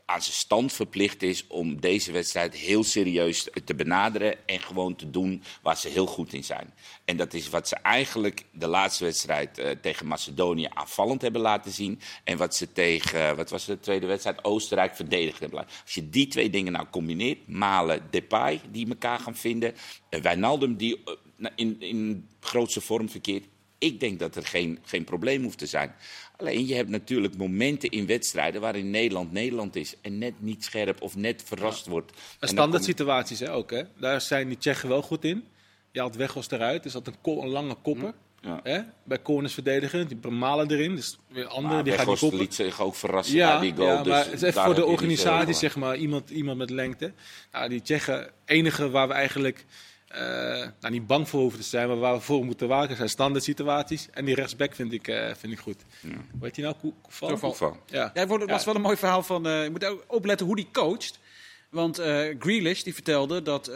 aan 0.10 0.22
zijn 0.22 0.36
stand 0.36 0.74
verplicht 0.74 1.24
is 1.24 1.48
om 1.48 1.82
deze 1.82 2.12
wedstrijd 2.12 2.56
heel 2.56 2.84
serieus 2.84 3.48
te 3.65 3.76
benaderen 3.76 4.48
en 4.48 4.60
gewoon 4.60 4.95
te 4.95 5.10
doen 5.10 5.43
waar 5.62 5.78
ze 5.78 5.89
heel 5.89 6.06
goed 6.06 6.34
in 6.34 6.43
zijn. 6.43 6.74
En 7.06 7.17
dat 7.17 7.34
is 7.34 7.50
wat 7.50 7.67
ze 7.67 7.76
eigenlijk 7.76 8.45
de 8.52 8.67
laatste 8.67 9.04
wedstrijd 9.04 9.58
eh, 9.58 9.72
tegen 9.82 10.08
Macedonië 10.08 10.67
aanvallend 10.74 11.22
hebben 11.22 11.41
laten 11.41 11.72
zien. 11.72 12.00
En 12.24 12.38
wat 12.38 12.56
ze 12.56 12.72
tegen, 12.72 13.30
eh, 13.30 13.36
wat 13.36 13.50
was 13.50 13.65
de 13.65 13.80
tweede 13.80 14.06
wedstrijd, 14.06 14.43
Oostenrijk 14.43 14.95
verdedigd 14.95 15.39
hebben 15.39 15.58
laten 15.58 15.76
Als 15.84 15.93
je 15.93 16.10
die 16.10 16.28
twee 16.28 16.50
dingen 16.50 16.72
nou 16.72 16.86
combineert, 16.91 17.48
Malen, 17.48 18.08
Depay, 18.10 18.62
die 18.72 18.89
elkaar 18.89 19.19
gaan 19.19 19.36
vinden, 19.36 19.76
en 20.10 20.22
Wijnaldum 20.22 20.76
die 20.76 21.04
nou, 21.36 21.54
in, 21.56 21.76
in 21.80 22.28
grootste 22.39 22.82
vorm 22.82 23.10
verkeert. 23.10 23.45
Ik 23.78 24.00
denk 24.00 24.19
dat 24.19 24.36
er 24.36 24.45
geen, 24.45 24.80
geen 24.84 25.04
probleem 25.04 25.43
hoeft 25.43 25.58
te 25.58 25.65
zijn. 25.65 25.95
Alleen 26.39 26.67
je 26.67 26.75
hebt 26.75 26.89
natuurlijk 26.89 27.38
momenten 27.38 27.89
in 27.89 28.06
wedstrijden 28.06 28.62
waarin 28.62 28.89
Nederland 28.89 29.32
Nederland 29.32 29.75
is. 29.75 29.95
En 30.02 30.17
net 30.17 30.34
niet 30.38 30.63
scherp 30.63 31.02
of 31.02 31.15
net 31.15 31.43
verrast 31.45 31.86
wordt. 31.88 32.12
En 32.39 32.47
standaard 32.47 32.84
kom- 32.84 32.91
situaties 32.93 33.39
hè, 33.39 33.54
ook. 33.54 33.71
Hè. 33.71 33.82
Daar 33.99 34.21
zijn 34.21 34.47
die 34.47 34.58
Tsjechen 34.58 34.89
wel 34.89 35.02
goed 35.02 35.23
in. 35.25 35.43
Je 35.91 35.99
haalt 35.99 36.15
Weghorst 36.15 36.52
eruit, 36.52 36.86
is 36.86 36.91
dat 36.91 37.08
een, 37.08 37.13
een 37.23 37.47
lange 37.47 37.75
kopper. 37.82 38.13
Ja. 38.41 38.60
Hè. 38.63 38.80
Bij 39.04 39.21
corners 39.21 39.54
verdedigen, 39.54 40.08
die 40.08 40.28
malen 40.32 40.71
erin. 40.71 40.95
Dus 40.95 41.17
weer 41.28 41.47
andere, 41.47 41.73
Maar 41.73 41.84
die 41.84 41.93
gaan 41.93 42.06
die 42.06 42.17
koppen. 42.17 42.39
liet 42.39 42.54
zich 42.56 42.82
ook 42.82 42.95
verrassen 42.95 43.36
Ja, 43.36 43.60
bij 43.60 43.67
die 43.67 43.75
goal. 43.78 43.88
ja, 43.89 44.04
dus 44.04 44.12
maar 44.13 44.25
het 44.32 44.41
is 44.43 44.54
voor 44.54 44.75
de 44.75 44.86
organisatie, 44.86 45.54
zeg 45.54 45.75
maar, 45.75 45.97
iemand, 45.97 46.30
iemand 46.30 46.58
met 46.58 46.69
lengte. 46.69 47.13
Nou, 47.52 47.69
die 47.69 47.82
Tsjechen, 47.82 48.30
enige 48.45 48.89
waar 48.89 49.08
we 49.08 49.13
eigenlijk 49.13 49.65
eh, 50.10 50.22
nou, 50.80 50.89
niet 50.93 51.08
bang 51.08 51.30
voor 51.30 51.39
hoeven 51.41 51.60
te 51.60 51.65
zijn, 51.65 51.88
maar 51.88 51.98
waar 52.00 52.13
we 52.13 52.19
voor 52.22 52.45
moeten 52.45 52.67
waken, 52.67 52.95
zijn 52.95 53.10
standaard 53.10 53.43
situaties. 53.43 54.08
En 54.12 54.26
die 54.26 54.36
rechtsback 54.36 54.76
vind 54.76 54.93
ik, 54.93 55.08
eh, 55.08 55.34
vind 55.38 55.54
ik 55.54 55.60
goed. 55.60 55.82
Hoe 56.02 56.12
heet 56.41 56.56
die 56.56 56.63
nou? 56.63 56.76
Koe- 56.80 56.93
Koeval? 57.02 57.30
Koeval. 57.30 57.50
Koeval. 57.50 57.78
Ja. 57.86 58.12
Ja, 58.13 58.28
het 58.28 58.50
was 58.50 58.65
wel 58.65 58.76
een 58.76 58.82
mooi 58.82 58.98
verhaal 58.98 59.24
van. 59.24 59.48
eh, 59.48 59.63
je 59.63 59.69
moet 59.69 59.86
ook 59.86 60.04
opletten 60.08 60.45
hoe 60.45 60.56
die 60.56 60.67
coacht. 60.72 61.19
Want 61.69 62.00
eh 62.00 62.36
Grealish 62.39 62.82
die 62.82 62.93
vertelde 62.93 63.41
dat 63.41 63.67
eh, 63.67 63.76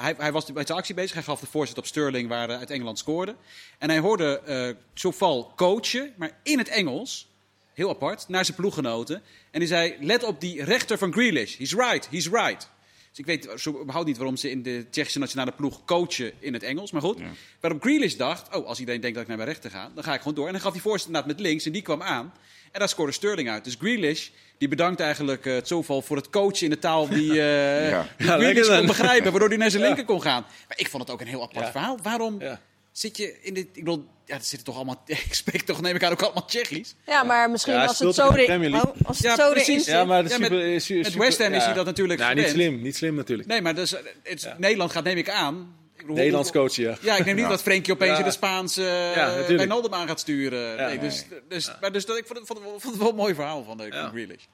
hij, 0.00 0.14
hij 0.18 0.32
was 0.32 0.52
bij 0.52 0.66
zijn 0.66 0.78
actie 0.78 0.94
bezig. 0.94 1.12
Hij 1.14 1.22
gaf 1.22 1.40
de 1.40 1.46
voorzet 1.46 1.78
op 1.78 1.86
Sterling 1.86 2.28
waar 2.28 2.48
hij 2.48 2.56
uit 2.58 2.70
Engeland 2.70 2.98
scoorde. 2.98 3.34
En 3.78 3.88
hij 3.90 3.98
hoorde 3.98 4.40
eh 4.44 4.68
Soufal 4.94 5.52
coachen, 5.56 6.12
maar 6.16 6.30
in 6.42 6.58
het 6.58 6.68
Engels. 6.68 7.26
Heel 7.74 7.88
apart, 7.90 8.28
naar 8.28 8.44
zijn 8.44 8.56
ploeggenoten. 8.56 9.22
En 9.50 9.58
die 9.58 9.68
zei, 9.68 9.96
let 10.00 10.22
op 10.22 10.40
die 10.40 10.64
rechter 10.64 10.98
van 10.98 11.12
Grealish. 11.12 11.56
He's 11.56 11.72
right, 11.74 12.08
he's 12.10 12.28
right. 12.28 12.68
Dus 13.10 13.18
ik 13.18 13.26
weet 13.26 13.48
zo 13.60 13.70
überhaupt 13.80 14.06
niet 14.06 14.16
waarom 14.16 14.36
ze 14.36 14.50
in 14.50 14.62
de 14.62 14.86
Tsjechische 14.90 15.18
nationale 15.18 15.52
ploeg 15.52 15.84
coachen 15.84 16.32
in 16.38 16.52
het 16.52 16.62
Engels. 16.62 16.90
Maar 16.90 17.02
goed, 17.02 17.18
waarop 17.60 17.82
Grealish 17.82 18.14
dacht, 18.14 18.56
oh, 18.56 18.66
als 18.66 18.78
iedereen 18.78 19.00
denkt 19.00 19.14
dat 19.16 19.22
ik 19.24 19.28
naar 19.28 19.38
mijn 19.38 19.48
rechter 19.50 19.70
ga, 19.70 19.90
dan 19.94 20.04
ga 20.04 20.12
ik 20.14 20.18
gewoon 20.18 20.34
door. 20.34 20.46
En 20.46 20.52
dan 20.52 20.60
gaf 20.60 20.72
hij 20.72 20.80
voorzet 20.80 21.06
inderdaad 21.06 21.30
met 21.30 21.40
links 21.40 21.66
en 21.66 21.72
die 21.72 21.82
kwam 21.82 22.02
aan. 22.02 22.32
En 22.72 22.78
daar 22.78 22.88
scoorde 22.88 23.12
Sterling 23.12 23.48
uit. 23.50 23.64
Dus 23.64 23.76
Grealish, 23.78 24.28
die 24.58 24.68
bedankt 24.68 25.00
eigenlijk 25.00 25.46
eh, 25.46 25.54
het 25.54 25.68
zoveel 25.68 26.02
voor 26.02 26.16
het 26.16 26.30
coachen 26.30 26.64
in 26.64 26.70
de 26.70 26.78
taal 26.78 27.08
die, 27.08 27.30
eh 27.42 27.90
Ja. 27.90 28.06
die 28.18 28.26
Ja, 28.26 28.36
Grealish 28.36 28.68
kon 28.68 28.86
begrijpen. 28.86 29.30
Waardoor 29.30 29.48
hij 29.48 29.58
naar 29.58 29.70
zijn 29.70 29.82
linker 29.82 30.04
kon 30.04 30.22
gaan. 30.22 30.44
Maar 30.68 30.78
ik 30.78 30.88
vond 30.88 31.02
het 31.02 31.12
ook 31.12 31.20
een 31.20 31.26
heel 31.26 31.42
apart 31.42 31.64
Ja. 31.64 31.70
verhaal. 31.70 31.98
Waarom 32.02 32.40
Ja. 32.40 32.60
Zit 32.98 33.16
je 33.16 33.38
in 33.42 33.54
dit... 33.54 33.66
Ik 33.72 33.84
bedoel, 33.84 34.04
ja, 34.24 34.34
er 34.34 34.40
zitten 34.40 34.64
toch 34.64 34.76
allemaal... 34.76 35.02
Ik 35.06 35.34
spreek 35.34 35.62
toch, 35.62 35.80
neem 35.80 35.94
ik 35.94 36.02
aan, 36.04 36.12
ook 36.12 36.22
allemaal 36.22 36.44
Tsjechisch. 36.44 36.94
Ja, 37.06 37.22
maar 37.22 37.50
misschien 37.50 37.72
Ja, 37.72 37.84
als 37.84 37.98
het 37.98 38.14
zo, 38.14 38.26
de 38.28 38.32
erin- 38.34 38.44
Premier 38.46 38.70
League. 38.70 38.90
oh, 38.94 39.06
als 39.06 39.16
het 39.16 39.26
Ja, 39.26 39.36
zo 39.36 39.50
precies. 39.52 39.84
Ja, 39.86 40.04
maar 40.04 40.22
de 40.24 40.28
Ja, 40.28 40.38
met- 40.38 40.48
super, 40.48 40.66
is- 40.66 40.88
met 40.88 41.14
West 41.14 41.38
Ham 41.38 41.52
is 41.52 41.64
hij 41.64 41.74
dat 41.74 41.84
natuurlijk 41.86 42.20
Nou, 42.20 42.34
niet 42.34 42.48
slim, 42.48 42.82
niet 42.82 42.96
slim 42.96 43.14
natuurlijk. 43.14 43.48
Nee, 43.48 43.62
maar 43.62 43.74
dus, 43.74 43.94
eh, 43.94 44.00
het, 44.22 44.54
Nederland 44.58 44.92
gaat, 44.92 45.04
neem 45.04 45.16
ik 45.16 45.28
aan... 45.30 45.76
Ik 45.94 46.00
bedoel, 46.04 46.16
Nederlands 46.16 46.50
coach, 46.52 46.74
ja. 46.76 46.96
Ja, 47.00 47.16
ik 47.16 47.24
neem 47.24 47.34
niet 47.34 47.44
Ja. 47.44 47.50
dat 47.50 47.62
Frenkie 47.62 47.92
opeens 47.92 48.10
Ja. 48.12 48.18
in 48.18 48.24
de 48.24 48.30
Spaanse 48.30 48.80
uh, 48.82 49.14
Ja, 49.14 49.26
natuurlijk. 49.26 49.56
Wijnaldum 49.56 49.94
aan 49.94 50.06
gaat 50.06 50.20
sturen. 50.20 50.76
Ja. 50.76 50.86
nee, 50.86 50.98
dus, 50.98 51.24
dus, 51.48 51.70
Maar 51.80 51.92
dus 51.92 52.06
dat, 52.06 52.16
ik 52.16 52.26
vond 52.26 52.38
het, 52.38 52.46
vond, 52.48 52.58
het, 52.60 52.68
vond 52.70 52.82
het 52.94 52.96
wel 53.02 53.08
een 53.10 53.16
mooi 53.16 53.34
verhaal 53.34 53.64
van, 53.64 53.76
de 53.76 53.84
Ja. 53.90 54.08
Grealish. 54.08 54.44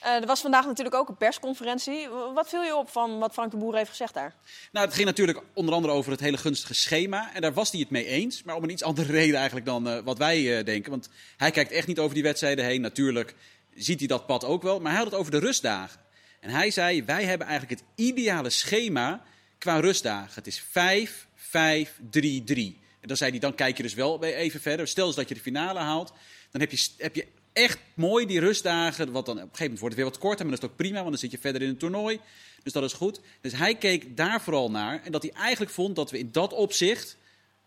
Eh, 0.00 0.14
er 0.14 0.26
was 0.26 0.40
vandaag 0.40 0.66
natuurlijk 0.66 0.96
ook 0.96 1.08
een 1.08 1.16
persconferentie. 1.16 2.08
Wat 2.34 2.48
viel 2.48 2.62
je 2.62 2.76
op 2.76 2.90
van 2.90 3.18
wat 3.18 3.32
Frank 3.32 3.50
de 3.50 3.56
Boer 3.56 3.76
heeft 3.76 3.90
gezegd 3.90 4.14
daar? 4.14 4.34
Nou, 4.72 4.86
het 4.86 4.94
ging 4.94 5.06
natuurlijk 5.06 5.42
onder 5.54 5.74
andere 5.74 5.94
over 5.94 6.10
het 6.10 6.20
hele 6.20 6.36
gunstige 6.36 6.74
schema. 6.74 7.34
En 7.34 7.40
daar 7.40 7.52
was 7.52 7.70
hij 7.70 7.80
het 7.80 7.90
mee 7.90 8.06
eens. 8.06 8.42
Maar 8.42 8.56
om 8.56 8.62
een 8.62 8.70
iets 8.70 8.82
andere 8.82 9.12
reden 9.20 9.36
eigenlijk 9.36 9.66
dan 9.66 9.88
eh, 9.88 9.98
wat 10.04 10.18
wij 10.18 10.58
eh, 10.58 10.64
denken. 10.64 10.90
Want 10.90 11.08
hij 11.36 11.50
kijkt 11.50 11.72
echt 11.72 11.86
niet 11.86 11.98
over 11.98 12.14
die 12.14 12.22
wedstrijden 12.22 12.64
heen. 12.64 12.80
Natuurlijk 12.80 13.34
ziet 13.74 13.98
hij 13.98 14.08
dat 14.08 14.26
pad 14.26 14.44
ook 14.44 14.62
wel. 14.62 14.80
Maar 14.80 14.90
hij 14.92 15.00
had 15.00 15.10
het 15.10 15.20
over 15.20 15.32
de 15.32 15.38
rustdagen. 15.38 16.00
En 16.40 16.50
hij 16.50 16.70
zei, 16.70 17.04
wij 17.04 17.24
hebben 17.24 17.46
eigenlijk 17.46 17.80
het 17.80 17.90
ideale 17.94 18.50
schema 18.50 19.22
qua 19.58 19.80
rustdagen. 19.80 20.34
Het 20.34 20.46
is 20.46 20.62
5, 20.70 21.26
5, 21.34 21.98
3, 22.10 22.44
3. 22.44 22.80
En 23.00 23.08
dan 23.08 23.16
zei 23.16 23.30
hij, 23.30 23.38
dan 23.38 23.54
kijk 23.54 23.76
je 23.76 23.82
dus 23.82 23.94
wel 23.94 24.24
even 24.24 24.60
verder. 24.60 24.88
Stel 24.88 25.06
eens 25.06 25.16
dat 25.16 25.28
je 25.28 25.34
de 25.34 25.40
finale 25.40 25.78
haalt. 25.78 26.12
Dan 26.50 26.60
heb 26.60 26.70
je, 26.70 26.88
heb 26.96 27.14
je 27.14 27.26
echt 27.58 27.78
mooi 27.94 28.26
die 28.26 28.40
rustdagen. 28.40 29.12
Wat 29.12 29.26
dan 29.26 29.34
op 29.36 29.42
een 29.42 29.48
gegeven 29.48 29.62
moment 29.64 29.80
wordt 29.80 29.94
het 29.94 30.04
weer 30.04 30.12
wat 30.12 30.20
korter. 30.22 30.46
Maar 30.46 30.54
dat 30.54 30.64
is 30.64 30.70
ook 30.70 30.76
prima, 30.76 30.96
want 30.96 31.08
dan 31.08 31.18
zit 31.18 31.30
je 31.30 31.38
verder 31.38 31.62
in 31.62 31.68
het 31.68 31.78
toernooi. 31.78 32.20
Dus 32.62 32.72
dat 32.72 32.82
is 32.82 32.92
goed. 32.92 33.20
Dus 33.40 33.52
hij 33.52 33.74
keek 33.74 34.16
daar 34.16 34.40
vooral 34.40 34.70
naar. 34.70 35.00
En 35.04 35.12
dat 35.12 35.22
hij 35.22 35.32
eigenlijk 35.32 35.70
vond 35.72 35.96
dat 35.96 36.10
we 36.10 36.18
in 36.18 36.28
dat 36.32 36.52
opzicht 36.52 37.16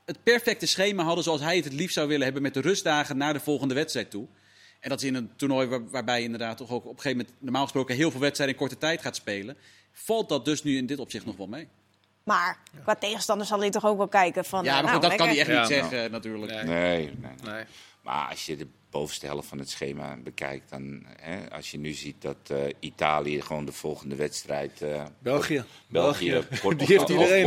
het 0.06 0.24
perfecte 0.24 0.66
schema 0.66 1.04
hadden 1.04 1.24
zoals 1.24 1.42
hij 1.42 1.56
het 1.56 1.64
het 1.66 1.74
liefst 1.74 1.94
zou 1.94 2.08
willen 2.08 2.24
hebben 2.24 2.42
met 2.42 2.54
de 2.54 2.62
rustdagen 2.62 3.18
naar 3.18 3.34
de 3.34 3.40
volgende 3.40 3.74
wedstrijd 3.74 4.12
toe. 4.12 4.28
En 4.80 4.90
dat 4.90 5.02
is 5.02 5.08
in 5.08 5.16
een 5.16 5.32
toernooi 5.36 5.68
waar- 5.68 5.90
waarbij 5.90 6.18
je 6.18 6.24
inderdaad 6.26 6.58
toch 6.58 6.70
ook 6.70 6.86
op 6.86 6.90
een 6.96 7.02
gegeven 7.02 7.18
moment 7.18 7.36
normaal 7.40 7.64
gesproken 7.64 7.96
heel 7.96 8.12
veel 8.12 8.20
wedstrijden 8.20 8.56
in 8.56 8.62
korte 8.62 8.78
tijd 8.78 9.02
gaat 9.02 9.16
spelen. 9.16 9.58
Valt 9.92 10.30
dat 10.30 10.46
dus 10.46 10.64
nu 10.64 10.78
in 10.78 10.86
dit 10.86 11.00
opzicht 11.00 11.26
nog 11.26 11.38
wel 11.38 11.48
mee? 11.48 11.68
Maar 12.24 12.58
qua 12.84 12.96
tegenstander 12.96 13.48
zal 13.48 13.60
hij 13.60 13.70
toch 13.70 13.86
ook 13.86 13.98
wel 13.98 14.08
kijken 14.08 14.46
van... 14.46 14.64
Ja, 14.64 14.74
maar 14.74 14.82
nou, 14.84 14.94
goed, 14.94 15.02
dat 15.04 15.16
kan 15.16 15.28
hij 15.28 15.38
echt 15.38 15.48
niet 15.48 15.58
Ja, 15.58 15.66
zeggen 15.66 16.12
natuurlijk. 16.12 16.52
Nee. 16.52 16.64
Nee, 16.64 16.98
nee, 16.98 17.14
nee. 17.44 17.54
Nee. 17.54 17.64
Maar 18.04 18.30
als 18.30 18.46
je 18.46 18.58
de 18.58 18.68
bovenste 18.92 19.26
helft 19.26 19.48
van 19.48 19.60
het 19.60 19.70
schema 19.70 20.18
bekijkt, 20.24 20.70
dan 20.70 21.06
hè, 21.20 21.52
als 21.52 21.72
je 21.72 21.78
nu 21.78 21.94
ziet 21.94 22.22
dat 22.22 22.38
eh, 22.48 22.58
Italië 22.80 23.42
gewoon 23.42 23.66
de 23.66 23.72
volgende 23.72 24.16
wedstrijd. 24.16 24.82
eh, 24.82 25.06
België. 25.20 25.64
België, 25.88 26.30
België. 26.30 26.48
Portugal, 26.62 27.08
iedereen, 27.10 27.44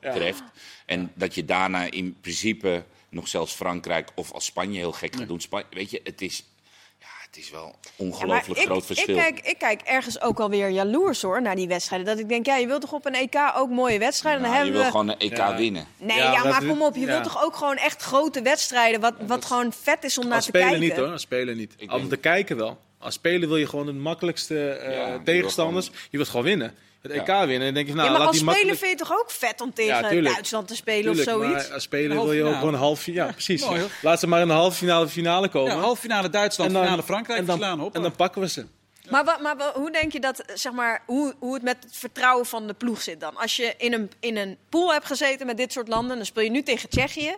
eh, 0.00 0.12
treft. 0.14 0.42
En 0.86 1.12
dat 1.14 1.34
je 1.34 1.44
daarna 1.44 1.90
in 1.90 2.16
principe 2.20 2.84
nog 3.08 3.28
zelfs 3.28 3.52
Frankrijk 3.52 4.10
of 4.14 4.32
als 4.32 4.44
Spanje 4.44 4.78
heel 4.78 4.92
gek 4.92 5.16
gaat 5.16 5.28
doen. 5.28 5.40
Weet 5.70 5.90
je, 5.90 6.00
het 6.04 6.22
is, 6.22 6.44
het 7.30 7.36
is 7.36 7.50
wel 7.50 7.74
Ja, 7.82 7.90
ongelooflijk 7.96 8.60
ik, 8.60 8.66
groot 8.66 8.86
verschil. 8.86 9.16
Ik 9.16 9.22
kijk, 9.22 9.40
ik 9.46 9.58
kijk 9.58 9.80
ergens 9.80 10.20
ook 10.20 10.40
alweer 10.40 10.68
jaloers 10.68 11.22
hoor 11.22 11.42
naar 11.42 11.56
die 11.56 11.68
wedstrijden. 11.68 12.06
Dat 12.06 12.18
ik 12.18 12.28
denk, 12.28 12.46
ja, 12.46 12.56
je 12.56 12.66
wilt 12.66 12.80
toch 12.80 12.92
op 12.92 13.06
een 13.06 13.14
EK 13.14 13.36
ook 13.56 13.70
mooie 13.70 13.98
wedstrijden? 13.98 14.42
Nou, 14.42 14.54
dan 14.54 14.64
je 14.66 14.70
hebben 14.72 14.92
wil 14.92 15.02
we... 15.02 15.08
gewoon 15.08 15.08
een 15.20 15.30
EK 15.30 15.36
Ja. 15.36 15.56
winnen. 15.56 15.86
Nee, 15.98 16.16
Ja, 16.16 16.44
maar 16.44 16.64
kom 16.64 16.82
op. 16.82 16.94
Je 16.94 17.00
ja. 17.00 17.06
wilt 17.06 17.22
toch 17.22 17.44
ook 17.44 17.56
gewoon 17.56 17.76
echt 17.76 18.02
grote 18.02 18.42
wedstrijden, 18.42 19.00
wat, 19.00 19.14
wat 19.26 19.44
gewoon 19.44 19.72
vet 19.72 20.04
is 20.04 20.18
om 20.18 20.28
naar 20.28 20.38
te 20.38 20.44
spelen 20.44 20.68
kijken. 20.68 20.86
niet 20.88 20.96
hoor, 20.96 21.06
als 21.12 21.22
spelen 21.22 21.56
niet. 21.56 21.74
Om 21.88 22.08
te 22.08 22.16
kijken 22.16 22.56
wel. 22.56 22.78
Als 22.98 23.14
spelen 23.14 23.48
wil 23.48 23.56
je 23.56 23.66
gewoon 23.68 23.86
de 23.86 23.92
makkelijkste 23.92 24.68
eh, 24.70 24.92
Ja, 24.94 25.04
je 25.04 25.10
wil 25.10 25.22
tegenstanders. 25.24 25.86
gewoon- 25.86 26.00
Je 26.10 26.16
wilt 26.16 26.28
gewoon 26.28 26.44
winnen. 26.44 26.74
Het 27.08 27.16
EK 27.16 27.26
Ja. 27.26 27.38
winnen. 27.46 27.58
En 27.58 27.64
dan 27.64 27.74
denk 27.74 27.86
je, 27.86 27.94
nou, 27.94 28.04
ja, 28.06 28.10
maar 28.10 28.18
laat 28.20 28.28
als 28.28 28.38
die 28.38 28.48
spelen 28.50 28.66
makkelijk... 28.66 28.78
vind 28.78 28.98
je 29.08 29.14
toch 29.14 29.18
ook 29.20 29.30
vet 29.30 29.60
om 29.60 29.72
tegen 29.74 30.14
Ja. 30.22 30.22
Duitsland 30.32 30.68
te 30.68 30.76
spelen 30.76 31.02
Tuurlijk, 31.14 31.28
of 31.28 31.34
zoiets? 31.34 31.64
maar 31.66 31.74
als 31.74 31.82
spelen 31.82 32.16
wil 32.16 32.32
je 32.32 32.44
ook 32.44 32.54
gewoon 32.54 32.72
een 32.74 32.78
half 32.80 33.00
finale. 33.00 33.26
Ja, 33.26 33.32
precies. 33.32 33.64
mooi. 33.64 33.82
Laat 34.02 34.20
ze 34.20 34.26
maar 34.26 34.40
in 34.40 34.46
de 34.48 34.52
halve 34.54 34.76
finale 34.76 35.08
finale 35.08 35.48
komen. 35.48 35.72
Ja, 35.74 35.80
halve 35.80 36.00
finale 36.00 36.30
Duitsland, 36.30 36.70
En 36.70 36.76
dan- 36.76 36.84
finale 36.84 37.02
Frankrijk 37.02 37.38
en 37.38 37.44
dan, 37.46 37.58
verslaan. 37.58 37.92
En 37.92 38.02
dan 38.02 38.16
pakken 38.16 38.40
we 38.40 38.48
ze. 38.48 38.66
Maar, 39.10 39.24
wa- 39.24 39.38
maar 39.42 39.56
hoe 39.74 39.90
denk 39.92 40.12
je 40.12 40.20
dat, 40.20 40.42
zeg 40.54 40.72
maar, 40.72 41.02
hoe, 41.06 41.34
hoe 41.38 41.54
het 41.54 41.62
met 41.62 41.76
het 41.80 41.96
vertrouwen 41.96 42.46
van 42.46 42.66
de 42.66 42.74
ploeg 42.74 43.02
zit 43.02 43.20
dan? 43.20 43.36
Als 43.36 43.56
je 43.56 43.74
in 43.78 43.92
een, 43.92 44.10
in 44.20 44.36
een 44.36 44.56
pool 44.68 44.92
hebt 44.92 45.06
gezeten 45.06 45.46
met 45.46 45.56
dit 45.56 45.72
soort 45.72 45.88
landen, 45.88 46.16
dan 46.16 46.26
speel 46.26 46.42
je 46.44 46.50
nu 46.50 46.62
tegen 46.62 46.88
Tsjechië. 46.88 47.34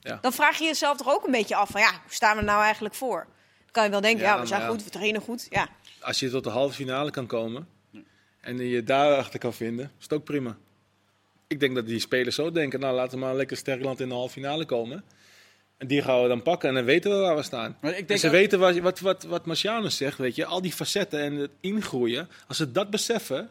Ja. 0.00 0.18
Dan 0.20 0.32
vraag 0.32 0.58
je 0.58 0.64
jezelf 0.64 0.96
toch 0.96 1.14
ook 1.14 1.24
een 1.24 1.30
beetje 1.32 1.56
af 1.56 1.68
van, 1.70 1.80
ja, 1.80 1.90
hoe 1.90 2.14
staan 2.14 2.36
we 2.36 2.42
nou 2.42 2.62
eigenlijk 2.62 2.94
voor? 2.94 3.18
Dan 3.62 3.70
kan 3.72 3.84
je 3.84 3.90
wel 3.90 4.00
denken, 4.00 4.24
Ja, 4.24 4.34
ja, 4.34 4.40
we 4.40 4.46
zijn 4.46 4.68
goed, 4.68 4.84
we 4.84 4.90
trainen 4.90 5.20
goed. 5.20 5.46
Ja. 5.50 5.68
Als 6.00 6.20
je 6.20 6.30
tot 6.30 6.44
de 6.44 6.50
halve 6.50 6.74
finale 6.74 7.10
kan 7.10 7.26
komen 7.26 7.68
en 8.46 8.58
je 8.58 8.82
daarachter 8.82 9.38
kan 9.38 9.54
vinden, 9.54 9.84
is 9.98 10.02
het 10.02 10.12
ook 10.12 10.24
prima. 10.24 10.56
Ik 11.46 11.60
denk 11.60 11.74
dat 11.74 11.86
die 11.86 11.98
spelers 12.00 12.34
zo 12.34 12.50
denken, 12.52 12.80
nou 12.80 12.94
laten 12.94 13.12
we 13.12 13.18
maar 13.20 13.30
een 13.30 13.36
lekker 13.36 13.56
sterk 13.56 13.82
land 13.82 14.00
in 14.00 14.08
de 14.08 14.14
halve 14.14 14.32
finale 14.32 14.64
komen. 14.64 15.04
En 15.76 15.86
die 15.86 16.02
gaan 16.02 16.22
we 16.22 16.28
dan 16.28 16.42
pakken 16.42 16.68
en 16.68 16.74
dan 16.74 16.84
weten 16.84 17.10
we 17.10 17.16
waar 17.16 17.36
we 17.36 17.42
staan. 17.42 17.76
Maar 17.80 17.90
ik 17.90 17.96
denk 17.96 18.10
en 18.10 18.18
ze 18.18 18.26
ook- 18.26 18.32
weten 18.32 18.58
wat, 18.58 18.78
wat, 18.78 19.00
wat, 19.00 19.22
wat 19.24 19.46
Marciano 19.46 19.88
zegt, 19.88 20.18
weet 20.18 20.34
je, 20.34 20.44
al 20.44 20.62
die 20.62 20.72
facetten 20.72 21.20
en 21.20 21.34
het 21.34 21.50
ingroeien. 21.60 22.28
Als 22.48 22.56
ze 22.56 22.72
dat 22.72 22.90
beseffen, 22.90 23.50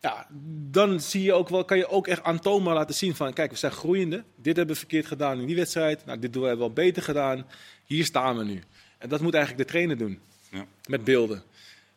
ja, 0.00 0.26
dan 0.70 1.00
zie 1.00 1.22
je 1.22 1.32
ook 1.32 1.48
wel, 1.48 1.64
kan 1.64 1.76
je 1.76 1.88
ook 1.88 2.06
echt 2.06 2.22
aantoonbaar 2.22 2.74
laten 2.74 2.94
zien 2.94 3.14
van, 3.14 3.32
kijk, 3.32 3.50
we 3.50 3.56
zijn 3.56 3.72
groeiende. 3.72 4.24
Dit 4.36 4.56
hebben 4.56 4.74
we 4.74 4.80
verkeerd 4.80 5.06
gedaan 5.06 5.40
in 5.40 5.46
die 5.46 5.56
wedstrijd. 5.56 6.06
Nou, 6.06 6.18
dit 6.18 6.32
doen 6.32 6.42
we 6.42 6.56
wel 6.56 6.72
beter 6.72 7.02
gedaan. 7.02 7.46
Hier 7.84 8.04
staan 8.04 8.36
we 8.38 8.44
nu. 8.44 8.62
En 8.98 9.08
dat 9.08 9.20
moet 9.20 9.34
eigenlijk 9.34 9.64
de 9.66 9.72
trainer 9.72 9.96
doen. 9.98 10.20
Ja. 10.50 10.66
Met 10.88 11.04
beelden. 11.04 11.42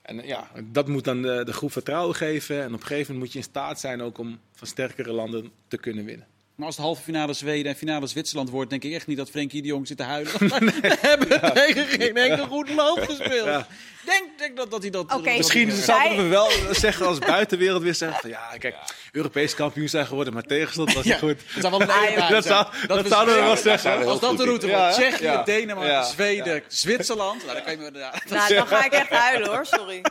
En 0.04 0.28
ja, 0.28 0.52
dat 0.64 0.88
moet 0.88 1.04
dan 1.04 1.22
de, 1.22 1.44
de 1.46 1.54
groep 1.54 1.72
vertrouwen 1.72 2.16
geven. 2.16 2.62
En 2.62 2.74
op 2.74 2.82
een 2.82 2.88
gegeven 2.88 3.14
moment 3.14 3.20
moet 3.20 3.32
je 3.32 3.38
in 3.38 3.52
staat 3.52 3.80
zijn 3.80 4.02
ook 4.02 4.18
om 4.18 4.40
van 4.52 4.68
sterkere 4.68 5.12
landen 5.12 5.52
te 5.68 5.78
kunnen 5.78 6.06
winnen. 6.06 6.28
Maar 6.56 6.66
als 6.68 6.76
het 6.76 6.86
halve 6.86 7.02
finale 7.02 7.34
Zweden 7.34 7.72
en 7.72 7.78
finale 7.78 8.08
Zwitserland 8.08 8.50
wordt, 8.50 8.70
denk 8.70 8.84
ik 8.84 8.94
echt 8.94 9.08
niet 9.08 9.18
dat 9.18 9.30
Frenkie 9.30 9.62
de 9.62 9.68
Jong 9.68 9.88
zit 9.88 9.98
te 9.98 10.04
huilen. 10.04 10.32
We 10.50 10.98
hebben 11.02 11.54
tegen 11.54 11.86
geen 11.86 12.18
enkel 12.18 12.46
goed 12.48 12.70
land 12.70 13.00
gespeeld. 13.00 13.46
Ja. 13.46 13.68
Denk, 14.06 14.24
denk 14.38 14.58
dat, 14.58 14.72
dat 14.72 14.82
hij 14.82 14.92
dat... 14.92 15.04
Oké. 15.14 15.24
dat- 15.24 15.38
Misschien 15.38 15.72
zouden 15.72 16.18
we 16.18 16.24
wel 16.28 16.50
zeggen 16.72 17.06
als 17.06 17.20
buitenwereld 17.20 17.82
weer 17.82 17.96
zeggen 17.96 18.20
van 18.22 18.30
ja, 18.30 18.50
kijk, 18.60 18.76
Europees 19.12 19.56
kampioen 19.56 19.90
zijn 19.90 20.06
geworden, 20.06 20.34
maar 20.34 20.44
tegenstand 20.44 20.94
was 20.94 21.04
niet 21.04 21.14
Ja, 21.14 21.20
goed. 21.20 21.40
dat 21.54 21.62
zou 21.62 21.78
wel 21.78 21.88
Dat, 22.30 22.46
zou, 22.46 22.66
dat, 22.88 23.02
we- 23.02 23.08
zouden 23.08 23.36
we 23.36 23.42
wel 23.42 23.58
zeggen. 23.58 24.06
Als 24.06 24.20
dat 24.20 24.38
de 24.38 24.44
route 24.44 24.68
wordt? 24.68 24.94
Tsjechië, 24.94 25.24
Ja. 25.24 25.44
Denemarken, 25.44 25.92
Ja. 25.94 26.04
Zweden, 26.04 26.64
Zwitserland. 26.68 27.42
Nou, 27.46 27.54
dan 27.56 27.64
kan 27.64 27.74
je. 27.74 27.92
Nou, 28.30 28.54
dan 28.56 28.68
ga 28.68 28.86
ik 28.86 28.92
echt 28.94 29.10
huilen 29.10 29.50
hoor, 29.50 29.66
sorry. 29.66 30.02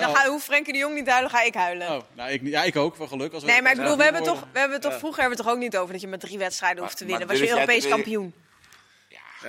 Dan 0.00 0.16
ga, 0.16 0.28
hoeft 0.28 0.44
Frenkie 0.44 0.72
de 0.72 0.78
Jong 0.78 0.94
niet 0.94 1.04
te 1.04 1.10
huilen, 1.10 1.30
ga 1.30 1.42
ik 1.42 1.54
huilen. 1.54 1.88
Oh, 1.90 2.00
nou, 2.12 2.30
ik, 2.30 2.40
ja, 2.44 2.62
ik 2.62 2.76
ook, 2.76 2.96
van 2.96 3.08
geluk. 3.08 3.32
Als 3.32 3.42
we 3.44 3.50
Nee, 3.50 3.62
maar 3.62 3.72
ik 3.72 3.78
bedoel, 3.78 3.96
we 3.96 4.02
hebben, 4.04 4.22
toch, 4.22 4.40
we 4.52 4.58
hebben 4.58 4.80
toch 4.80 4.98
vroeger 4.98 5.20
hebben 5.20 5.38
we 5.38 5.44
toch 5.44 5.52
ook 5.52 5.58
niet 5.58 5.71
over 5.76 5.92
dat 5.92 6.00
je 6.00 6.06
met 6.08 6.20
drie 6.20 6.38
wedstrijden 6.38 6.82
hoeft 6.82 6.96
te 6.96 7.04
Maar- 7.04 7.10
winnen. 7.18 7.28
maar 7.28 7.38
Was 7.38 7.48
je 7.48 7.54
Europees 7.54 7.88
kampioen. 7.88 8.34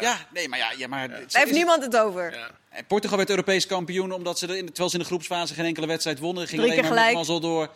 Ja, 0.02 0.18
nee, 0.34 0.50
maar 0.50 0.60
ja, 0.60 0.72
ja 0.78 0.88
maar... 0.88 1.08
Daar 1.10 1.20
heeft 1.32 1.52
niemand 1.52 1.84
het 1.84 1.98
over. 1.98 2.34
Ja. 2.38 2.50
En 2.70 2.86
Portugal 2.86 3.18
werd 3.18 3.30
Europees 3.30 3.66
kampioen 3.66 4.12
omdat 4.12 4.40
ze, 4.40 4.48
er 4.48 4.56
in, 4.58 4.66
terwijl 4.66 4.90
ze 4.90 4.96
in 4.96 5.02
de 5.02 5.08
groepsfase 5.08 5.54
geen 5.54 5.66
enkele 5.66 5.88
wedstrijd 5.88 6.20
wonnen. 6.20 6.48
Ging 6.48 6.62
alleen 6.62 6.74
maar 6.76 6.84
met 6.84 6.94
gelijk. 6.94 7.14
mazzel 7.16 7.40
door. 7.40 7.70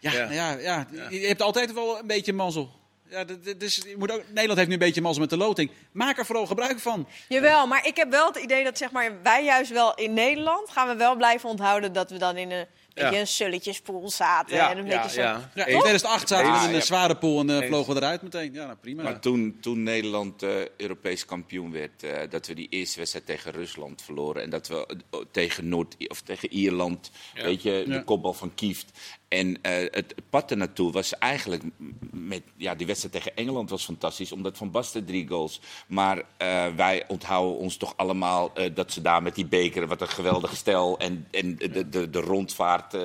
Ja, 0.00 0.12
Ja. 0.12 0.30
ja. 0.30 0.56
Ja, 0.60 0.86
je 1.10 1.26
hebt 1.26 1.42
altijd 1.42 1.72
wel 1.72 1.98
een 1.98 2.06
beetje 2.06 2.32
mazzel. 2.32 2.80
Ja, 3.10 3.24
is, 3.58 3.76
je 3.76 3.94
moet 3.98 4.10
ook, 4.12 4.22
Nederland 4.26 4.56
heeft 4.56 4.66
nu 4.68 4.72
een 4.74 4.78
beetje 4.80 5.00
mazzel 5.00 5.20
met 5.20 5.30
de 5.30 5.36
loting. 5.36 5.70
Maak 5.92 6.18
er 6.18 6.26
vooral 6.26 6.46
gebruik 6.46 6.78
van. 6.78 7.08
Jawel, 7.28 7.66
maar 7.66 7.86
ik 7.86 7.96
heb 7.96 8.10
wel 8.10 8.26
het 8.26 8.36
idee 8.36 8.64
dat 8.64 8.78
zeg 8.78 8.90
maar, 8.90 9.22
wij 9.22 9.44
juist 9.44 9.70
wel 9.70 9.94
in 9.94 10.12
Nederland 10.12 10.70
gaan 10.70 10.88
we 10.88 10.94
wel 10.96 11.16
blijven 11.16 11.48
onthouden 11.48 11.92
dat 11.92 12.10
we 12.10 12.16
dan 12.18 12.36
in 12.36 12.50
een 12.50 12.66
beetje 12.94 13.14
Ja. 13.14 13.20
een 13.20 13.26
sulletjespool 13.26 14.10
zaten. 14.10 14.56
Ja, 14.56 14.70
en 14.70 14.78
een 14.78 14.86
ja, 14.86 15.02
beetje 15.02 15.14
zo. 15.14 15.20
ja. 15.20 15.50
Ja, 15.54 15.66
in 15.66 15.72
Eens. 15.72 15.80
2008 15.82 16.28
zaten 16.28 16.52
we 16.62 16.68
in 16.68 16.74
een 16.74 16.82
zware 16.82 17.16
pool 17.16 17.40
en 17.40 17.50
eh, 17.50 17.56
Eens. 17.56 17.66
vlogen 17.66 17.94
we 17.94 18.00
eruit 18.00 18.22
meteen. 18.22 18.52
Ja, 18.52 18.64
nou, 18.64 18.76
prima. 18.80 19.02
Maar 19.02 19.20
toen, 19.20 19.56
toen 19.60 19.82
Nederland 19.82 20.42
eh, 20.42 20.50
Europees 20.76 21.24
kampioen 21.24 21.72
werd, 21.72 22.02
eh, 22.02 22.30
dat 22.30 22.46
we 22.46 22.54
die 22.54 22.66
eerste 22.70 22.98
wedstrijd 22.98 23.26
tegen 23.26 23.52
Rusland 23.52 24.02
verloren. 24.02 24.42
En 24.42 24.50
dat 24.50 24.68
we 24.68 24.96
tegen 25.30 25.68
Noord 25.68 25.94
of 26.08 26.20
tegen 26.20 26.52
Ierland, 26.52 27.10
Ja. 27.34 27.44
weet 27.44 27.62
je, 27.62 27.84
Ja. 27.86 27.96
de 27.98 28.04
kopbal 28.04 28.32
van 28.34 28.54
Kieft. 28.54 28.90
En 29.32 29.62
eh, 29.62 29.72
het, 29.90 30.14
pad 30.30 30.50
ernaartoe 30.50 30.92
was 30.92 31.18
eigenlijk 31.18 31.62
met 32.10 32.42
ja, 32.56 32.74
die 32.74 32.86
wedstrijd 32.86 33.14
tegen 33.14 33.36
Engeland 33.36 33.70
was 33.70 33.84
fantastisch, 33.84 34.32
omdat 34.32 34.56
Van 34.56 34.70
Basten 34.70 35.04
drie 35.04 35.28
goals. 35.28 35.60
Maar 35.86 36.22
eh, 36.36 36.66
wij 36.76 37.04
onthouden 37.08 37.58
ons 37.58 37.76
toch 37.76 37.96
allemaal 37.96 38.54
eh, 38.54 38.74
dat 38.74 38.92
ze 38.92 39.02
daar 39.02 39.22
met 39.22 39.34
die 39.34 39.46
beker, 39.46 39.86
wat 39.86 40.00
een 40.00 40.08
geweldige 40.08 40.56
stel 40.56 40.98
en, 40.98 41.26
en 41.30 41.56
de, 41.56 41.88
de, 41.88 42.10
de 42.10 42.20
rondvaart, 42.20 42.96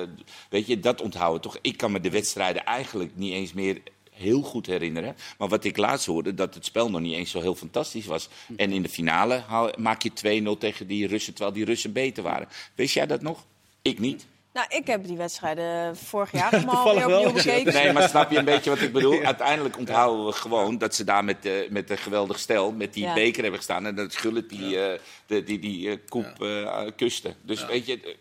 weet 0.50 0.66
je, 0.66 0.80
dat 0.80 1.02
onthouden 1.02 1.40
toch. 1.40 1.58
Ik 1.60 1.76
kan 1.76 1.92
me 1.92 2.00
de 2.00 2.10
wedstrijden 2.10 2.64
eigenlijk 2.64 3.16
niet 3.16 3.32
eens 3.32 3.52
meer 3.52 3.82
heel 4.10 4.42
goed 4.42 4.66
herinneren. 4.66 5.16
Maar 5.38 5.48
wat 5.48 5.64
ik 5.64 5.76
laatst 5.76 6.06
hoorde, 6.06 6.34
dat 6.34 6.54
het 6.54 6.64
spel 6.64 6.90
nog 6.90 7.00
niet 7.00 7.14
eens 7.14 7.30
zo 7.30 7.40
heel 7.40 7.54
fantastisch 7.54 8.06
was. 8.06 8.28
En 8.56 8.72
in 8.72 8.82
de 8.82 8.88
finale 8.88 9.44
maak 9.78 10.02
je 10.02 10.44
2-0 10.54 10.58
tegen 10.58 10.86
die 10.86 11.06
Russen, 11.06 11.34
terwijl 11.34 11.56
die 11.56 11.64
Russen 11.64 11.92
beter 11.92 12.22
waren. 12.22 12.48
Wist 12.74 12.94
jij 12.94 13.06
dat 13.06 13.22
nog? 13.22 13.44
Ik 13.82 13.98
niet. 13.98 14.26
Nou, 14.58 14.70
ik 14.70 14.86
heb 14.86 15.06
die 15.06 15.16
wedstrijden 15.16 15.96
vorig 15.96 16.32
jaar 16.32 16.52
allemaal 16.56 16.94
weer 16.94 17.18
opnieuw 17.18 17.32
bekeken. 17.32 17.72
Nee, 17.72 17.92
maar 17.92 18.08
snap 18.08 18.30
je 18.30 18.38
een 18.38 18.44
beetje 18.44 18.70
wat 18.70 18.80
ik 18.80 18.92
bedoel? 18.92 19.22
Uiteindelijk 19.32 19.78
onthouden 19.78 20.26
we 20.26 20.32
gewoon 20.32 20.78
dat 20.78 20.94
ze 20.94 21.04
daar 21.04 21.24
met, 21.24 21.46
eh, 21.46 21.70
met 21.70 21.90
een 21.90 21.98
geweldig 21.98 22.38
stel, 22.38 22.72
met 22.72 22.94
die 22.94 23.04
Ja. 23.04 23.14
beker 23.14 23.40
hebben 23.40 23.58
gestaan. 23.58 23.86
En 23.86 23.94
dat 23.94 24.16
Gullit 24.16 24.48
die, 24.48 24.80
eh, 24.80 24.98
de, 25.26 25.42
die, 25.42 25.58
die 25.58 25.90
eh, 25.90 25.96
koep 26.08 26.42
eh, 26.42 26.86
kuste. 26.96 27.34
Dus 27.42 27.66
weet 27.66 27.86
je, 27.86 28.16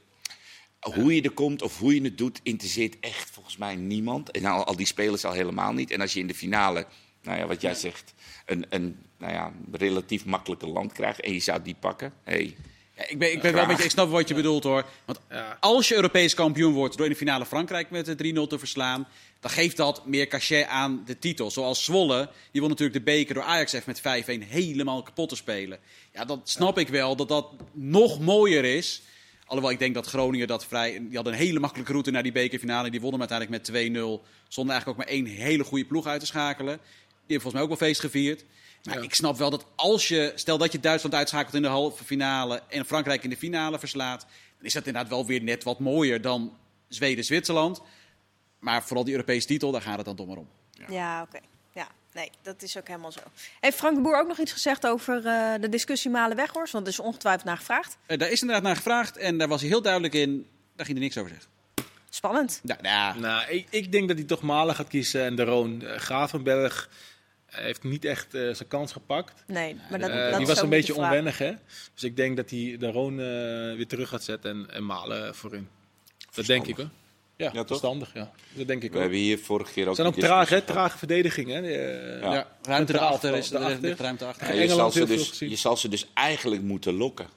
hoe 0.80 1.16
je 1.16 1.22
er 1.22 1.32
komt 1.32 1.62
of 1.62 1.80
hoe 1.80 1.96
je 1.96 2.02
het 2.02 2.18
doet, 2.18 2.40
interesseert 2.44 2.96
echt 3.00 3.30
volgens 3.30 3.58
mij 3.58 3.76
niemand. 3.76 4.32
En 4.32 4.46
al, 4.46 4.66
al 4.66 4.76
die 4.76 4.86
spelers 4.86 5.26
al 5.26 5.32
helemaal 5.34 5.74
niet. 5.74 5.92
En 5.92 6.02
als 6.02 6.14
je 6.14 6.20
in 6.20 6.28
de 6.28 6.36
finale, 6.36 6.86
nou 7.22 7.38
ja, 7.38 7.48
wat 7.48 7.62
jij 7.62 7.74
zegt, 7.74 8.14
een, 8.46 8.66
een 8.70 9.00
nou 9.18 9.34
ja, 9.34 9.52
relatief 9.72 10.26
makkelijke 10.26 10.68
land 10.68 10.92
krijgt 10.92 11.20
en 11.20 11.34
je 11.34 11.40
zou 11.40 11.62
die 11.62 11.76
pakken. 11.80 12.14
Hey, 12.24 12.56
Ja, 12.98 13.04
ik, 13.08 13.20
ben, 13.20 13.32
ik, 13.32 13.42
ben 13.42 13.54
wel 13.54 13.62
een 13.62 13.68
beetje, 13.68 13.84
ik 13.84 13.90
snap 13.90 14.10
wat 14.10 14.28
je 14.28 14.34
bedoelt 14.34 14.64
hoor. 14.64 14.86
Want 15.06 15.20
als 15.60 15.88
je 15.88 15.96
Europees 15.96 16.34
kampioen 16.34 16.74
wordt 16.74 16.98
door 16.98 17.06
in 17.06 17.12
de 17.12 17.18
finale 17.18 17.46
Frankrijk 17.46 17.90
met 17.90 18.06
de 18.06 18.34
3-0 18.46 18.48
te 18.48 18.60
verslaan, 18.60 19.08
dan 19.40 19.52
geeft 19.52 19.78
dat 19.78 20.06
meer 20.06 20.28
cachet 20.28 20.68
aan 20.68 21.04
de 21.06 21.20
titel. 21.20 21.52
Zoals 21.52 21.84
Zwolle, 21.84 22.30
die 22.52 22.62
won 22.62 22.70
natuurlijk 22.70 22.98
de 22.98 23.12
beker 23.12 23.34
door 23.34 23.44
Ajax 23.44 23.74
even 23.74 23.96
met 24.04 24.46
5-1 24.46 24.48
helemaal 24.48 25.04
kapot 25.04 25.30
te 25.30 25.36
spelen. 25.36 25.80
Ja, 26.14 26.26
dat 26.26 26.40
snap 26.44 26.78
ik 26.78 26.88
wel, 26.88 27.16
dat 27.16 27.28
dat 27.28 27.48
nog 27.74 28.20
mooier 28.20 28.66
is. 28.66 29.02
Alhoewel 29.46 29.72
ik 29.72 29.80
denk 29.80 29.94
dat 29.94 30.08
Groningen 30.08 30.48
dat 30.48 30.66
vrij... 30.66 30.92
Die 30.92 31.16
hadden 31.16 31.34
een 31.34 31.40
hele 31.40 31.60
makkelijke 31.60 31.92
route 31.92 32.12
naar 32.12 32.24
die 32.24 32.32
bekerfinale. 32.32 32.90
Die 32.90 33.02
wonnen 33.02 33.20
uiteindelijk 33.20 33.68
met 33.68 33.88
2-0. 33.88 34.26
Zonder 34.48 34.74
eigenlijk 34.74 34.88
ook 34.88 34.98
maar 34.98 35.16
één 35.16 35.26
hele 35.26 35.64
goede 35.64 35.86
ploeg 35.86 36.06
uit 36.06 36.20
te 36.20 36.26
schakelen. 36.26 36.78
Die 36.78 37.36
heeft 37.36 37.42
volgens 37.42 37.54
mij 37.54 37.62
ook 37.62 37.80
wel 37.80 37.88
feest 37.88 38.02
gevierd. 38.02 38.44
Maar 38.88 39.04
ik 39.04 39.14
snap 39.14 39.38
wel 39.38 39.50
dat 39.50 39.66
als 39.76 40.08
je... 40.08 40.32
Stel 40.36 40.58
dat 40.58 40.72
je 40.72 40.80
Duitsland 40.80 41.16
uitschakelt 41.16 41.54
in 41.54 41.62
de 41.62 41.68
halve 41.68 42.04
finale... 42.04 42.62
en 42.68 42.86
Frankrijk 42.86 43.24
in 43.24 43.30
de 43.30 43.38
finale 43.38 43.80
verslaat... 43.80 44.22
dan 44.58 44.66
is 44.66 44.74
dat 44.74 44.86
inderdaad 44.86 45.12
wel 45.12 45.26
weer 45.26 45.44
net 45.44 45.64
wat 45.64 45.80
mooier 45.80 46.22
dan 46.22 46.58
Zweden-Zwitserland. 46.88 47.82
Maar 48.60 48.84
vooral 48.84 49.04
die 49.04 49.14
Europese 49.14 49.48
titel, 49.48 49.72
daar 49.72 49.82
gaat 49.82 49.98
het 49.98 50.06
dan 50.06 50.16
toch 50.16 50.28
maar 50.28 50.38
om. 50.38 50.48
Ja, 50.90 51.22
oké. 51.22 51.40
Ja, 51.74 51.88
nee, 52.14 52.32
dat 52.42 52.62
is 52.62 52.78
ook 52.78 52.88
helemaal 52.88 53.12
zo. 53.12 53.20
Heeft 53.60 53.78
Frank 53.78 53.96
de 53.96 54.02
Boer 54.02 54.20
ook 54.20 54.28
nog 54.28 54.40
iets 54.40 54.52
gezegd 54.52 54.88
over 54.88 55.26
eh, 55.26 55.54
de 55.62 55.70
discussie 55.70 56.12
Malen-Weghorst? 56.12 56.74
Want 56.74 56.88
er 56.88 56.94
is 56.94 57.00
ongetwijfeld 57.00 57.46
naar 57.46 57.58
gevraagd. 57.58 57.98
Eh, 58.06 58.18
daar 58.18 58.30
is 58.30 58.42
inderdaad 58.42 58.66
naar 58.66 58.76
gevraagd 58.76 59.18
en 59.18 59.38
daar 59.38 59.48
was 59.48 59.62
hij 59.62 59.70
heel 59.70 59.82
duidelijk 59.82 60.14
in. 60.14 60.48
Daar 60.76 60.86
ging 60.86 60.98
hij 60.98 61.08
niks 61.08 61.18
over 61.18 61.30
zeggen. 61.30 61.50
Spannend. 62.10 62.62
Ja, 62.64 62.78
nou, 62.82 63.20
Nou, 63.20 63.50
ik, 63.50 63.68
ik 63.70 63.92
denk 63.92 64.08
dat 64.08 64.18
hij 64.18 64.26
toch 64.26 64.42
Malen 64.42 64.76
gaat 64.76 64.88
kiezen 64.88 65.26
en 65.26 65.36
de 65.36 65.44
Roon. 65.44 65.82
Eh, 65.82 65.98
Gravenberg 65.98 66.90
heeft 67.50 67.84
niet 67.84 68.06
echt 68.06 68.34
eh, 68.34 68.42
zijn 68.42 68.68
kans 68.68 68.92
gepakt. 68.92 69.44
Nee, 69.48 69.76
maar 69.90 70.00
dat, 70.00 70.10
Eh, 70.10 70.30
dat 70.30 70.38
die 70.38 70.48
was 70.48 70.62
een 70.62 70.70
beetje 70.70 70.96
onwennig, 70.96 71.38
hè? 71.38 71.52
Dus 71.94 72.04
ik 72.04 72.16
denk 72.16 72.38
dat 72.38 72.50
hij 72.50 72.76
de 72.80 72.92
Roon 72.92 73.20
eh, 73.20 73.26
weer 73.76 73.88
terug 73.88 74.10
gaat 74.10 74.24
zetten 74.24 74.52
en, 74.52 74.74
en 74.74 74.86
Malen 74.86 75.36
voorin. 75.36 75.68
Dat 76.34 76.46
denk 76.46 76.68
ik 76.68 76.76
hoor. 76.76 76.90
Ja, 77.36 77.52
toch? 77.52 77.68
verstandig, 77.68 78.14
ja. 78.14 78.32
Dat 78.54 78.68
denk 78.68 78.84
ik 78.84 78.90
we 78.90 78.96
ook. 78.96 79.02
hebben 79.02 79.20
hier 79.20 79.40
vorige 79.40 79.72
keer 79.72 79.88
ook... 79.88 79.96
Ze 79.96 80.02
zijn 80.02 80.14
ook 80.14 80.20
traag, 80.20 80.50
hè? 80.50 80.62
Trage 80.62 80.98
verdediging, 80.98 81.50
hè? 81.50 81.58
Ja. 81.58 82.34
Ja. 82.34 82.48
ruimte 82.62 82.94
erachter 82.94 83.36
is 83.36 83.52
er 83.52 83.96
ruimte 83.98 84.26
achter. 84.26 84.56
Ja, 84.56 84.62
je, 84.62 84.68
zal 84.68 84.92
ze 84.92 85.06
dus, 85.06 85.40
je 85.40 85.56
zal 85.56 85.78
ze 85.78 85.90
dus 85.90 86.08
eigenlijk 86.14 86.62
moeten 86.62 86.94
lokken. 86.94 87.28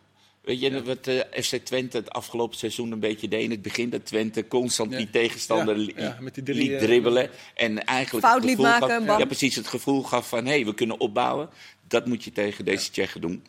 Weet 0.51 0.61
je 0.61 0.83
wat 0.83 1.07
eh, 1.07 1.43
FC 1.43 1.57
Twente 1.57 1.97
het 1.97 2.11
afgelopen 2.11 2.59
seizoen 2.59 2.93
een 2.93 3.01
beetje 3.01 3.29
deed 3.29 3.43
in 3.43 3.51
het 3.51 3.63
begin? 3.63 3.91
Dat 3.91 4.07
Twente 4.07 4.49
constant 4.49 4.91
Ja. 4.91 4.97
die 4.97 5.11
tegenstander 5.11 5.77
Ja, 5.79 5.83
li- 5.85 5.93
ja, 5.97 6.17
met 6.21 6.35
die 6.35 6.43
drie, 6.45 6.57
liet 6.57 6.71
eh, 6.73 6.79
dribbelen. 6.79 7.31
En 7.55 7.85
eigenlijk 7.85 8.27
Fout 8.27 8.37
het 8.37 8.45
liet 8.51 8.57
gevoel 8.57 8.71
maken 8.89 9.07
gaf. 9.07 9.19
Ja, 9.19 9.25
precies 9.25 9.55
het 9.57 9.67
gevoel 9.67 10.03
gaf 10.03 10.29
van, 10.29 10.45
hé, 10.45 10.51
hey, 10.51 10.65
we 10.65 10.75
kunnen 10.75 11.01
opbouwen. 11.01 11.49
Dat 11.89 12.07
moet 12.07 12.25
je 12.25 12.33
tegen 12.33 12.65
deze 12.65 12.91
Tsjechen 12.91 13.21
doen. 13.21 13.45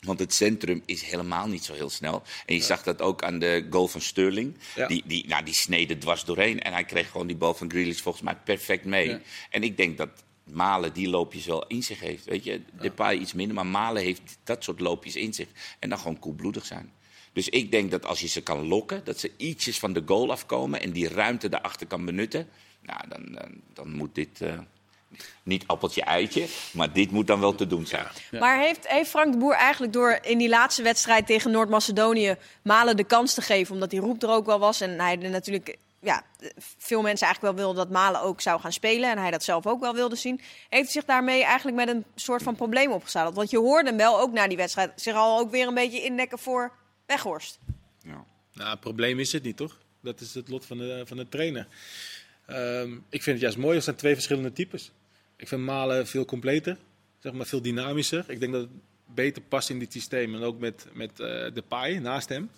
Want 0.00 0.18
het 0.18 0.34
centrum 0.34 0.82
is 0.84 1.02
helemaal 1.02 1.46
niet 1.46 1.64
zo 1.64 1.74
heel 1.74 1.90
snel. 1.90 2.22
En 2.46 2.54
je 2.54 2.62
zag 2.62 2.82
dat 2.82 3.02
ook 3.02 3.22
aan 3.22 3.38
de 3.38 3.66
goal 3.70 3.88
van 3.88 4.00
Sterling. 4.00 4.56
Ja. 4.74 4.86
Die, 4.86 5.02
die, 5.06 5.26
nou, 5.28 5.44
die 5.44 5.54
snede 5.54 5.98
dwars 5.98 6.24
doorheen. 6.24 6.62
En 6.62 6.72
hij 6.72 6.84
kreeg 6.84 7.10
gewoon 7.10 7.26
die 7.26 7.36
bal 7.36 7.54
van 7.54 7.70
Grealish 7.70 8.00
volgens 8.00 8.24
mij 8.24 8.36
perfect 8.44 8.84
mee. 8.84 9.08
Ja. 9.08 9.20
En 9.50 9.62
ik 9.62 9.76
denk 9.76 9.98
dat 9.98 10.08
Malen 10.50 10.92
die 10.92 11.08
loopjes 11.08 11.46
wel 11.46 11.66
in 11.66 11.82
zich 11.82 12.00
heeft. 12.00 12.24
Weet 12.24 12.44
je, 12.44 12.60
Depay 12.80 13.16
iets 13.16 13.32
minder, 13.32 13.54
maar 13.54 13.66
Malen 13.66 14.02
heeft 14.02 14.38
dat 14.44 14.64
soort 14.64 14.80
loopjes 14.80 15.16
in 15.16 15.34
zich. 15.34 15.48
En 15.78 15.88
dan 15.88 15.98
gewoon 15.98 16.18
koelbloedig 16.18 16.66
zijn. 16.66 16.92
Dus 17.32 17.48
ik 17.48 17.70
denk 17.70 17.90
dat 17.90 18.04
als 18.04 18.20
je 18.20 18.26
ze 18.26 18.40
kan 18.40 18.66
lokken, 18.66 19.04
dat 19.04 19.18
ze 19.18 19.32
ietsjes 19.36 19.78
van 19.78 19.92
de 19.92 20.02
goal 20.06 20.30
afkomen 20.30 20.80
en 20.80 20.92
die 20.92 21.08
ruimte 21.08 21.48
daarachter 21.48 21.86
kan 21.86 22.04
benutten. 22.04 22.48
Nou, 22.82 23.00
dan, 23.08 23.32
dan, 23.32 23.60
dan 23.72 23.92
moet 23.92 24.14
dit 24.14 24.40
eh, 24.40 24.58
niet 25.42 25.66
appeltje 25.66 26.02
eitje, 26.02 26.46
maar 26.72 26.92
dit 26.92 27.10
moet 27.10 27.26
dan 27.26 27.40
wel 27.40 27.54
te 27.54 27.66
doen 27.66 27.86
zijn. 27.86 28.06
Maar 28.30 28.60
heeft, 28.60 28.88
heeft 28.88 29.10
Frank 29.10 29.32
de 29.32 29.38
Boer 29.38 29.54
eigenlijk 29.54 29.92
door 29.92 30.18
in 30.22 30.38
die 30.38 30.48
laatste 30.48 30.82
wedstrijd 30.82 31.26
tegen 31.26 31.50
Noord-Macedonië 31.50 32.36
Malen 32.62 32.96
de 32.96 33.04
kans 33.04 33.34
te 33.34 33.42
geven? 33.42 33.74
Omdat 33.74 33.90
die 33.90 34.00
roep 34.00 34.22
er 34.22 34.30
ook 34.30 34.46
wel 34.46 34.58
was. 34.58 34.80
En 34.80 35.00
hij 35.00 35.18
er 35.22 35.30
natuurlijk 35.30 35.76
ja, 36.06 36.24
veel 36.78 37.02
mensen 37.02 37.26
eigenlijk 37.26 37.56
wel 37.56 37.64
wilden 37.64 37.84
dat 37.84 37.92
Malen 37.92 38.20
ook 38.20 38.40
zou 38.40 38.60
gaan 38.60 38.72
spelen. 38.72 39.10
En 39.10 39.18
hij 39.18 39.30
dat 39.30 39.44
zelf 39.44 39.66
ook 39.66 39.80
wel 39.80 39.94
wilde 39.94 40.16
zien. 40.16 40.40
Heeft 40.68 40.82
hij 40.82 40.92
zich 40.92 41.04
daarmee 41.04 41.44
eigenlijk 41.44 41.76
met 41.76 41.88
een 41.88 42.04
soort 42.14 42.42
van 42.42 42.56
probleem 42.56 42.92
opgezadeld? 42.92 43.34
Want 43.34 43.50
je 43.50 43.58
hoorde 43.58 43.88
hem 43.88 43.98
wel 43.98 44.20
ook 44.20 44.32
na 44.32 44.48
die 44.48 44.56
wedstrijd 44.56 44.92
zich 45.00 45.14
al 45.14 45.38
ook 45.38 45.50
weer 45.50 45.66
een 45.66 45.74
beetje 45.74 46.02
indekken 46.02 46.38
voor 46.38 46.72
Weghorst. 47.06 47.58
Ja. 48.02 48.24
Nou, 48.52 48.70
het 48.70 48.80
probleem 48.80 49.18
is 49.18 49.32
het 49.32 49.42
niet, 49.42 49.56
toch? 49.56 49.78
Dat 50.00 50.20
is 50.20 50.34
het 50.34 50.48
lot 50.48 50.66
van 50.66 50.78
de, 50.78 51.02
van 51.06 51.16
de 51.16 51.28
trainer. 51.28 51.66
Ehm, 52.46 52.92
ik 52.92 53.22
vind 53.22 53.26
het 53.26 53.40
juist 53.40 53.56
mooi, 53.56 53.76
er 53.76 53.82
zijn 53.82 53.96
twee 53.96 54.14
verschillende 54.14 54.52
types. 54.52 54.90
Ik 55.36 55.48
vind 55.48 55.62
Malen 55.62 56.06
veel 56.06 56.24
completer. 56.24 56.76
zeg 57.18 57.32
maar, 57.32 57.46
veel 57.46 57.62
dynamischer. 57.62 58.24
Ik 58.28 58.40
denk 58.40 58.52
dat 58.52 58.62
het 58.62 58.70
beter 59.14 59.42
past 59.42 59.70
in 59.70 59.78
dit 59.78 59.92
systeem. 59.92 60.34
En 60.34 60.42
ook 60.42 60.58
met, 60.58 60.86
met 60.92 61.10
uh, 61.10 61.26
de 61.54 61.62
paai 61.68 61.98
naast 61.98 62.28
hem. 62.28 62.50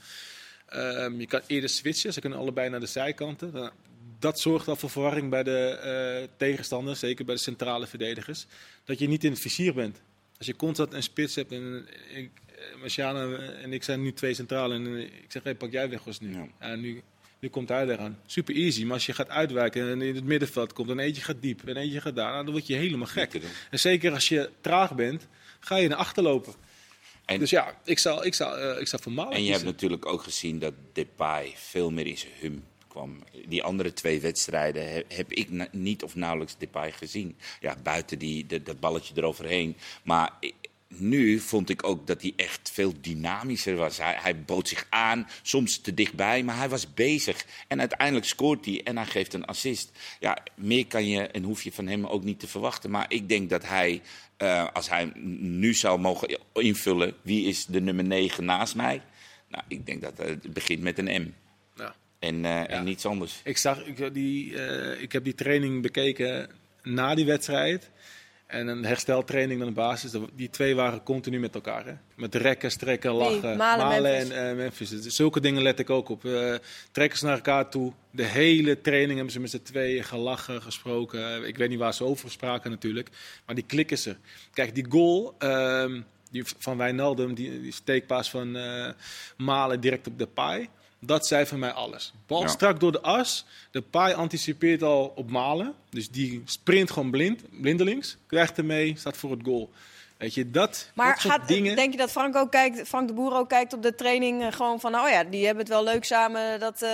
Um, 0.74 1.20
je 1.20 1.26
kan 1.26 1.40
eerder 1.46 1.70
switchen, 1.70 2.12
ze 2.12 2.20
kunnen 2.20 2.38
allebei 2.38 2.68
naar 2.68 2.80
de 2.80 2.86
zijkanten. 2.86 3.50
Nou, 3.52 3.70
dat 4.18 4.40
zorgt 4.40 4.68
al 4.68 4.76
voor 4.76 4.90
verwarring 4.90 5.30
bij 5.30 5.42
de 5.42 6.20
uh, 6.22 6.28
tegenstanders, 6.36 6.98
zeker 6.98 7.24
bij 7.24 7.34
de 7.34 7.40
centrale 7.40 7.86
verdedigers. 7.86 8.46
Dat 8.84 8.98
je 8.98 9.08
niet 9.08 9.24
in 9.24 9.30
het 9.30 9.40
vizier 9.40 9.74
bent. 9.74 10.00
Als 10.38 10.46
je 10.46 10.56
constant 10.56 10.92
een 10.92 11.02
spits 11.02 11.34
hebt 11.34 11.52
en 11.52 11.86
ik, 12.14 12.30
Marciana 12.80 13.36
en 13.38 13.72
ik 13.72 13.82
zijn 13.82 14.02
nu 14.02 14.12
twee 14.12 14.34
centrale 14.34 14.74
en 14.74 14.96
ik 14.96 15.24
zeg, 15.28 15.42
hey, 15.42 15.54
pak 15.54 15.72
jij 15.72 15.90
weg 15.90 16.04
was 16.04 16.20
nu. 16.20 16.32
Ja. 16.32 16.46
En 16.58 16.80
nu 16.80 17.02
nu 17.38 17.48
komt 17.48 17.68
hij 17.68 17.86
eraan. 17.86 18.18
Super 18.26 18.54
easy. 18.54 18.84
Maar 18.84 18.92
als 18.92 19.06
je 19.06 19.12
gaat 19.12 19.28
uitwijken 19.28 19.90
en 19.90 20.02
in 20.02 20.14
het 20.14 20.24
middenveld 20.24 20.72
komt, 20.72 20.90
en 20.90 20.98
eentje 20.98 21.22
gaat 21.22 21.42
diep 21.42 21.68
en 21.68 21.76
eentje 21.76 22.00
gaat 22.00 22.16
daar, 22.16 22.32
nou, 22.32 22.44
dan 22.44 22.52
word 22.52 22.66
je 22.66 22.74
helemaal 22.74 23.06
gek. 23.06 23.40
En 23.70 23.78
zeker 23.78 24.12
als 24.12 24.28
je 24.28 24.50
traag 24.60 24.94
bent, 24.94 25.26
ga 25.60 25.76
je 25.76 25.88
naar 25.88 25.98
achter 25.98 26.22
lopen. 26.22 26.54
En, 27.28 27.38
dus 27.38 27.50
ja, 27.50 27.74
ik 27.84 27.98
zou, 27.98 28.24
ik 28.24 28.34
zou, 28.34 28.60
uh, 28.60 28.80
ik 28.80 28.88
zou 28.88 29.02
voor 29.02 29.12
Malen 29.12 29.32
En 29.32 29.44
je 29.44 29.52
hebt 29.52 29.64
natuurlijk 29.64 30.06
ook 30.06 30.22
gezien 30.22 30.58
dat 30.58 30.72
Depay 30.92 31.52
veel 31.56 31.90
meer 31.90 32.06
in 32.06 32.18
zijn 32.18 32.32
hum 32.40 32.64
kwam. 32.88 33.18
Die 33.46 33.62
andere 33.62 33.92
twee 33.92 34.20
wedstrijden 34.20 35.04
heb, 35.08 35.32
ik 35.32 35.72
niet 35.72 36.02
of 36.02 36.14
nauwelijks 36.14 36.56
Depay 36.58 36.92
gezien. 36.92 37.36
Ja, 37.60 37.76
buiten 37.82 38.18
die, 38.18 38.46
de, 38.46 38.62
dat 38.62 38.80
balletje 38.80 39.14
eroverheen. 39.16 39.76
Maar 40.02 40.32
nu 40.88 41.38
vond 41.38 41.70
ik 41.70 41.84
ook 41.84 42.06
dat 42.06 42.22
hij 42.22 42.32
echt 42.36 42.70
veel 42.72 42.92
dynamischer 43.00 43.74
was. 43.74 43.98
Hij, 43.98 44.16
hij, 44.20 44.42
bood 44.44 44.68
zich 44.68 44.86
aan, 44.90 45.28
soms 45.42 45.78
te 45.78 45.94
dichtbij, 45.94 46.42
maar 46.42 46.56
hij 46.56 46.68
was 46.68 46.94
bezig. 46.94 47.44
En 47.68 47.78
uiteindelijk 47.78 48.26
scoort 48.26 48.64
hij 48.64 48.80
en 48.84 48.96
hij 48.96 49.06
geeft 49.06 49.34
een 49.34 49.44
assist. 49.44 49.92
Ja, 50.20 50.38
meer 50.54 50.86
kan 50.86 51.08
je 51.08 51.26
en 51.26 51.42
hoef 51.42 51.62
je 51.62 51.72
van 51.72 51.86
hem 51.86 52.06
ook 52.06 52.24
niet 52.24 52.40
te 52.40 52.46
verwachten. 52.46 52.90
Maar 52.90 53.06
ik 53.08 53.28
denk 53.28 53.50
dat 53.50 53.66
hij, 53.66 54.02
uh, 54.38 54.66
als 54.72 54.88
hij 54.88 55.12
nu 55.40 55.74
zou 55.74 55.98
mogen 56.00 56.38
invullen... 56.52 57.14
wie 57.22 57.46
is 57.46 57.66
de 57.66 57.80
nummer 57.80 58.04
9 58.04 58.44
naast 58.44 58.74
mij? 58.74 59.02
Nou, 59.48 59.64
ik 59.68 59.86
denk 59.86 60.02
dat 60.02 60.18
het 60.18 60.52
begint 60.52 60.82
met 60.82 60.98
een 60.98 61.22
M. 61.22 61.34
Ja. 61.76 61.94
En, 62.18 62.34
uh, 62.34 62.42
ja. 62.42 62.66
en 62.66 62.84
niets 62.84 63.06
anders. 63.06 63.40
Ik, 63.44 63.56
zag, 63.56 63.84
ik, 63.84 64.14
die, 64.14 64.50
uh, 64.50 65.02
ik 65.02 65.12
heb 65.12 65.24
die 65.24 65.34
training 65.34 65.82
bekeken 65.82 66.50
na 66.82 67.14
die 67.14 67.24
wedstrijd... 67.24 67.90
En 68.48 68.66
een 68.66 68.84
hersteltraining 68.84 69.60
aan 69.60 69.66
de 69.66 69.72
basis. 69.72 70.12
Die 70.34 70.50
twee 70.50 70.74
waren 70.74 71.02
continu 71.02 71.38
met 71.38 71.54
elkaar. 71.54 71.86
Hè? 71.86 71.92
Met 72.14 72.34
rekken, 72.34 72.70
strekken, 72.70 73.12
lachen. 73.12 73.48
Nee, 73.48 73.56
Malen, 73.56 74.32
en 74.32 74.50
uh, 74.50 74.56
Memphis. 74.56 74.88
Dus 74.88 75.16
zulke 75.16 75.40
dingen 75.40 75.62
let 75.62 75.78
ik 75.78 75.90
ook 75.90 76.08
op. 76.08 76.24
Uh, 76.24 76.54
trekken 76.92 77.18
ze 77.18 77.24
naar 77.24 77.34
elkaar 77.34 77.70
toe. 77.70 77.92
De 78.10 78.24
hele 78.24 78.80
training 78.80 79.14
hebben 79.14 79.32
ze 79.32 79.40
met 79.40 79.50
z'n 79.50 79.62
tweeën 79.62 80.04
gelachen, 80.04 80.62
gesproken. 80.62 81.46
Ik 81.46 81.56
weet 81.56 81.68
niet 81.68 81.78
waar 81.78 81.94
ze 81.94 82.04
over 82.04 82.30
spraken 82.30 82.70
natuurlijk. 82.70 83.08
Maar 83.46 83.54
die 83.54 83.64
klikken 83.64 83.98
ze. 83.98 84.16
Kijk, 84.52 84.74
die 84.74 84.86
goal 84.88 85.34
uh, 85.38 86.00
die 86.30 86.44
van 86.58 86.76
Wijnaldum, 86.76 87.34
die, 87.34 87.60
die 87.60 87.72
steekpaas 87.72 88.30
van 88.30 88.56
uh, 88.56 88.88
Malen 89.36 89.80
direct 89.80 90.06
op 90.06 90.18
de 90.18 90.26
paai. 90.26 90.68
Dat 90.98 91.26
zei 91.26 91.46
voor 91.46 91.58
mij 91.58 91.72
alles. 91.72 92.12
Bal 92.26 92.48
strak 92.48 92.80
door 92.80 92.92
de 92.92 93.00
as. 93.00 93.44
De 93.70 93.80
paai 93.80 94.14
anticipeert 94.14 94.82
al 94.82 95.12
op 95.16 95.30
Malen. 95.30 95.74
Dus 95.90 96.10
die 96.10 96.42
sprint 96.44 96.90
gewoon 96.90 97.10
blind, 97.10 97.42
blindelings. 97.60 98.16
Krijgt 98.26 98.58
ermee, 98.58 98.94
staat 98.96 99.16
voor 99.16 99.30
het 99.30 99.40
goal. 99.44 99.70
Weet 100.16 100.34
je, 100.34 100.50
dat, 100.50 100.90
maar 100.94 101.12
dat 101.22 101.32
gaat, 101.32 101.48
dingen... 101.48 101.76
denk 101.76 101.92
je 101.92 101.98
dat 101.98 102.10
Frank 102.10 102.36
ook 102.36 102.50
kijkt, 102.50 102.88
Frank 102.88 103.08
de 103.08 103.14
Boer 103.14 103.34
ook 103.34 103.48
kijkt 103.48 103.72
op 103.72 103.82
de 103.82 103.94
training 103.94 104.42
eh, 104.42 104.52
gewoon 104.52 104.80
van, 104.80 104.94
oh 104.94 105.08
ja, 105.08 105.24
die 105.24 105.44
hebben 105.44 105.64
het 105.64 105.72
wel 105.72 105.84
leuk 105.84 106.04
samen. 106.04 106.60
Dat, 106.60 106.82
uh, 106.82 106.90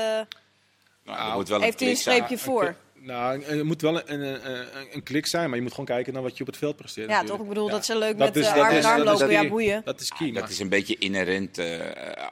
nou, 1.04 1.44
wel 1.46 1.60
heeft 1.60 1.80
hij 1.80 1.90
een 1.90 1.96
streepje 1.96 2.38
voor? 2.38 2.76
Nou, 3.04 3.42
er 3.42 3.66
moet 3.66 3.82
wel 3.82 3.96
een, 3.96 4.20
een, 4.20 4.50
een, 4.50 4.66
een, 4.92 5.02
klik 5.02 5.26
zijn, 5.26 5.46
maar 5.46 5.56
je 5.56 5.62
moet 5.62 5.70
gewoon 5.70 5.86
kijken 5.86 6.12
naar 6.12 6.22
wat 6.22 6.36
je 6.36 6.40
op 6.40 6.46
het 6.46 6.56
veld 6.56 6.76
presteert. 6.76 7.10
Ja, 7.10 7.24
toch? 7.24 7.40
Ik 7.40 7.48
bedoel, 7.48 7.68
dat 7.68 7.84
ze 7.84 7.98
leuk 7.98 8.16
met 8.16 8.36
is, 8.36 8.46
uh, 8.46 8.52
arm 8.52 8.76
in 8.76 8.84
arm 8.84 9.02
lopen, 9.02 9.30
ja, 9.30 9.48
boeien. 9.48 9.82
Dat 9.84 10.00
is 10.00 10.12
key. 10.12 10.32
dat 10.32 10.48
is 10.48 10.58
een 10.58 10.68
beetje 10.68 10.98
inherent. 10.98 11.58
Uh, 11.58 11.80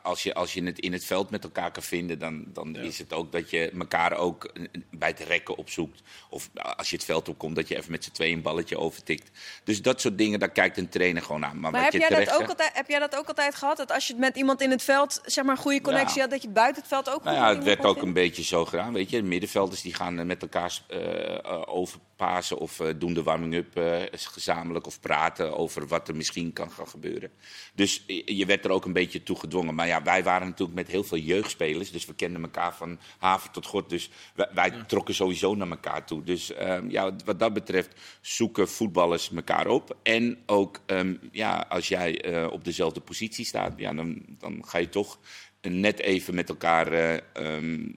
als, 0.02 0.22
je, 0.22 0.34
als 0.34 0.54
je 0.54 0.64
het 0.64 0.78
in 0.78 0.92
het 0.92 1.04
veld 1.04 1.30
met 1.30 1.44
elkaar 1.44 1.70
kan 1.70 1.82
vinden, 1.82 2.18
dan, 2.18 2.44
dan 2.52 2.76
is 2.76 2.98
het 2.98 3.12
ook 3.12 3.32
dat 3.32 3.50
je 3.50 3.70
elkaar 3.78 4.16
ook 4.16 4.52
bij 4.90 5.08
het 5.08 5.20
rekken 5.20 5.56
opzoekt. 5.56 6.02
Of 6.30 6.50
als 6.76 6.90
je 6.90 6.96
het 6.96 7.04
veld 7.04 7.28
opkomt, 7.28 7.56
dat 7.56 7.68
je 7.68 7.76
even 7.76 7.90
met 7.90 8.04
z'n 8.04 8.10
tweeën 8.10 8.36
een 8.36 8.42
balletje 8.42 8.78
overtikt. 8.78 9.30
Dus 9.64 9.82
dat 9.82 10.00
soort 10.00 10.18
dingen, 10.18 10.38
daar 10.38 10.52
kijkt 10.52 10.78
een 10.78 10.88
trainer 10.88 11.22
gewoon 11.22 11.44
aan. 11.44 11.60
Maar, 11.60 11.70
maar 11.70 11.82
heb, 11.82 11.92
jij 11.92 12.08
dat 12.08 12.40
ook 12.40 12.48
altijd, 12.48 12.70
heb 12.74 12.88
jij 12.88 12.98
dat 12.98 13.16
ook 13.16 13.28
altijd 13.28 13.54
gehad? 13.54 13.76
Dat 13.76 13.92
als 13.92 14.06
je 14.06 14.14
met 14.16 14.36
iemand 14.36 14.60
in 14.60 14.70
het 14.70 14.82
veld 14.82 15.20
zeg 15.24 15.44
maar, 15.44 15.56
een 15.56 15.62
goede 15.62 15.80
connectie 15.80 16.20
had, 16.20 16.30
dat 16.30 16.42
je 16.42 16.48
buiten 16.48 16.82
het 16.82 16.90
veld 16.90 17.10
ook 17.10 17.24
nou 17.24 17.36
ja, 17.36 17.54
het 17.54 17.64
werd 17.64 17.84
ook 17.84 18.02
een 18.02 18.12
beetje 18.12 18.42
zo 18.42 18.64
gedaan. 18.64 18.92
Weet 18.92 19.10
je, 19.10 19.16
de 19.16 19.22
middenvelders 19.22 19.82
die 19.82 19.94
gaan 19.94 20.26
met 20.26 20.42
elkaar 20.42 20.61
uh, 20.90 21.62
overpasen 21.64 22.58
of 22.58 22.80
uh, 22.80 22.88
doen 22.96 23.14
de 23.14 23.22
warming-up 23.22 23.80
gezamenlijk 24.12 24.86
of 24.86 25.00
praten 25.00 25.56
over 25.56 25.86
wat 25.86 26.08
er 26.08 26.16
misschien 26.16 26.52
kan 26.52 26.70
gaan 26.70 26.88
gebeuren. 26.88 27.30
Dus 27.74 28.04
je 28.24 28.46
werd 28.46 28.64
er 28.64 28.70
ook 28.70 28.84
een 28.84 28.92
beetje 28.92 29.22
toe 29.22 29.38
gedwongen. 29.38 29.74
Maar 29.74 29.86
ja, 29.86 30.02
wij 30.02 30.22
waren 30.22 30.46
natuurlijk 30.46 30.78
met 30.78 30.88
heel 30.88 31.04
veel 31.04 31.18
jeugdspelers, 31.18 31.90
dus 31.90 32.06
we 32.06 32.14
kenden 32.14 32.42
elkaar 32.42 32.74
van 32.74 32.98
haven 33.18 33.50
tot 33.50 33.66
god. 33.66 33.90
Dus 33.90 34.10
wij, 34.34 34.48
wij 34.54 34.70
ja. 34.70 34.84
trokken 34.84 35.14
sowieso 35.14 35.54
naar 35.54 35.70
elkaar 35.70 36.06
toe. 36.06 36.24
Dus 36.24 36.52
um, 36.60 36.90
ja, 36.90 37.16
wat 37.24 37.38
dat 37.38 37.52
betreft 37.52 38.00
zoeken 38.20 38.68
voetballers 38.68 39.30
elkaar 39.32 39.66
op. 39.66 39.96
En 40.02 40.38
ook 40.46 40.80
um, 40.86 41.18
ja, 41.32 41.66
als 41.68 41.88
jij 41.88 42.46
op 42.46 42.64
dezelfde 42.64 43.00
positie 43.00 43.44
staat, 43.44 43.72
ja, 43.76 43.92
dan, 43.92 44.22
dan 44.28 44.64
ga 44.66 44.78
je 44.78 44.88
toch 44.88 45.18
net 45.60 46.00
even 46.00 46.34
met 46.34 46.48
elkaar 46.48 47.20
um, 47.36 47.96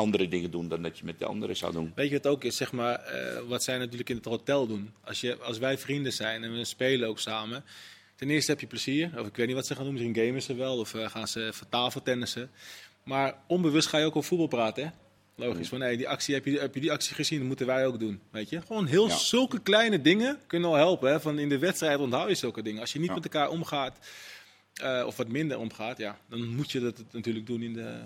andere 0.00 0.28
dingen 0.28 0.50
doen 0.50 0.68
dan 0.68 0.82
dat 0.82 0.98
je 0.98 1.04
met 1.04 1.18
de 1.18 1.24
anderen 1.24 1.56
zou 1.56 1.72
doen. 1.72 1.92
Weet 1.94 2.08
je 2.08 2.16
wat 2.16 2.26
ook 2.26 2.44
is, 2.44 2.56
zeg 2.56 2.72
maar, 2.72 3.14
uh, 3.14 3.48
wat 3.48 3.62
zij 3.62 3.78
natuurlijk 3.78 4.08
in 4.08 4.16
het 4.16 4.24
hotel 4.24 4.66
doen. 4.66 4.90
Als, 5.04 5.20
je, 5.20 5.36
als 5.38 5.58
wij 5.58 5.78
vrienden 5.78 6.12
zijn 6.12 6.44
en 6.44 6.52
we 6.52 6.64
spelen 6.64 7.08
ook 7.08 7.18
samen. 7.18 7.64
Ten 8.16 8.30
eerste 8.30 8.50
heb 8.50 8.60
je 8.60 8.66
plezier, 8.66 9.10
of 9.18 9.26
ik 9.26 9.36
weet 9.36 9.46
niet 9.46 9.56
wat 9.56 9.66
ze 9.66 9.74
gaan 9.74 9.84
doen, 9.84 9.92
misschien 9.92 10.24
gamen 10.24 10.42
ze 10.42 10.54
wel 10.54 10.78
of 10.78 10.94
uh, 10.94 11.10
gaan 11.10 11.28
ze 11.28 11.46
even 11.46 11.68
tafeltennissen. 11.68 12.50
Maar 13.04 13.34
onbewust 13.46 13.88
ga 13.88 13.98
je 13.98 14.04
ook 14.04 14.16
over 14.16 14.28
voetbal 14.28 14.46
praten, 14.46 14.84
hè? 14.84 14.90
Logisch, 15.46 15.68
van 15.68 15.78
nee, 15.78 15.96
die 15.96 16.08
actie, 16.08 16.34
heb, 16.34 16.44
je, 16.44 16.58
heb 16.58 16.74
je 16.74 16.80
die 16.80 16.92
actie 16.92 17.14
gezien, 17.14 17.38
dat 17.38 17.46
moeten 17.46 17.66
wij 17.66 17.86
ook 17.86 17.98
doen. 17.98 18.20
Weet 18.30 18.48
je? 18.48 18.60
Gewoon 18.60 18.86
heel 18.86 19.08
ja. 19.08 19.16
zulke 19.16 19.60
kleine 19.60 20.00
dingen 20.00 20.38
kunnen 20.46 20.68
al 20.68 20.74
helpen. 20.74 21.10
Hè? 21.10 21.20
Van 21.20 21.38
in 21.38 21.48
de 21.48 21.58
wedstrijd 21.58 21.98
onthoud 21.98 22.28
je 22.28 22.34
zulke 22.34 22.62
dingen. 22.62 22.80
Als 22.80 22.92
je 22.92 22.98
niet 22.98 23.08
ja. 23.08 23.14
met 23.14 23.24
elkaar 23.24 23.48
omgaat, 23.48 23.98
uh, 24.82 25.02
of 25.06 25.16
wat 25.16 25.28
minder 25.28 25.58
omgaat, 25.58 25.98
ja, 25.98 26.18
dan 26.28 26.54
moet 26.54 26.70
je 26.70 26.80
dat 26.80 27.04
natuurlijk 27.10 27.46
doen 27.46 27.62
in 27.62 27.72
de, 27.72 27.98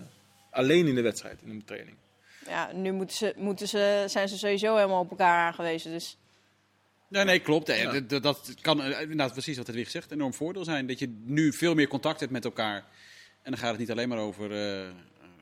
alleen 0.55 0.87
in 0.87 0.95
de 0.95 1.01
wedstrijd, 1.01 1.41
in 1.45 1.59
de 1.59 1.65
training. 1.65 1.97
Ja, 2.47 2.71
nu 2.73 2.91
moeten 2.91 3.15
ze, 3.15 3.33
moeten 3.37 3.67
ze, 3.67 4.03
zijn 4.07 4.29
ze 4.29 4.37
sowieso 4.37 4.75
helemaal 4.75 5.01
op 5.01 5.09
elkaar 5.09 5.47
aangewezen. 5.47 5.91
Dus. 5.91 6.17
Nee, 7.09 7.23
nee, 7.23 7.39
klopt. 7.39 7.67
Ja. 7.67 7.99
Dat, 7.99 8.23
dat 8.23 8.55
kan 8.61 8.83
inderdaad 8.83 9.31
precies 9.31 9.57
wat 9.57 9.67
het 9.67 9.75
weer 9.75 9.87
zegt. 9.87 10.11
Enorm 10.11 10.33
voordeel 10.33 10.63
zijn 10.63 10.87
dat 10.87 10.99
je 10.99 11.21
nu 11.23 11.53
veel 11.53 11.73
meer 11.73 11.87
contact 11.87 12.19
hebt 12.19 12.31
met 12.31 12.45
elkaar. 12.45 12.85
En 13.41 13.51
dan 13.51 13.59
gaat 13.59 13.69
het 13.69 13.79
niet 13.79 13.91
alleen 13.91 14.09
maar 14.09 14.17
over 14.17 14.51
uh, 14.51 14.87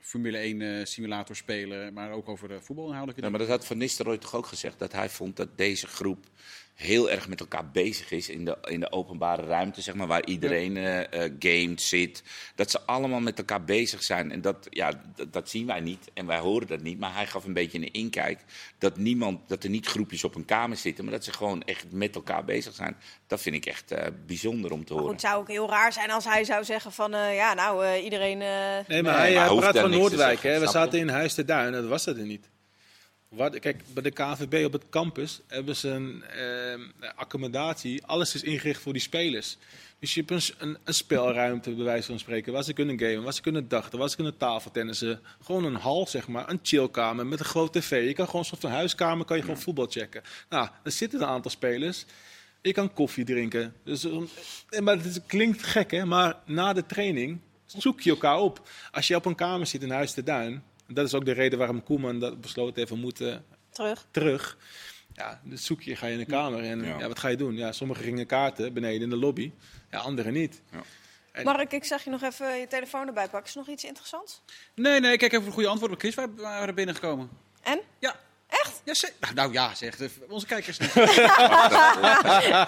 Formule 0.02 0.38
1 0.38 0.60
uh, 0.60 0.86
simulator 0.86 1.36
spelen, 1.36 1.94
maar 1.94 2.12
ook 2.12 2.30
over 2.30 2.52
uh, 2.52 2.58
voetbalinhoudelijke 2.60 3.22
dingen. 3.22 3.32
Ja, 3.32 3.38
maar 3.38 3.48
dat 3.48 3.58
had 3.58 3.68
Van 3.68 3.78
Nistelrooy 3.78 4.18
toch 4.18 4.36
ook 4.36 4.46
gezegd, 4.46 4.80
dat 4.80 4.92
hij 4.92 5.10
vond 5.10 5.36
dat 5.36 5.58
deze 5.58 5.88
groep 5.88 6.26
heel 6.74 7.10
erg 7.10 7.28
met 7.28 7.40
elkaar 7.40 7.72
bezig 7.72 8.12
is 8.12 8.30
in 8.30 8.46
de, 8.46 8.58
in 8.64 8.80
de 8.80 8.92
openbare 8.92 9.46
ruimte, 9.46 9.82
zeg 9.82 9.96
maar, 9.96 10.08
waar 10.08 10.26
iedereen 10.26 10.74
ja. 10.74 11.14
uh, 11.14 11.32
gamet, 11.40 11.82
zit. 11.82 12.24
Dat 12.56 12.72
ze 12.72 12.82
allemaal 12.82 13.20
met 13.20 13.38
elkaar 13.38 13.64
bezig 13.64 14.04
zijn. 14.04 14.32
En 14.32 14.42
dat, 14.42 14.68
ja, 14.70 14.92
dat, 15.16 15.34
dat, 15.34 15.50
zien 15.50 15.66
wij 15.66 15.80
niet 15.80 16.12
en 16.14 16.26
wij 16.26 16.40
horen 16.40 16.68
dat 16.68 16.82
niet. 16.82 17.00
Maar 17.00 17.14
hij 17.14 17.28
gaf 17.28 17.46
een 17.46 17.54
beetje 17.54 17.78
een 17.78 17.92
inkijk 17.92 18.40
dat, 18.78 18.98
niemand, 18.98 19.50
dat 19.50 19.64
er 19.64 19.70
niet 19.70 19.86
groepjes 19.86 20.24
op 20.24 20.36
een 20.36 20.46
kamer 20.46 20.78
zitten, 20.78 21.04
maar 21.04 21.14
dat 21.14 21.24
ze 21.24 21.34
gewoon 21.34 21.64
echt 21.64 21.86
met 21.92 22.16
elkaar 22.16 22.46
bezig 22.46 22.74
zijn. 22.74 22.96
Dat 23.28 23.42
vind 23.42 23.56
ik 23.56 23.66
echt 23.66 23.92
uh, 23.92 24.00
bijzonder 24.26 24.72
om 24.72 24.86
te 24.86 24.94
horen. 24.94 25.12
het 25.12 25.22
zou 25.22 25.40
ook 25.40 25.48
heel 25.48 25.70
raar 25.70 25.94
zijn 25.94 26.12
als 26.12 26.26
hij 26.26 26.44
zou 26.44 26.64
zeggen 26.64 26.92
van, 26.92 27.16
uh, 27.16 27.36
ja, 27.36 27.54
nou, 27.54 27.96
iedereen... 27.96 28.38
nee, 28.88 29.04
maar 29.04 29.18
hij, 29.18 29.34
hij 29.34 29.56
praat 29.56 29.80
van 29.80 29.92
Noordwijk, 29.92 30.40
hè. 30.40 30.60
We 30.60 30.68
zaten 30.68 31.00
in 31.00 31.10
Huis 31.10 31.34
te 31.34 31.46
Duin, 31.46 31.72
dat 31.72 31.86
was 31.86 32.04
dat 32.04 32.18
er 32.18 32.26
niet. 32.26 32.52
Wat, 33.36 33.60
kijk, 33.60 33.84
bij 33.94 34.04
de 34.04 34.12
KVB 34.12 34.66
op 34.66 34.74
het 34.74 34.90
campus 34.90 35.42
hebben 35.48 35.76
ze 35.76 35.90
een 35.90 36.24
eh, 36.24 37.10
accommodatie. 37.16 38.06
Alles 38.06 38.36
is 38.36 38.44
ingericht 38.44 38.82
voor 38.82 38.94
die 38.94 39.02
spelers. 39.02 39.58
Dus 40.00 40.14
je 40.14 40.24
hebt 40.26 40.56
een, 40.58 40.78
een, 40.84 40.94
spelruimte, 40.94 41.72
bij 41.72 41.84
wijze 41.84 42.08
van 42.08 42.20
spreken, 42.20 42.54
waar 42.54 42.64
ze 42.64 42.74
kunnen 42.74 43.00
gamen, 43.00 43.24
waar 43.24 43.34
ze 43.34 43.42
kunnen 43.42 43.68
dachten, 43.68 44.00
waar 44.00 44.10
ze 44.10 44.16
kunnen 44.16 44.38
tafeltennissen. 44.38 45.22
Gewoon 45.42 45.64
een 45.66 45.76
hal, 45.76 46.08
zeg 46.08 46.28
maar, 46.28 46.50
een 46.50 46.60
chillkamer 46.64 47.26
met 47.26 47.40
een 47.40 47.46
grote 47.46 47.80
tv. 47.80 48.08
Je 48.08 48.14
kan 48.14 48.26
gewoon 48.26 48.46
soort 48.46 48.62
van 48.62 48.72
huiskamer, 48.72 49.26
kan 49.26 49.38
je 49.38 49.44
gewoon 49.44 49.62
voetbal 49.62 49.88
checken. 49.90 50.22
Nou, 50.50 50.70
er 50.84 50.92
zitten 50.92 51.22
een 51.22 51.28
aantal 51.28 51.52
spelers. 51.52 52.06
Je 52.62 52.72
kan 52.72 52.94
koffie 52.94 53.26
drinken. 53.26 53.74
Dus, 53.84 54.08
maar 54.82 54.98
het 54.98 55.22
klinkt 55.26 55.64
gek, 55.64 55.92
hè? 55.92 56.06
Maar 56.06 56.36
na 56.46 56.74
de 56.74 56.86
training 56.86 57.40
zoek 57.66 58.02
je 58.02 58.10
elkaar 58.10 58.40
op. 58.40 58.70
Als 58.92 59.08
je 59.08 59.16
op 59.16 59.26
een 59.26 59.36
kamer 59.36 59.68
zit 59.68 59.84
in 59.84 59.92
Huis 59.92 60.14
de 60.14 60.24
Duin, 60.24 60.64
dat 60.88 61.06
is 61.06 61.14
ook 61.14 61.26
de 61.26 61.32
reden 61.32 61.58
waarom 61.60 61.84
Koeman 61.84 62.20
dat 62.20 62.42
besloten 62.42 62.76
heeft, 62.76 62.90
we 62.90 62.96
moeten 62.96 63.46
terug. 63.70 64.06
terug. 64.12 64.58
Ja, 65.14 65.42
dus 65.44 65.66
zoek 65.66 65.82
je, 65.82 65.96
ga 65.96 66.06
je 66.06 66.14
in 66.14 66.20
de 66.20 66.26
kamer 66.26 66.64
en 66.64 66.84
ja. 66.84 66.98
ja 67.00 67.08
wat 67.08 67.20
ga 67.20 67.28
je 67.28 67.38
doen? 67.38 67.56
Ja, 67.56 67.72
sommigen 67.72 68.04
gingen 68.04 68.26
kaarten 68.26 68.74
beneden 68.74 69.02
in 69.02 69.10
de 69.10 69.16
lobby, 69.16 69.52
ja, 69.92 70.00
anderen 70.00 70.34
niet. 70.34 70.62
Ja. 70.72 70.82
En... 71.32 71.44
Mark, 71.44 71.72
ik 71.74 71.84
zag 71.84 72.04
je 72.04 72.10
nog 72.10 72.22
even 72.22 72.56
je 72.58 72.68
telefoon 72.68 73.08
erbij 73.08 73.28
pakken. 73.28 73.44
Is 73.50 73.52
er 73.52 73.58
nog 73.58 73.68
iets 73.68 73.84
interessants? 73.84 74.42
Nee, 74.76 75.00
nee, 75.00 75.18
kijk 75.18 75.34
even 75.34 75.46
een 75.46 75.52
goede 75.52 75.68
antwoord 75.68 75.92
op 75.92 76.00
Chris. 76.00 76.16
Waar 76.16 76.36
waren 76.36 76.76
binnengekomen. 76.76 77.30
En? 77.64 77.80
Ja. 78.00 78.16
Echt? 78.48 78.82
Ja, 78.84 78.94
ze- 78.94 79.12
nou, 79.20 79.34
nou 79.34 79.54
ja, 79.54 79.76
zegt 79.76 80.02
eh, 80.02 80.10
onze 80.30 80.46
kijkers 80.46 80.78
niet. 80.78 80.90
ik 80.96 80.96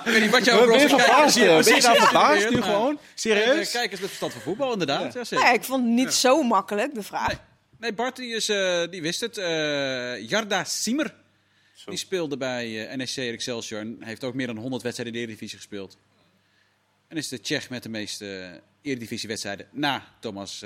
weet 0.03 0.22
niet 0.22 0.32
wat 0.32 0.49
over 0.49 0.72
onze 0.72 0.88
kijkers 0.88 1.03
verbaasd? 1.03 1.36
hier 1.36 1.45
Ben 1.45 1.55
je 1.55 1.63
precies 1.63 1.84
nou 1.86 1.97
verbaasd 1.97 2.49
nu 2.49 2.61
gewoon? 2.61 2.99
Serieus? 3.13 3.72
de 3.72 3.78
kijkers 3.78 3.99
met 3.99 4.09
verstand 4.09 4.32
van 4.34 4.41
voetbal, 4.41 4.72
inderdaad. 4.72 5.13
Ja. 5.13 5.24
zeker. 5.24 5.45
Ja, 5.45 5.51
ik 5.51 5.63
vond 5.63 5.84
het 5.84 5.93
niet 5.93 6.13
zo 6.13 6.43
makkelijk, 6.43 6.93
de 6.93 7.03
vraag. 7.03 7.28
Nee. 7.28 7.38
Nee, 7.80 7.94
Bart 7.94 8.16
die, 8.16 8.34
is, 8.36 8.50
eh, 8.50 8.84
die 8.90 9.02
wist 9.02 9.22
het. 9.22 9.38
Eh 9.38 10.30
Jarda 10.30 10.64
Siemer. 10.64 11.16
Die 11.86 11.98
speelde 11.98 12.38
bij 12.38 12.88
eh, 12.88 12.96
NEC 12.96 13.16
en 13.16 13.34
Excelsior 13.34 13.80
en 13.80 13.98
heeft 14.00 14.24
ook 14.24 14.34
meer 14.34 14.48
dan 14.48 14.58
100 14.58 14.84
wedstrijden 14.84 15.16
in 15.16 15.20
de 15.22 15.26
Eredivisie 15.26 15.58
gespeeld. 15.58 15.98
En 17.08 17.18
is 17.18 17.28
de 17.28 17.40
Tsjech 17.40 17.70
met 17.70 17.84
de 17.84 17.90
meeste 17.90 18.62
Eredivisie-wedstrijden 18.82 19.68
na 19.72 20.16
Thomas 20.20 20.64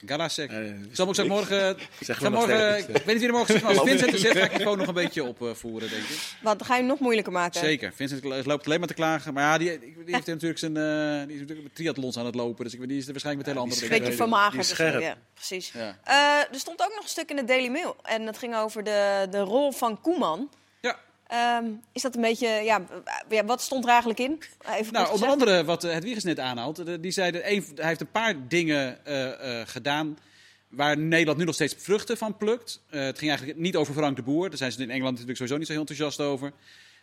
eh 0.00 0.08
Galasek. 0.08 0.50
Eh, 0.50 0.66
ik 0.68 0.76
zal 0.92 1.06
ook 1.08 1.14
zo 1.14 1.26
morgen... 1.26 1.76
Zeg 2.00 2.16
ik 2.16 2.22
maar 2.22 2.30
nog 2.30 2.46
morgen 2.46 2.72
steeds. 2.82 2.86
ik 2.88 2.94
weet 2.94 3.06
niet 3.06 3.18
wie 3.18 3.26
er 3.26 3.32
morgen 3.32 3.52
zegt, 3.52 3.64
maar 3.64 3.72
als 3.78 3.88
Vincent 3.88 4.12
er 4.12 4.18
zit, 4.18 4.32
ga 4.36 4.44
ik 4.44 4.50
het 4.52 4.62
gewoon 4.62 4.78
nog 4.78 4.86
een 4.86 4.94
beetje 4.94 5.24
opvoeren, 5.24 5.90
denk 5.90 6.02
ik. 6.02 6.18
Want 6.42 6.58
dan 6.58 6.66
ga 6.68 6.74
je 6.74 6.80
hem 6.80 6.88
nog 6.90 6.98
moeilijker 6.98 7.32
maken. 7.32 7.60
Zeker. 7.60 7.92
Vincent 7.94 8.24
loopt 8.46 8.66
alleen 8.66 8.78
maar 8.78 8.88
te 8.88 8.94
klagen. 8.94 9.34
Maar 9.34 9.42
ja, 9.42 9.58
die, 9.58 9.78
die 10.04 10.14
heeft 10.14 10.26
natuurlijk 10.26 10.58
zijn 10.58 10.76
eh, 10.76 11.26
die 11.26 11.34
is 11.34 11.40
natuurlijk 11.40 11.62
met 11.62 11.74
triathlons 11.74 12.18
aan 12.18 12.26
het 12.26 12.34
lopen. 12.34 12.64
Dus 12.64 12.72
ik, 12.72 12.78
weet- 12.78 12.88
die 12.88 12.98
is 12.98 13.06
er 13.06 13.10
waarschijnlijk 13.12 13.46
met 13.46 13.56
hele 13.56 13.66
andere 13.68 13.84
Een 13.86 13.90
dingen 13.92 14.10
beetje 14.10 14.26
bezig. 14.26 14.38
vermagerd. 14.38 14.66
scherp. 14.66 15.00
Ja, 15.00 15.16
precies. 15.34 15.72
Ja. 15.74 15.98
Eh, 16.04 16.52
er 16.54 16.58
stond 16.60 16.80
ook 16.82 16.92
nog 16.94 17.02
een 17.02 17.08
stuk 17.08 17.30
in 17.30 17.36
de 17.36 17.44
Daily 17.44 17.68
Mail. 17.68 17.96
En 18.02 18.24
dat 18.24 18.38
ging 18.38 18.56
over 18.56 18.84
de, 18.84 19.26
de 19.30 19.40
rol 19.40 19.72
van 19.72 20.00
Koeman. 20.00 20.48
Ehm, 21.28 21.64
is 21.92 22.02
dat 22.02 22.14
een 22.14 22.20
beetje... 22.20 22.48
Ja, 22.48 22.82
wat 23.46 23.62
stond 23.62 23.84
er 23.84 23.90
eigenlijk 23.90 24.20
in? 24.20 24.42
Even 24.78 24.92
Nou, 24.92 25.12
onder 25.12 25.28
andere 25.28 25.64
wat 25.64 25.82
het 25.82 26.04
Wiegers 26.04 26.24
net 26.24 26.38
aanhaalt. 26.38 26.78
eh, 26.78 26.94
Die 27.00 27.10
zei 27.10 27.30
dat 27.30 27.42
een, 27.44 27.64
hij 27.74 27.86
heeft 27.86 28.00
een 28.00 28.10
paar 28.10 28.48
dingen 28.48 29.04
eh, 29.06 29.60
eh, 29.60 29.68
gedaan 29.68 30.18
waar 30.68 30.98
Nederland 30.98 31.38
nu 31.38 31.44
nog 31.44 31.54
steeds 31.54 31.74
vruchten 31.78 32.16
van 32.16 32.36
plukt. 32.36 32.82
Eh, 32.90 33.00
het 33.00 33.18
ging 33.18 33.30
eigenlijk 33.30 33.58
niet 33.60 33.76
over 33.76 33.94
Frank 33.94 34.16
de 34.16 34.22
Boer. 34.22 34.48
Daar 34.48 34.58
zijn 34.58 34.72
ze 34.72 34.82
in 34.82 34.90
Engeland 34.90 35.10
natuurlijk 35.10 35.36
sowieso 35.36 35.56
niet 35.58 35.66
zo 35.66 35.72
heel 35.72 35.80
enthousiast 35.80 36.20
over. 36.20 36.52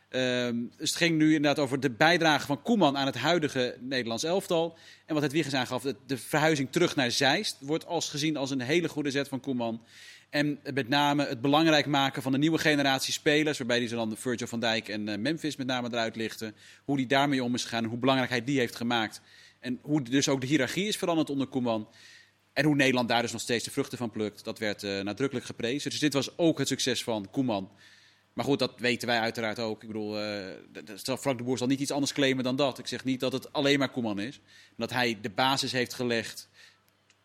Ehm, 0.10 0.56
dus 0.78 0.90
het 0.90 0.98
ging 0.98 1.18
nu 1.18 1.26
inderdaad 1.36 1.64
over 1.64 1.80
de 1.80 1.90
bijdrage 1.92 2.46
van 2.46 2.62
Koeman 2.62 2.98
aan 2.98 3.06
het 3.06 3.18
huidige 3.18 3.78
Nederlands 3.80 4.24
elftal. 4.24 4.78
En 5.06 5.14
wat 5.14 5.24
het 5.24 5.32
Wiegers 5.32 5.56
aangaf, 5.56 5.82
de, 5.82 5.96
de 6.08 6.18
verhuizing 6.18 6.72
terug 6.72 6.96
naar 6.96 7.12
Zeist 7.12 7.58
wordt 7.60 7.86
als 7.86 8.10
gezien 8.10 8.38
als 8.38 8.50
een 8.52 8.62
hele 8.62 8.90
goede 8.90 9.12
zet 9.12 9.28
van 9.28 9.40
Koeman. 9.40 9.82
En 10.30 10.60
met 10.74 10.88
name 10.88 11.26
het 11.26 11.42
belangrijk 11.42 11.86
maken 11.86 12.22
van 12.22 12.32
de 12.32 12.38
nieuwe 12.38 12.58
generatie 12.58 13.14
spelers, 13.14 13.58
waarbij 13.58 13.80
die 13.80 13.88
ze 13.88 13.96
dan 13.96 14.18
Virgil 14.18 14.48
van 14.48 14.60
Dijk 14.60 14.90
en 14.90 15.10
eh, 15.10 15.18
Memphis 15.18 15.56
met 15.56 15.68
name 15.68 15.88
eruit 15.92 16.16
lichten. 16.16 16.56
Hoe 16.86 16.98
die 16.98 17.06
daarmee 17.06 17.44
om 17.44 17.54
is 17.54 17.64
gegaan 17.64 17.86
hoe 17.86 17.98
belangrijk 17.98 18.30
hij 18.30 18.44
die 18.44 18.60
heeft 18.60 18.76
gemaakt. 18.76 19.22
En 19.60 19.80
hoe 19.82 20.02
dus 20.02 20.30
ook 20.30 20.42
de 20.42 20.48
hiërarchie 20.48 20.88
is 20.88 20.98
veranderd 20.98 21.30
onder 21.30 21.48
Koeman. 21.48 21.88
En 22.54 22.66
hoe 22.66 22.76
Nederland 22.76 23.10
daar 23.10 23.22
dus 23.22 23.32
nog 23.32 23.42
steeds 23.42 23.64
de 23.64 23.72
vruchten 23.72 23.98
van 23.98 24.12
plukt, 24.12 24.44
dat 24.44 24.60
werd 24.60 24.84
eh, 24.84 25.00
nadrukkelijk 25.00 25.46
geprezen. 25.46 25.90
Dus 25.90 26.00
dit 26.00 26.14
was 26.14 26.38
ook 26.38 26.58
het 26.58 26.68
succes 26.68 27.04
van 27.04 27.30
Koeman. 27.32 27.72
Maar 28.34 28.46
goed, 28.46 28.60
dat 28.60 28.74
weten 28.78 29.08
wij 29.08 29.20
uiteraard 29.20 29.60
ook. 29.60 29.82
Ik 29.82 29.88
bedoel, 29.88 30.20
eh, 30.20 31.18
Frank 31.20 31.38
de 31.38 31.44
Boer 31.44 31.58
zal 31.58 31.68
niet 31.68 31.80
iets 31.80 31.92
anders 31.92 32.14
claimen 32.14 32.44
dan 32.44 32.56
dat. 32.56 32.80
Ik 32.80 32.88
zeg 32.88 33.04
niet 33.04 33.20
dat 33.20 33.32
het 33.32 33.54
alleen 33.54 33.80
maar 33.80 33.90
Koeman 33.90 34.20
is. 34.20 34.40
Dat 34.78 34.92
hij 34.92 35.18
de 35.22 35.30
basis 35.30 35.72
heeft 35.72 35.94
gelegd 35.94 36.50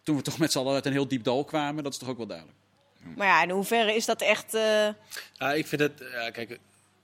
toen 0.03 0.17
we 0.17 0.23
toch 0.23 0.39
met 0.39 0.53
z'n 0.53 0.59
allen 0.59 0.75
uit 0.75 0.87
een 0.87 0.93
heel 0.93 1.09
diep 1.09 1.25
dal 1.25 1.45
kwamen. 1.45 1.83
Dat 1.83 1.93
is 1.93 1.99
toch 1.99 2.09
ook 2.09 2.17
wel 2.17 2.27
duidelijk. 2.27 2.60
Maar 3.17 3.27
ja, 3.27 3.43
in 3.43 3.51
hoeverre 3.51 3.95
is 3.95 4.07
dat 4.07 4.23
echt... 4.23 4.55
eh, 4.55 4.89
Ja, 5.35 5.53
ik 5.53 5.67
vind 5.67 5.81
het, 5.81 5.93
ja, 6.13 6.31
kijk, 6.31 6.59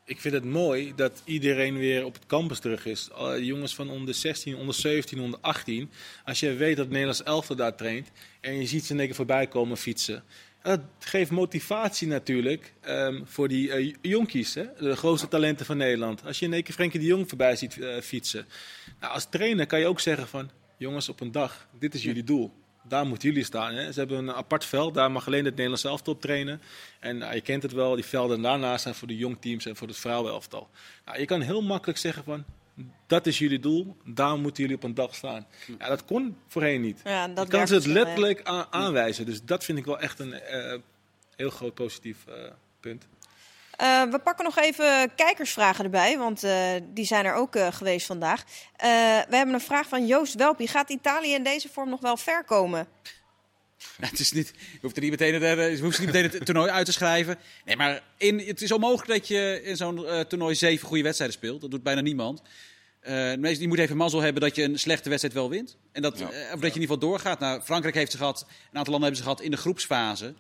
ik 0.04 0.20
vind 0.20 0.34
het 0.34 0.44
mooi 0.44 0.92
dat 0.96 1.22
iedereen 1.24 1.78
weer 1.78 2.04
op 2.04 2.14
het 2.14 2.26
campus 2.26 2.58
terug 2.58 2.86
is. 2.86 3.08
Jongens 3.40 3.74
van 3.74 3.90
onder 3.90 4.14
16, 4.14 4.56
onder 4.56 4.74
17, 4.74 5.20
onder 5.20 5.38
18. 5.40 5.90
Als 6.24 6.40
je 6.40 6.54
weet 6.54 6.76
dat 6.76 6.88
Nederlands 6.88 7.22
elftal 7.22 7.56
daar 7.56 7.74
traint 7.74 8.10
en 8.40 8.58
je 8.60 8.66
ziet 8.66 8.84
ze 8.84 8.94
één 8.96 9.06
keer 9.06 9.14
voorbij 9.14 9.46
komen 9.46 9.76
fietsen. 9.76 10.24
Dat 10.62 10.80
geeft 10.98 11.30
motivatie 11.30 12.08
natuurlijk 12.08 12.72
ehm, 12.80 13.20
voor 13.24 13.48
die 13.48 13.72
eh, 13.72 13.94
jonkies, 14.00 14.54
hè? 14.54 14.64
de 14.78 14.96
grootste 14.96 15.28
talenten 15.28 15.66
van 15.66 15.76
Nederland. 15.76 16.24
Als 16.24 16.38
je 16.38 16.44
in 16.46 16.52
één 16.52 16.62
keer 16.62 16.74
Frenkie 16.74 17.00
de 17.00 17.06
Jong 17.06 17.28
voorbij 17.28 17.56
ziet 17.56 17.78
eh, 17.80 18.00
fietsen. 18.00 18.46
Nou, 19.00 19.12
als 19.12 19.28
trainer 19.30 19.66
kan 19.66 19.78
je 19.78 19.86
ook 19.86 20.00
zeggen 20.00 20.28
van, 20.28 20.50
jongens 20.76 21.08
op 21.08 21.20
een 21.20 21.32
dag, 21.32 21.68
dit 21.78 21.94
is 21.94 22.02
jullie 22.02 22.24
doel. 22.24 22.52
Daar 22.88 23.06
moeten 23.06 23.28
jullie 23.28 23.44
staan. 23.44 23.74
Hè? 23.74 23.92
Ze 23.92 23.98
hebben 23.98 24.18
een 24.18 24.32
apart 24.32 24.64
veld, 24.64 24.94
daar 24.94 25.10
mag 25.10 25.26
alleen 25.26 25.44
het 25.44 25.54
Nederlands 25.54 25.84
elftal 25.84 26.12
op 26.12 26.20
trainen. 26.20 26.60
En 27.00 27.18
nou, 27.18 27.34
je 27.34 27.40
kent 27.40 27.62
het 27.62 27.72
wel, 27.72 27.94
die 27.94 28.04
velden 28.04 28.42
daarnaast 28.42 28.82
zijn 28.82 28.94
voor 28.94 29.08
de 29.08 29.16
jongteams 29.16 29.66
en 29.66 29.76
voor 29.76 29.88
het 29.88 29.96
vrouwenelftal. 29.96 30.68
Nou, 31.04 31.18
je 31.18 31.24
kan 31.24 31.40
heel 31.40 31.62
makkelijk 31.62 31.98
zeggen 31.98 32.24
van, 32.24 32.44
dat 33.06 33.26
is 33.26 33.38
jullie 33.38 33.60
doel, 33.60 33.96
daar 34.04 34.38
moeten 34.38 34.62
jullie 34.62 34.76
op 34.76 34.82
een 34.82 34.94
dag 34.94 35.14
staan. 35.14 35.46
Ja, 35.78 35.88
dat 35.88 36.04
kon 36.04 36.36
voorheen 36.46 36.80
niet. 36.80 37.00
ja, 37.04 37.28
dat 37.28 37.44
je 37.44 37.50
kan 37.50 37.66
ze 37.66 37.74
het 37.74 37.86
letterlijk 37.86 38.42
aanwijzen. 38.70 39.26
Dus 39.26 39.44
dat 39.44 39.64
vind 39.64 39.78
ik 39.78 39.84
wel 39.84 39.98
echt 39.98 40.18
een 40.18 40.32
eh, 40.32 40.78
heel 41.36 41.50
groot 41.50 41.74
positief 41.74 42.26
eh, 42.26 42.34
punt. 42.80 43.06
Eh, 43.76 44.02
we 44.02 44.18
pakken 44.18 44.44
nog 44.44 44.58
even 44.58 45.14
kijkersvragen 45.14 45.84
erbij, 45.84 46.18
want 46.18 46.44
eh, 46.44 46.70
die 46.94 47.04
zijn 47.04 47.24
er 47.24 47.34
ook 47.34 47.56
eh, 47.56 47.72
geweest 47.72 48.06
vandaag. 48.06 48.44
Eh, 48.76 48.88
we 49.28 49.36
hebben 49.36 49.54
een 49.54 49.60
vraag 49.60 49.88
van 49.88 50.06
Joost 50.06 50.34
Welpie. 50.34 50.68
Gaat 50.68 50.90
Italië 50.90 51.32
in 51.34 51.42
deze 51.42 51.68
vorm 51.72 51.88
nog 51.88 52.00
wel 52.00 52.16
ver 52.16 52.44
komen? 52.44 52.86
Ja, 53.98 54.06
het 54.10 54.18
is 54.18 54.32
niet, 54.32 54.52
je 54.72 54.78
hoeft 54.80 54.96
er 54.96 55.02
niet 55.02 55.10
meteen, 55.10 55.42
het, 55.42 55.78
je 55.78 55.84
hoeft 55.84 55.98
niet 55.98 56.12
meteen 56.12 56.30
het 56.30 56.44
toernooi 56.46 56.70
uit 56.70 56.86
te 56.86 56.92
schrijven. 56.92 57.38
Nee, 57.64 57.76
maar 57.76 58.02
in, 58.16 58.38
het 58.38 58.62
is 58.62 58.72
onmogelijk 58.72 59.08
dat 59.08 59.28
je 59.28 59.60
in 59.64 59.76
zo'n 59.76 60.06
eh, 60.06 60.20
toernooi 60.20 60.54
zeven 60.54 60.86
goede 60.88 61.02
wedstrijden 61.02 61.36
speelt. 61.36 61.60
Dat 61.60 61.70
doet 61.70 61.82
bijna 61.82 62.00
niemand. 62.00 62.42
Eh, 63.00 63.34
meeste- 63.34 63.62
je 63.62 63.68
moet 63.68 63.78
even 63.78 63.96
mazzel 63.96 64.20
hebben 64.20 64.42
dat 64.42 64.56
je 64.56 64.62
een 64.62 64.78
slechte 64.78 65.08
wedstrijd 65.08 65.34
wel 65.36 65.50
wint. 65.50 65.76
En 65.92 66.02
dat, 66.02 66.18
Ja. 66.18 66.24
of 66.24 66.30
dat 66.32 66.40
je 66.50 66.56
in 66.56 66.62
ieder 66.64 66.80
geval 66.80 66.98
doorgaat. 66.98 67.38
Nou, 67.38 67.60
Frankrijk 67.62 67.94
heeft 67.94 68.10
ze 68.10 68.16
gehad, 68.16 68.40
een 68.40 68.78
aantal 68.78 68.92
landen 68.92 69.00
hebben 69.02 69.16
ze 69.16 69.22
gehad 69.22 69.40
in 69.40 69.50
de 69.50 69.56
groepsfase. 69.56 70.34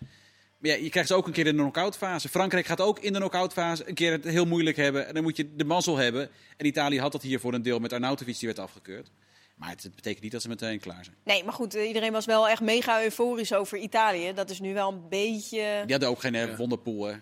Ja, 0.60 0.74
je 0.74 0.88
krijgt 0.90 1.08
ze 1.08 1.14
ook 1.14 1.26
een 1.26 1.32
keer 1.32 1.46
in 1.46 1.56
de 1.56 1.62
knock-out 1.62 1.96
fase. 1.96 2.28
Frankrijk 2.28 2.66
gaat 2.66 2.80
ook 2.80 2.98
in 2.98 3.12
de 3.12 3.18
knock-out 3.18 3.52
fase 3.52 3.88
een 3.88 3.94
keer 3.94 4.12
het 4.12 4.24
heel 4.24 4.44
moeilijk 4.46 4.76
hebben. 4.76 5.06
En 5.06 5.14
dan 5.14 5.22
moet 5.22 5.36
je 5.36 5.54
de 5.54 5.64
mazzel 5.64 5.96
hebben. 5.96 6.28
En 6.56 6.66
Italië 6.66 7.00
had 7.00 7.12
dat 7.12 7.22
hier 7.22 7.40
voor 7.40 7.54
een 7.54 7.62
deel 7.62 7.78
met 7.78 7.92
Arnautovic, 7.92 8.38
die 8.38 8.48
werd 8.48 8.58
afgekeurd. 8.60 9.10
Maar 9.54 9.68
het 9.70 9.90
betekent 9.94 10.22
niet 10.22 10.32
dat 10.32 10.42
ze 10.42 10.48
meteen 10.48 10.80
klaar 10.80 11.04
zijn. 11.04 11.16
Nee, 11.24 11.44
maar 11.44 11.52
goed, 11.52 11.74
eh, 11.74 11.86
iedereen 11.86 12.12
was 12.12 12.24
wel 12.26 12.48
echt 12.48 12.60
mega 12.60 13.02
euforisch 13.02 13.52
over 13.52 13.78
Italië. 13.78 14.32
Dat 14.32 14.50
is 14.50 14.60
nu 14.60 14.74
wel 14.74 14.92
een 14.92 15.08
beetje... 15.08 15.58
Die 15.82 15.90
hadden 15.90 16.08
ook 16.08 16.20
geen 16.20 16.34
eh, 16.34 16.56
wonderpool, 16.56 17.04
hè. 17.04 17.14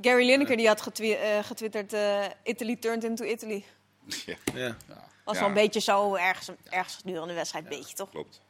Gary 0.00 0.26
Lineker 0.26 0.56
die 0.56 0.66
had 0.66 0.80
getwi- 0.80 1.12
eh, 1.12 1.44
getwitterd, 1.44 1.94
Italy 2.44 2.76
turned 2.76 3.04
into 3.04 3.24
Italy. 3.24 3.64
Ja. 4.54 4.76
Was 5.24 5.34
Ja. 5.34 5.40
wel 5.40 5.48
een 5.48 5.54
beetje 5.54 5.80
zo 5.80 6.14
ergens, 6.14 6.48
ergens 6.70 6.94
gedurende 6.94 7.28
de 7.28 7.34
wedstrijd, 7.34 7.68
beetje 7.68 7.94
toch? 7.94 8.10
Klopt. 8.10 8.40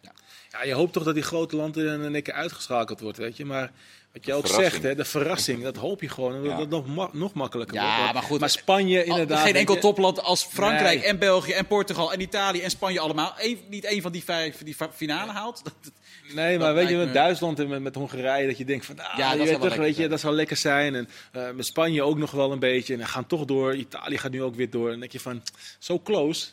Ja, 0.50 0.62
je 0.62 0.72
hoopt 0.74 0.92
toch 0.92 1.02
dat 1.04 1.14
die 1.14 1.22
grote 1.22 1.56
landen 1.56 2.02
in 2.02 2.14
één 2.14 2.22
keer 2.22 2.34
uitgeschakeld 2.34 3.00
wordt, 3.00 3.18
weet 3.18 3.36
je. 3.36 3.44
Maar 3.44 3.72
wat 4.14 4.24
je 4.26 4.32
ook 4.34 4.46
verrassing. 4.46 4.72
zegt, 4.72 4.82
hè, 4.84 4.94
de 4.94 5.04
verrassing, 5.04 5.62
dat 5.62 5.76
hoop 5.76 6.00
je 6.00 6.08
gewoon. 6.08 6.32
Dat 6.32 6.44
Ja. 6.44 6.58
het 6.58 6.68
nog, 6.70 6.86
ma- 6.86 7.08
nog 7.12 7.32
makkelijker 7.32 7.74
Ja, 7.76 7.98
wordt. 7.98 8.12
maar 8.12 8.22
goed, 8.22 8.40
Maar 8.40 8.50
Spanje 8.50 8.98
Al- 8.98 9.04
inderdaad... 9.04 9.42
Geen 9.44 9.54
enkel 9.54 9.74
je. 9.74 9.80
topland 9.80 10.22
als 10.22 10.44
Frankrijk 10.44 10.98
Nee. 10.98 11.08
en 11.08 11.18
België 11.18 11.52
en 11.52 11.66
Portugal 11.66 12.12
en 12.12 12.20
Italië 12.20 12.60
en 12.60 12.70
Spanje 12.70 13.00
allemaal. 13.00 13.34
Eén- 13.38 13.60
niet 13.68 13.84
één 13.84 14.02
van 14.02 14.12
die 14.12 14.24
vijf 14.24 14.56
die 14.62 14.76
finale 14.94 15.32
haalt. 15.32 15.60
Dat- 15.64 15.74
dat- 15.82 15.92
Nee, 16.34 16.58
maar 16.58 16.74
weet 16.74 16.88
je, 16.88 16.96
met 16.96 17.06
me- 17.06 17.12
Duitsland 17.12 17.58
en 17.58 17.68
met, 17.68 17.82
met 17.82 17.94
Hongarije, 17.94 18.46
dat 18.46 18.58
je 18.58 18.64
denkt 18.64 18.86
van, 18.86 18.98
ah, 18.98 19.04
Ja, 19.04 19.10
je 19.12 19.16
dat 19.16 19.28
weet 19.28 19.36
zou 19.36 19.46
wel 19.46 19.54
toch, 19.54 19.62
lekker 19.62 19.80
weet 19.80 19.90
je, 19.90 19.96
zijn. 19.96 20.10
dat 20.10 20.20
zou 20.20 20.34
lekker 20.34 20.56
zijn. 20.56 20.94
En 20.94 21.08
eh, 21.32 21.50
met 21.50 21.66
Spanje 21.66 22.02
ook 22.02 22.18
nog 22.18 22.30
wel 22.30 22.52
een 22.52 22.58
beetje. 22.58 22.92
En 22.92 22.98
dan 22.98 23.08
gaan 23.08 23.26
toch 23.26 23.44
door. 23.44 23.74
Italië 23.74 24.18
gaat 24.18 24.30
nu 24.30 24.42
ook 24.42 24.54
weer 24.54 24.70
door. 24.70 24.84
En 24.84 24.90
dan 24.90 25.00
denk 25.00 25.12
je 25.12 25.20
van, 25.20 25.42
zo 25.78 26.00
close, 26.00 26.46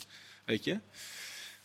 weet 0.46 0.64
je. 0.64 0.80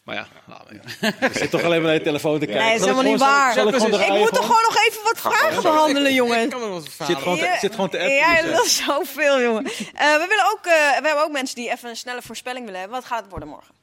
Maar 0.07 0.15
ja, 0.15 0.27
nou, 0.45 0.61
ja. 0.71 0.81
je 1.21 1.39
zit 1.39 1.51
toch 1.51 1.63
alleen 1.63 1.77
maar 1.77 1.87
naar 1.91 1.95
je 1.99 2.05
telefoon 2.05 2.39
te 2.39 2.47
kijken. 2.47 2.65
Nee, 2.65 2.79
dat 2.79 2.81
is 2.81 2.87
ik 2.87 2.93
helemaal 2.93 3.13
niet 3.13 3.21
waar. 3.21 3.53
zal 3.53 3.69
ik 3.69 3.75
Ik 3.75 3.81
moet 4.19 4.35
toch 4.35 4.47
gewoon? 4.47 4.63
nog 4.63 4.77
even 4.89 5.03
wat 5.03 5.19
vragen 5.21 5.63
behandelen, 5.63 6.15
jongen. 6.15 6.43
Ik 6.43 6.51
kan 6.51 6.61
wel 6.61 6.71
wat 6.71 6.89
Zit 7.07 7.17
gewoon 7.17 7.39
te, 7.39 7.57
zit 7.61 7.75
gewoon 7.75 7.91
te 7.91 7.99
appen. 7.99 8.15
Ja, 8.15 8.43
dat 8.57 8.65
is 8.65 8.77
zoveel, 8.85 9.41
jongen. 9.43 9.65
Eh, 9.65 9.73
we, 9.95 10.27
willen 10.29 10.45
ook, 10.53 10.67
eh, 10.67 10.73
we 10.73 11.07
hebben 11.07 11.25
ook 11.25 11.31
mensen 11.33 11.57
die 11.57 11.71
even 11.71 11.89
een 11.89 11.97
snelle 11.97 12.23
voorspelling 12.23 12.65
willen 12.65 12.81
hebben. 12.81 12.99
Wat 12.99 13.09
gaat 13.09 13.21
het 13.21 13.31
worden 13.31 13.49
morgen? 13.49 13.75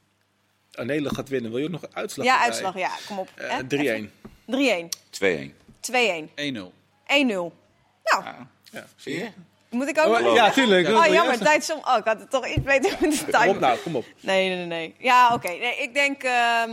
eh, 0.71 0.85
Nederland 0.85 1.15
gaat 1.15 1.29
winnen. 1.29 1.51
Wil 1.51 1.59
je 1.59 1.65
ook 1.65 1.71
nog 1.71 1.81
een 1.83 1.95
uitslag? 1.95 2.25
Ja, 2.25 2.39
uitslag, 2.39 2.77
ja. 2.77 2.91
Kom 3.07 3.19
op. 3.19 3.29
Eh, 3.35 3.49
hè? 3.49 3.63
3-1. 3.63 4.11
3-1. 4.45 4.89
2-1. 5.09 5.53
2-1. 5.79 6.29
1-0. 6.35 6.73
1-0. 7.07 7.53
Nou, 8.03 8.23
Ja. 8.71 8.85
Zie 8.95 9.17
je? 9.17 9.29
Moet 9.73 9.87
ik 9.87 9.99
ook 9.99 10.05
Oh, 10.17 10.19
nog... 10.23 10.35
ja, 10.35 10.51
tuurlijk. 10.51 10.87
Oh, 10.87 11.05
jammer, 11.05 11.37
tijd 11.39 11.63
som... 11.63 11.77
Oh, 11.83 11.97
ik 11.97 12.05
had 12.05 12.19
het 12.19 12.29
toch 12.29 12.47
iets 12.47 12.61
beter 12.63 12.97
moeten 12.99 13.31
Kom 13.31 13.47
op 13.49 13.59
nou, 13.59 13.77
kom 13.77 13.95
op. 13.95 14.05
Nee, 14.19 14.47
nee, 14.47 14.57
nee, 14.57 14.65
nee. 14.65 14.95
Ja, 14.97 15.33
oké. 15.33 15.47
Nee, 15.47 15.77
ik 15.77 15.93
denk 15.93 16.23
ehm 16.23 16.69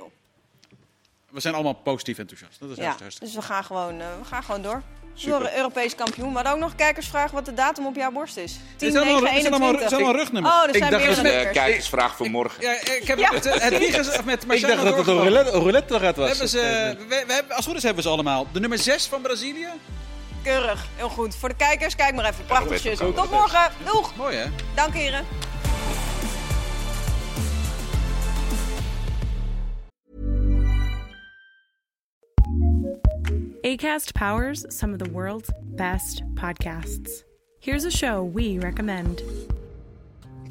2-0. 0.00 0.02
We 1.30 1.40
zijn 1.40 1.54
allemaal 1.54 1.72
positief 1.74 2.18
enthousiast. 2.18 2.60
Dat 2.60 2.70
is 2.70 2.76
Ja, 2.76 2.82
juist 2.82 3.00
hartstikke. 3.00 3.34
dus 3.34 3.44
we 3.46 3.52
gaan 3.52 3.64
gewoon, 3.64 4.00
eh, 4.00 4.06
we 4.20 4.24
gaan 4.24 4.42
gewoon 4.42 4.62
door. 4.62 4.82
Super. 5.14 5.38
Door 5.38 5.50
Europees 5.56 5.94
kampioen. 5.94 6.32
Maar 6.32 6.52
ook 6.52 6.58
nog 6.58 6.74
kijkersvraag 6.74 7.30
wat 7.30 7.44
de 7.44 7.54
datum 7.54 7.86
op 7.86 7.94
jouw 7.96 8.10
borst 8.10 8.36
is. 8.36 8.52
10, 8.52 8.60
Dit 8.78 8.92
zijn 8.92 9.04
allemaal- 9.04 9.20
9, 9.22 9.34
dit 9.34 9.42
zijn 9.42 9.52
allemaal- 9.54 9.68
21. 9.68 9.80
dit 9.80 9.88
zijn 9.88 10.02
allemaal 10.02 10.20
rugnummers. 10.22 10.54
Oh, 10.54 10.62
Ik 10.68 10.76
zijn 10.76 10.90
dacht 10.90 11.04
meer 11.04 11.14
dat 11.14 11.24
dan 11.24 11.52
De 11.52 11.60
kijkersvraag 11.60 12.16
voor 12.16 12.30
morgen. 12.30 12.62
Ja, 12.62 12.72
ik 12.72 13.02
heb 13.06 13.18
Ja. 13.24 13.30
het, 13.32 13.44
het 13.44 14.24
met 14.24 14.42
Ik 14.52 14.60
dacht 14.66 14.82
dat 14.82 14.96
het 14.96 15.06
een 15.06 15.14
roulette, 15.16 15.50
roulette 15.50 15.98
was. 15.98 16.28
hebben 16.28 16.48
ze, 16.48 16.96
we, 17.08 17.24
we 17.26 17.32
hebben, 17.32 17.56
als 17.56 17.66
goed 17.66 17.76
is 17.76 17.82
hebben 17.82 18.02
we 18.02 18.08
ze 18.08 18.14
allemaal. 18.14 18.46
De 18.52 18.60
nummer 18.60 18.78
6 18.78 19.06
van 19.06 19.22
Brazilië. 19.22 19.68
Keurig, 20.42 20.86
heel 20.96 21.08
goed. 21.08 21.36
Voor 21.36 21.48
de 21.48 21.54
kijkers, 21.54 21.96
kijk 21.96 22.14
maar 22.14 22.24
even. 22.24 22.44
Prachtig. 22.44 22.96
Tot 22.96 23.30
morgen. 23.30 23.70
Doeg. 23.84 24.16
Mooi 24.16 24.36
hè? 24.36 24.46
Dank 24.74 24.94
heren. 24.94 25.24
ACAST 33.62 34.12
powers 34.14 34.64
some 34.68 34.92
of 34.92 34.98
the 34.98 35.10
world's 35.10 35.50
best 35.62 36.22
podcasts. 36.34 37.24
Here's 37.60 37.84
a 37.84 37.90
show 37.90 38.24
we 38.34 38.58
recommend. 38.58 39.22